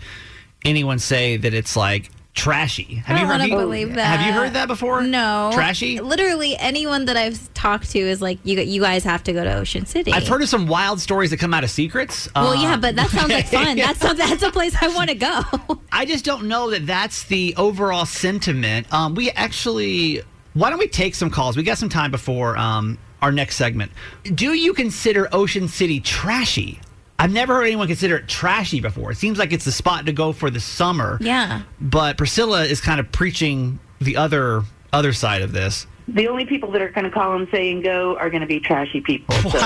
anyone 0.63 0.99
say 0.99 1.37
that 1.37 1.53
it's 1.55 1.75
like 1.75 2.11
trashy. 2.33 2.95
Have 2.95 3.17
I 3.17 3.21
you 3.21 3.27
don't 3.27 3.39
heard? 3.39 3.49
want 3.49 3.51
to 3.51 3.57
believe 3.57 3.95
that. 3.95 4.05
Have 4.19 4.25
you 4.25 4.33
heard 4.33 4.53
that 4.53 4.67
before? 4.67 5.01
No. 5.01 5.51
Trashy. 5.53 5.99
Literally 5.99 6.57
anyone 6.57 7.05
that 7.05 7.17
I've 7.17 7.53
talked 7.53 7.91
to 7.91 7.99
is 7.99 8.21
like, 8.21 8.39
you 8.43 8.59
you 8.61 8.81
guys 8.81 9.03
have 9.03 9.23
to 9.23 9.33
go 9.33 9.43
to 9.43 9.53
Ocean 9.53 9.85
City. 9.85 10.11
I've 10.13 10.27
heard 10.27 10.41
of 10.41 10.49
some 10.49 10.67
wild 10.67 10.99
stories 11.01 11.29
that 11.31 11.37
come 11.37 11.53
out 11.53 11.63
of 11.63 11.69
Seacrets. 11.69 12.29
Well, 12.35 12.55
yeah, 12.55 12.77
but 12.77 12.95
that 12.95 13.09
sounds 13.09 13.31
like 13.31 13.47
fun. 13.47 13.77
That 13.81 13.97
sounds 13.97 14.17
that's 14.17 14.43
a 14.43 14.51
place 14.51 14.75
I 14.81 14.87
want 14.89 15.09
to 15.09 15.15
go. 15.15 15.41
I 15.91 16.05
just 16.05 16.23
don't 16.23 16.47
know 16.47 16.69
that 16.71 16.85
that's 16.85 17.23
the 17.25 17.53
overall 17.57 18.05
sentiment. 18.05 18.91
Um, 18.93 19.15
we 19.15 19.31
actually, 19.31 20.21
why 20.53 20.69
don't 20.69 20.79
we 20.79 20.87
take 20.87 21.15
some 21.15 21.29
calls? 21.29 21.57
We 21.57 21.63
got 21.63 21.77
some 21.77 21.89
time 21.89 22.11
before 22.11 22.57
um, 22.57 22.97
our 23.21 23.31
next 23.31 23.55
segment. 23.57 23.91
Do 24.23 24.53
you 24.53 24.73
consider 24.73 25.27
Ocean 25.31 25.67
City 25.67 25.99
trashy? 25.99 26.79
I've 27.21 27.31
never 27.31 27.53
heard 27.53 27.63
anyone 27.65 27.87
consider 27.87 28.17
it 28.17 28.27
trashy 28.27 28.79
before. 28.81 29.11
It 29.11 29.17
seems 29.17 29.37
like 29.37 29.53
it's 29.53 29.65
the 29.65 29.71
spot 29.71 30.07
to 30.07 30.11
go 30.13 30.33
for 30.33 30.49
the 30.49 30.59
summer. 30.59 31.17
yeah. 31.21 31.61
But 31.79 32.17
Priscilla 32.17 32.63
is 32.65 32.81
kind 32.81 32.99
of 32.99 33.11
preaching 33.11 33.79
the 33.99 34.17
other 34.17 34.63
other 34.91 35.13
side 35.13 35.41
of 35.43 35.51
this. 35.51 35.85
The 36.07 36.27
only 36.27 36.45
people 36.45 36.71
that 36.71 36.81
are 36.81 36.89
going 36.89 37.05
to 37.05 37.11
call 37.11 37.35
and 37.35 37.47
say 37.51 37.71
and 37.71 37.83
go 37.83 38.17
are 38.17 38.29
going 38.31 38.41
to 38.41 38.47
be 38.47 38.59
trashy 38.59 39.01
people. 39.01 39.35
So. 39.35 39.49
No, 39.51 39.59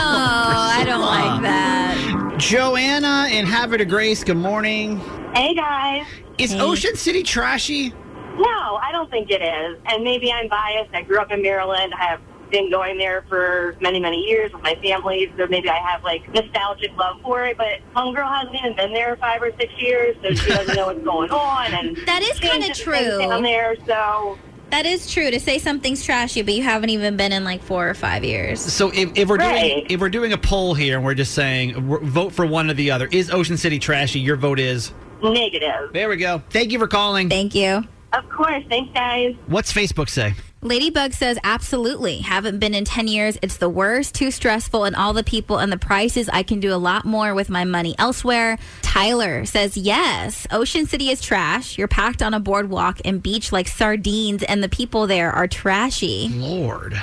I 0.00 0.84
don't 0.86 1.00
like 1.00 1.42
that. 1.42 2.34
Joanna 2.38 3.26
and 3.28 3.46
Havre 3.48 3.78
de 3.78 3.84
Grace, 3.84 4.22
good 4.24 4.36
morning. 4.36 4.98
Hey 5.34 5.54
guys. 5.54 6.06
Is 6.38 6.52
Hey. 6.52 6.60
Ocean 6.60 6.94
City 6.96 7.22
trashy? 7.24 7.90
No, 7.90 8.76
I 8.82 8.90
don't 8.92 9.10
think 9.10 9.30
it 9.30 9.42
is. 9.42 9.78
And 9.86 10.02
maybe 10.04 10.32
I'm 10.32 10.48
biased. 10.48 10.94
I 10.94 11.02
grew 11.02 11.18
up 11.18 11.30
in 11.32 11.42
Maryland. 11.42 11.92
I 11.98 12.04
have 12.04 12.20
been 12.50 12.70
going 12.70 12.98
there 12.98 13.24
for 13.28 13.76
many, 13.80 14.00
many 14.00 14.18
years 14.18 14.52
with 14.52 14.62
my 14.62 14.74
family, 14.76 15.32
so 15.36 15.46
maybe 15.46 15.68
I 15.68 15.76
have 15.78 16.02
like 16.04 16.32
nostalgic 16.32 16.96
love 16.96 17.20
for 17.22 17.44
it. 17.44 17.56
But 17.56 17.80
homegirl 17.94 18.28
hasn't 18.28 18.54
even 18.56 18.76
been 18.76 18.92
there 18.92 19.16
five 19.16 19.42
or 19.42 19.50
six 19.58 19.72
years, 19.78 20.16
so 20.22 20.34
she 20.34 20.50
doesn't 20.50 20.74
know 20.76 20.86
what's 20.86 21.04
going 21.04 21.30
on. 21.30 21.72
And 21.72 21.96
That 22.06 22.22
is 22.22 22.38
kinda 22.38 22.56
ain't 22.56 22.66
just 22.66 22.84
things 22.84 22.98
true. 23.08 23.18
down 23.18 23.42
there. 23.42 23.76
So 23.86 24.38
That 24.70 24.86
is 24.86 25.10
true 25.12 25.30
to 25.30 25.38
say 25.40 25.58
something's 25.58 26.04
trashy, 26.04 26.42
but 26.42 26.54
you 26.54 26.62
haven't 26.62 26.90
even 26.90 27.16
been 27.16 27.32
in 27.32 27.44
like 27.44 27.62
four 27.62 27.88
or 27.88 27.94
five 27.94 28.24
years. 28.24 28.60
So 28.60 28.90
if, 28.94 29.16
if 29.16 29.28
we're 29.28 29.36
doing 29.38 29.86
if 29.88 30.00
we're 30.00 30.08
doing 30.08 30.32
a 30.32 30.38
poll 30.38 30.74
here 30.74 30.96
and 30.96 31.04
we're 31.04 31.14
just 31.14 31.34
saying 31.34 31.74
vote 32.06 32.32
for 32.32 32.46
one 32.46 32.70
or 32.70 32.74
the 32.74 32.90
other, 32.90 33.08
is 33.12 33.30
Ocean 33.30 33.56
City 33.56 33.78
trashy? 33.78 34.20
Your 34.20 34.36
vote 34.36 34.58
is. 34.58 34.92
negative. 35.22 35.92
There 35.92 36.08
we 36.08 36.16
go. 36.16 36.42
Thank 36.50 36.72
you 36.72 36.78
for 36.78 36.88
calling. 36.88 37.28
Thank 37.28 37.54
you. 37.54 37.84
Of 38.12 38.28
course. 38.30 38.62
Thanks, 38.68 38.92
guys. 38.94 39.34
What's 39.46 39.72
Facebook 39.72 40.08
say? 40.08 40.34
Ladybug 40.64 41.12
says, 41.12 41.38
absolutely. 41.44 42.20
Haven't 42.20 42.58
been 42.58 42.72
in 42.74 42.86
10 42.86 43.06
years. 43.06 43.36
It's 43.42 43.58
the 43.58 43.68
worst, 43.68 44.14
too 44.14 44.30
stressful, 44.30 44.84
and 44.84 44.96
all 44.96 45.12
the 45.12 45.22
people 45.22 45.58
and 45.58 45.70
the 45.70 45.76
prices. 45.76 46.30
I 46.30 46.42
can 46.42 46.58
do 46.58 46.72
a 46.72 46.80
lot 46.80 47.04
more 47.04 47.34
with 47.34 47.50
my 47.50 47.64
money 47.64 47.94
elsewhere. 47.98 48.56
Tyler 48.80 49.44
says, 49.44 49.76
yes. 49.76 50.46
Ocean 50.50 50.86
City 50.86 51.10
is 51.10 51.20
trash. 51.20 51.76
You're 51.76 51.86
packed 51.86 52.22
on 52.22 52.32
a 52.32 52.40
boardwalk 52.40 52.98
and 53.04 53.22
beach 53.22 53.52
like 53.52 53.68
sardines, 53.68 54.42
and 54.42 54.62
the 54.62 54.70
people 54.70 55.06
there 55.06 55.30
are 55.30 55.46
trashy. 55.46 56.30
Lord. 56.30 56.98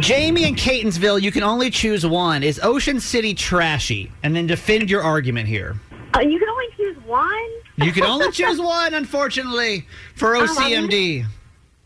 Jamie 0.00 0.42
and 0.42 0.56
Catonsville, 0.56 1.22
you 1.22 1.30
can 1.30 1.44
only 1.44 1.70
choose 1.70 2.04
one. 2.04 2.42
Is 2.42 2.58
Ocean 2.64 2.98
City 2.98 3.32
trashy? 3.32 4.10
And 4.24 4.34
then 4.34 4.48
defend 4.48 4.90
your 4.90 5.04
argument 5.04 5.46
here. 5.46 5.76
Uh, 6.16 6.20
you 6.22 6.40
can 6.40 6.48
only 6.48 6.66
choose 6.76 6.96
one. 7.06 7.48
You 7.76 7.92
can 7.92 8.02
only 8.02 8.32
choose 8.32 8.60
one, 8.60 8.92
unfortunately, 8.94 9.86
for 10.16 10.34
Um, 10.34 10.48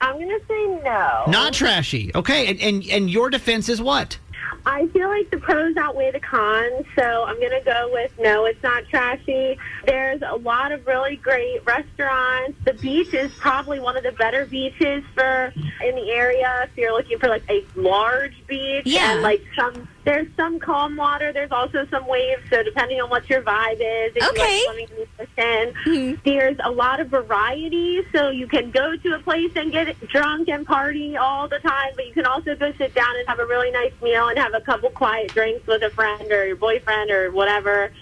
I'm 0.02 0.18
gonna 0.18 0.38
say 0.48 0.66
no. 0.84 1.24
Not 1.28 1.54
trashy. 1.54 2.10
Okay, 2.14 2.48
and, 2.48 2.60
and 2.60 2.84
and 2.86 3.10
your 3.10 3.30
defense 3.30 3.68
is 3.68 3.80
what? 3.80 4.18
I 4.64 4.86
feel 4.88 5.08
like 5.08 5.30
the 5.30 5.38
pros 5.38 5.76
outweigh 5.76 6.12
the 6.12 6.20
cons, 6.20 6.86
so 6.94 7.24
I'm 7.24 7.38
going 7.40 7.50
to 7.50 7.62
go 7.64 7.90
with 7.92 8.12
no, 8.18 8.44
it's 8.44 8.62
not 8.62 8.86
trashy. 8.88 9.58
There's 9.86 10.22
a 10.22 10.36
lot 10.36 10.70
of 10.70 10.86
really 10.86 11.16
great 11.16 11.64
restaurants. 11.66 12.58
The 12.64 12.74
beach 12.74 13.12
is 13.12 13.32
probably 13.34 13.80
one 13.80 13.96
of 13.96 14.04
the 14.04 14.12
better 14.12 14.46
beaches 14.46 15.02
for 15.14 15.52
in 15.84 15.96
the 15.96 16.10
area 16.10 16.68
if 16.68 16.76
you're 16.76 16.92
looking 16.92 17.18
for 17.18 17.28
like 17.28 17.42
a 17.48 17.64
large 17.74 18.34
beach. 18.46 18.86
Yeah. 18.86 19.14
And 19.14 19.22
like 19.22 19.42
some, 19.56 19.88
there's 20.04 20.26
some 20.36 20.58
calm 20.58 20.96
water. 20.96 21.32
There's 21.32 21.52
also 21.52 21.86
some 21.90 22.06
waves, 22.06 22.42
so 22.50 22.62
depending 22.62 23.00
on 23.00 23.10
what 23.10 23.28
your 23.30 23.42
vibe 23.42 23.74
is, 23.74 24.16
if 24.16 24.22
you 24.22 24.28
Okay. 24.30 24.40
like 24.40 24.62
swimming 24.64 24.88
in 24.90 24.96
the 24.96 25.22
ocean, 25.22 25.74
mm-hmm. 25.84 26.20
there's 26.24 26.56
a 26.64 26.70
lot 26.70 27.00
of 27.00 27.08
variety. 27.08 28.02
So 28.12 28.30
you 28.30 28.46
can 28.46 28.70
go 28.70 28.96
to 28.96 29.14
a 29.14 29.18
place 29.20 29.52
and 29.56 29.70
get 29.70 29.98
drunk 30.08 30.48
and 30.48 30.66
party 30.66 31.16
all 31.16 31.48
the 31.48 31.58
time, 31.58 31.92
but 31.94 32.06
you 32.06 32.12
can 32.12 32.26
also 32.26 32.56
go 32.56 32.72
sit 32.78 32.94
down 32.94 33.16
and 33.16 33.28
have 33.28 33.38
a 33.38 33.46
really 33.46 33.70
nice 33.70 33.92
meal 34.02 34.28
and 34.28 34.38
have 34.38 34.54
a 34.54 34.60
couple 34.60 34.90
quiet 34.90 35.32
drinks 35.32 35.66
with 35.66 35.82
a 35.82 35.90
friend 35.90 36.30
or 36.32 36.46
your 36.46 36.56
boyfriend 36.56 37.10
or 37.10 37.30
whatever. 37.30 37.92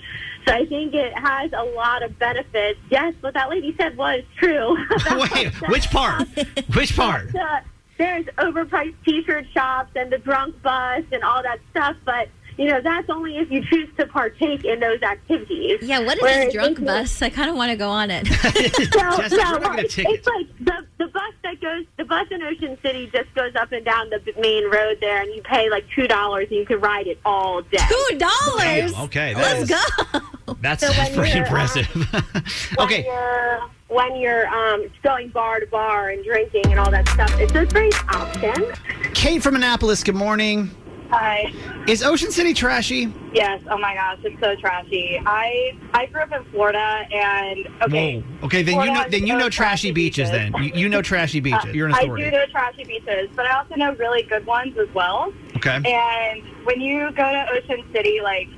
So 0.46 0.54
I 0.54 0.64
think 0.66 0.94
it 0.94 1.12
has 1.12 1.52
a 1.52 1.62
lot 1.62 2.02
of 2.02 2.18
benefits. 2.18 2.80
Yes, 2.90 3.14
what 3.20 3.34
that 3.34 3.50
lady 3.50 3.74
said 3.76 3.96
was 3.96 4.22
true. 4.36 4.76
Wait, 5.34 5.52
which 5.68 5.90
part? 5.90 6.26
Which 6.74 6.96
part? 6.96 7.34
Uh, 7.34 7.60
There's 8.00 8.24
overpriced 8.38 8.94
T-shirt 9.04 9.44
shops 9.52 9.90
and 9.94 10.10
the 10.10 10.16
drunk 10.18 10.60
bus 10.62 11.04
and 11.12 11.22
all 11.22 11.42
that 11.42 11.58
stuff, 11.70 11.96
but 12.06 12.28
you 12.56 12.66
know 12.68 12.80
that's 12.82 13.08
only 13.10 13.36
if 13.36 13.50
you 13.50 13.62
choose 13.66 13.88
to 13.98 14.06
partake 14.06 14.64
in 14.64 14.80
those 14.80 15.02
activities. 15.02 15.78
Yeah, 15.82 16.00
what 16.00 16.16
is 16.16 16.22
Whereas 16.22 16.44
this 16.46 16.54
drunk 16.54 16.84
bus? 16.84 17.20
I 17.22 17.28
kind 17.30 17.50
of 17.50 17.56
want 17.56 17.70
to 17.70 17.76
go 17.76 17.88
on 17.90 18.10
it. 18.10 18.26
So, 18.26 18.32
Jessica, 18.50 18.96
no, 18.96 19.52
we're 19.52 19.58
not 19.58 19.62
gonna 19.62 19.82
it's, 19.82 19.94
ticket. 19.94 20.14
it's 20.14 20.26
like 20.26 20.46
the 20.60 20.86
the 20.98 21.06
bus 21.08 21.34
that 21.42 21.60
goes 21.60 21.84
the 21.98 22.04
bus 22.06 22.26
in 22.30 22.42
Ocean 22.42 22.78
City 22.82 23.10
just 23.12 23.32
goes 23.34 23.54
up 23.54 23.70
and 23.72 23.84
down 23.84 24.08
the 24.10 24.20
main 24.40 24.64
road 24.70 24.96
there, 25.02 25.20
and 25.22 25.34
you 25.34 25.42
pay 25.42 25.68
like 25.70 25.84
two 25.94 26.08
dollars 26.08 26.46
and 26.50 26.58
you 26.58 26.64
can 26.66 26.80
ride 26.80 27.06
it 27.06 27.18
all 27.26 27.60
day. 27.62 27.78
Two 27.88 28.18
dollars. 28.18 28.92
Damn, 28.92 29.04
okay, 29.04 29.34
that 29.34 29.58
Let's 29.58 29.70
is- 29.70 30.20
go. 30.50 30.54
That's 30.62 30.86
So 30.86 30.92
pretty 31.14 31.30
you're, 31.38 31.44
uh, 31.44 31.48
impressive. 31.48 31.86
When 32.76 32.86
okay, 32.86 33.04
you're 33.04 33.70
when 33.90 34.16
you're 34.16 34.46
um, 34.48 34.86
going 35.02 35.28
bar 35.28 35.60
to 35.60 35.66
bar 35.66 36.10
and 36.10 36.24
drinking 36.24 36.66
and 36.66 36.78
all 36.78 36.90
that 36.90 37.08
stuff, 37.08 37.32
it's 37.40 37.52
a 37.52 37.66
great 37.66 37.94
option. 38.14 38.72
Kate 39.14 39.42
from 39.42 39.56
Annapolis. 39.56 40.02
Good 40.04 40.14
morning. 40.14 40.70
Hi. 41.10 41.52
Is 41.88 42.04
Ocean 42.04 42.30
City 42.30 42.54
trashy? 42.54 43.12
Yes. 43.34 43.60
Oh 43.68 43.76
my 43.78 43.94
gosh, 43.94 44.20
it's 44.22 44.40
so 44.40 44.54
trashy. 44.54 45.20
I 45.26 45.76
I 45.92 46.06
grew 46.06 46.20
up 46.20 46.30
in 46.30 46.44
Florida, 46.52 46.78
and 46.78 47.66
okay. 47.82 48.20
Whoa. 48.20 48.46
Okay, 48.46 48.62
then 48.62 48.80
you 48.80 48.92
know 48.92 49.04
then 49.08 49.26
you 49.26 49.36
know 49.36 49.50
trashy 49.50 49.90
beaches. 49.90 50.30
Then 50.30 50.52
you, 50.62 50.70
you 50.72 50.88
know 50.88 51.02
trashy 51.02 51.40
beaches. 51.40 51.74
You're 51.74 51.88
an 51.88 51.94
Uh, 51.94 51.96
I 51.96 52.04
do 52.04 52.30
know 52.30 52.46
trashy 52.52 52.84
beaches, 52.84 53.28
but 53.34 53.44
I 53.44 53.58
also 53.58 53.74
know 53.74 53.92
really 53.94 54.22
good 54.22 54.46
ones 54.46 54.78
as 54.78 54.88
well. 54.94 55.32
Okay. 55.56 55.80
And 55.84 56.44
when 56.64 56.80
you 56.80 57.10
go 57.10 57.24
to 57.24 57.46
Ocean 57.54 57.84
City, 57.92 58.20
like, 58.22 58.48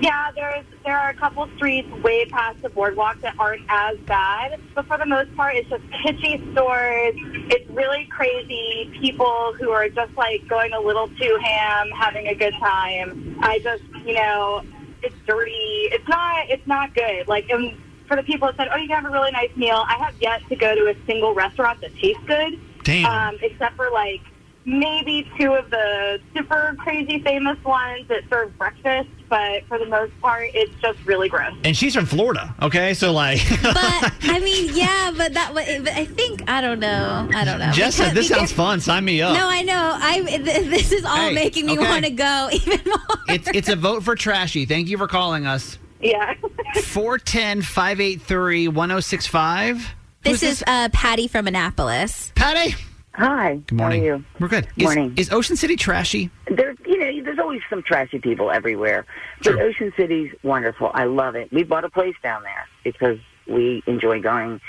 yeah, 0.00 0.30
there's 0.34 0.64
there 0.84 0.98
are 0.98 1.10
a 1.10 1.14
couple 1.14 1.46
streets 1.56 1.88
way 2.02 2.24
past 2.26 2.62
the 2.62 2.70
boardwalk 2.70 3.20
that 3.20 3.34
aren't 3.38 3.62
as 3.68 3.98
bad, 3.98 4.58
but 4.74 4.86
for 4.86 4.96
the 4.96 5.06
most 5.06 5.34
part, 5.36 5.54
it's 5.56 5.68
just 5.68 5.82
kitschy 5.90 6.40
stores. 6.52 7.14
It's 7.50 7.68
really 7.70 8.06
crazy 8.06 8.90
people 9.00 9.54
who 9.58 9.70
are 9.70 9.88
just 9.88 10.16
like 10.16 10.46
going 10.48 10.72
a 10.72 10.80
little 10.80 11.08
too 11.08 11.38
ham, 11.42 11.90
having 11.90 12.28
a 12.28 12.34
good 12.34 12.54
time. 12.54 13.38
I 13.42 13.58
just, 13.58 13.84
you 14.06 14.14
know, 14.14 14.64
it's 15.02 15.14
dirty. 15.26 15.88
It's 15.92 16.08
not. 16.08 16.48
It's 16.48 16.66
not 16.66 16.94
good. 16.94 17.28
Like, 17.28 17.50
and 17.50 17.76
for 18.08 18.16
the 18.16 18.22
people 18.22 18.48
that 18.48 18.56
said, 18.56 18.68
"Oh, 18.72 18.76
you 18.76 18.88
can 18.88 19.02
have 19.02 19.10
a 19.10 19.12
really 19.12 19.32
nice 19.32 19.54
meal," 19.56 19.84
I 19.86 19.96
have 19.98 20.14
yet 20.20 20.40
to 20.48 20.56
go 20.56 20.74
to 20.74 20.88
a 20.88 20.94
single 21.06 21.34
restaurant 21.34 21.80
that 21.82 21.94
tastes 21.96 22.22
good. 22.26 22.58
Damn. 22.84 23.06
Um, 23.06 23.38
except 23.42 23.76
for 23.76 23.90
like 23.90 24.22
maybe 24.64 25.30
two 25.38 25.52
of 25.54 25.70
the 25.70 26.20
super 26.36 26.76
crazy 26.78 27.18
famous 27.20 27.62
ones 27.64 28.06
that 28.08 28.22
serve 28.28 28.56
breakfast, 28.58 29.08
but 29.28 29.64
for 29.66 29.78
the 29.78 29.86
most 29.86 30.12
part, 30.20 30.50
it's 30.54 30.72
just 30.82 30.98
really 31.06 31.28
gross. 31.28 31.54
and 31.64 31.76
she's 31.76 31.94
from 31.94 32.06
Florida. 32.06 32.54
Okay, 32.62 32.94
so 32.94 33.12
like, 33.12 33.38
But 33.62 34.12
I 34.22 34.40
mean, 34.42 34.70
yeah, 34.74 35.12
but 35.16 35.32
that. 35.34 35.52
But 35.54 35.68
I 35.88 36.04
think 36.04 36.48
I 36.48 36.60
don't 36.60 36.78
know. 36.80 37.28
I 37.34 37.44
don't 37.44 37.58
know. 37.58 37.70
Jess 37.72 37.94
said 37.96 38.10
Because- 38.10 38.28
this 38.28 38.36
sounds 38.36 38.52
fun. 38.52 38.80
Sign 38.80 39.04
me 39.04 39.22
up. 39.22 39.34
No, 39.36 39.48
I 39.48 39.62
know. 39.62 39.96
I 40.00 40.20
th- 40.22 40.42
this 40.70 40.92
is 40.92 41.04
all 41.04 41.16
Hey, 41.16 41.34
making 41.34 41.66
me 41.66 41.78
okay. 41.78 41.88
want 41.88 42.04
to 42.04 42.10
go 42.10 42.48
even 42.52 42.80
more. 42.86 42.98
It's 43.28 43.48
it's 43.54 43.68
a 43.68 43.76
vote 43.76 44.02
for 44.02 44.14
trashy. 44.14 44.66
Thank 44.66 44.88
you 44.88 44.98
for 44.98 45.06
calling 45.08 45.46
us. 45.46 45.78
Yeah. 46.00 46.34
410 46.82 47.62
583 47.62 48.68
1065. 48.68 49.94
This 50.22 50.42
is 50.42 50.62
uh, 50.66 50.88
Patty 50.92 51.28
from 51.28 51.46
Annapolis. 51.46 52.30
Patty. 52.34 52.74
Hi. 53.14 53.56
Good 53.66 53.76
morning. 53.76 54.02
How 54.02 54.08
are 54.08 54.16
you? 54.16 54.24
We're 54.38 54.48
good. 54.48 54.68
Is, 54.76 54.84
Morning. 54.84 55.14
Is 55.16 55.32
Ocean 55.32 55.56
City 55.56 55.76
trashy? 55.76 56.30
There, 56.48 56.74
you 56.86 56.98
know, 56.98 57.24
there's 57.24 57.38
always 57.38 57.60
some 57.68 57.82
trashy 57.82 58.18
people 58.20 58.50
everywhere, 58.50 59.04
but 59.42 59.52
True. 59.52 59.62
Ocean 59.62 59.92
City's 59.96 60.32
wonderful. 60.42 60.90
I 60.94 61.04
love 61.04 61.34
it. 61.34 61.52
We 61.52 61.64
bought 61.64 61.84
a 61.84 61.90
place 61.90 62.14
down 62.22 62.42
there 62.44 62.66
because 62.84 63.18
we 63.48 63.82
enjoy 63.86 64.20
going. 64.20 64.60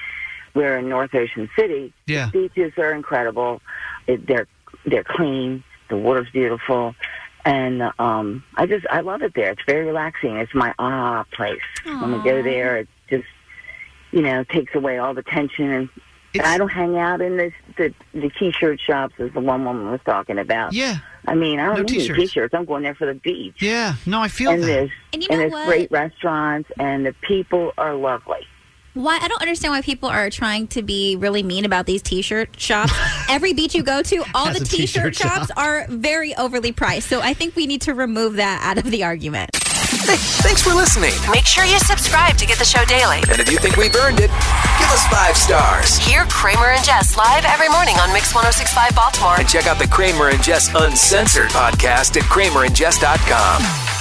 We're 0.56 0.80
in 0.80 0.89
North 0.89 1.13
Ocean 1.13 1.49
City. 1.58 1.93
Yeah. 2.08 2.30
Beaches 2.32 2.73
are 2.77 2.93
incredible. 2.93 3.62
It, 4.08 4.25
they're 4.27 4.47
they're 4.86 5.04
clean. 5.04 5.63
The 5.89 5.97
water's 5.97 6.30
beautiful, 6.32 6.95
and 7.45 7.84
um, 7.99 8.43
I 8.56 8.65
just 8.65 8.86
I 8.89 9.01
love 9.01 9.21
it 9.21 9.34
there. 9.36 9.51
It's 9.51 9.62
very 9.67 9.86
relaxing. 9.86 10.38
It's 10.38 10.56
my 10.56 10.73
ah 10.80 11.25
place. 11.32 11.60
When 11.84 12.13
we 12.13 12.23
go 12.23 12.41
there, 12.41 12.77
it 12.77 12.88
just 13.10 13.27
you 14.12 14.21
know 14.21 14.43
takes 14.45 14.73
away 14.73 14.97
all 14.97 15.13
the 15.13 15.23
tension 15.23 15.69
and. 15.71 15.89
It's- 16.33 16.47
I 16.47 16.57
don't 16.57 16.69
hang 16.69 16.97
out 16.97 17.21
in 17.21 17.37
this 17.37 17.53
the 17.77 17.93
the 18.13 18.29
t-shirt 18.29 18.79
shops 18.79 19.15
as 19.19 19.31
the 19.33 19.39
one 19.41 19.65
woman 19.65 19.91
was 19.91 19.99
talking 20.05 20.37
about. 20.39 20.73
Yeah. 20.73 20.97
I 21.27 21.35
mean, 21.35 21.59
I 21.59 21.65
don't 21.67 21.75
No 21.75 21.81
need 21.81 21.87
t-shirts. 21.87 22.19
t-shirts. 22.19 22.53
I'm 22.53 22.65
going 22.65 22.83
there 22.83 22.95
for 22.95 23.05
the 23.05 23.13
beach. 23.13 23.55
Yeah. 23.59 23.95
No, 24.05 24.21
I 24.21 24.27
feel 24.27 24.51
And 24.51 24.63
that. 24.63 24.67
there's 24.67 24.89
And 25.13 25.21
you 25.23 25.27
and 25.29 25.37
know 25.37 25.41
there's 25.43 25.51
what? 25.51 25.67
great 25.67 25.91
restaurants 25.91 26.69
and 26.79 27.05
the 27.05 27.13
people 27.21 27.73
are 27.77 27.93
lovely. 27.93 28.47
Why 28.93 29.19
I 29.21 29.27
don't 29.30 29.41
understand 29.41 29.71
why 29.73 29.82
people 29.82 30.10
are 30.10 30.30
trying 30.30 30.67
to 30.67 30.82
be 30.82 31.15
really 31.15 31.43
mean 31.43 31.63
about 31.63 31.86
these 31.86 32.01
T-shirt 32.01 32.60
shops. 32.60 32.91
Every 33.30 33.54
beach 33.54 33.73
you 33.73 33.84
go 33.84 34.01
to, 34.01 34.23
all 34.36 34.45
the 34.51 34.58
a 34.58 34.65
T-shirt, 34.65 35.13
t-shirt 35.13 35.15
shops 35.15 35.47
shop. 35.47 35.58
are 35.58 35.86
very 35.88 36.36
overly 36.36 36.73
priced. 36.73 37.08
So 37.08 37.21
I 37.21 37.34
think 37.34 37.56
we 37.56 37.67
need 37.67 37.82
to 37.84 37.93
remove 37.93 38.36
that 38.36 38.62
out 38.63 38.77
of 38.84 38.91
the 38.91 39.04
argument. 39.06 39.49
Hey, 39.56 40.17
thanks 40.43 40.62
for 40.62 40.73
listening. 40.73 41.13
Make 41.32 41.45
sure 41.45 41.63
you 41.63 41.77
subscribe 41.80 42.36
to 42.38 42.45
get 42.45 42.58
the 42.58 42.65
show 42.65 42.84
daily. 42.86 43.17
And 43.30 43.39
if 43.39 43.49
you 43.51 43.60
think 43.60 43.77
we've 43.77 43.95
earned 43.95 44.19
it, 44.19 44.30
give 44.80 44.89
us 44.89 45.06
five 45.08 45.38
stars. 45.38 45.97
Hear 45.97 46.25
Kramer 46.25 46.67
and 46.71 46.84
Jess 46.84 47.15
live 47.15 47.45
every 47.45 47.69
morning 47.69 47.95
on 47.97 48.12
Mix 48.12 48.34
1065 48.34 48.95
Baltimore. 48.95 49.36
And 49.39 49.47
check 49.47 49.67
out 49.67 49.80
the 49.80 49.88
Kramer 49.88 50.30
and 50.30 50.41
Jess 50.43 50.73
Uncensored 50.75 51.49
podcast 51.49 52.17
at 52.17 52.23
kramerandjess.com. 52.23 54.00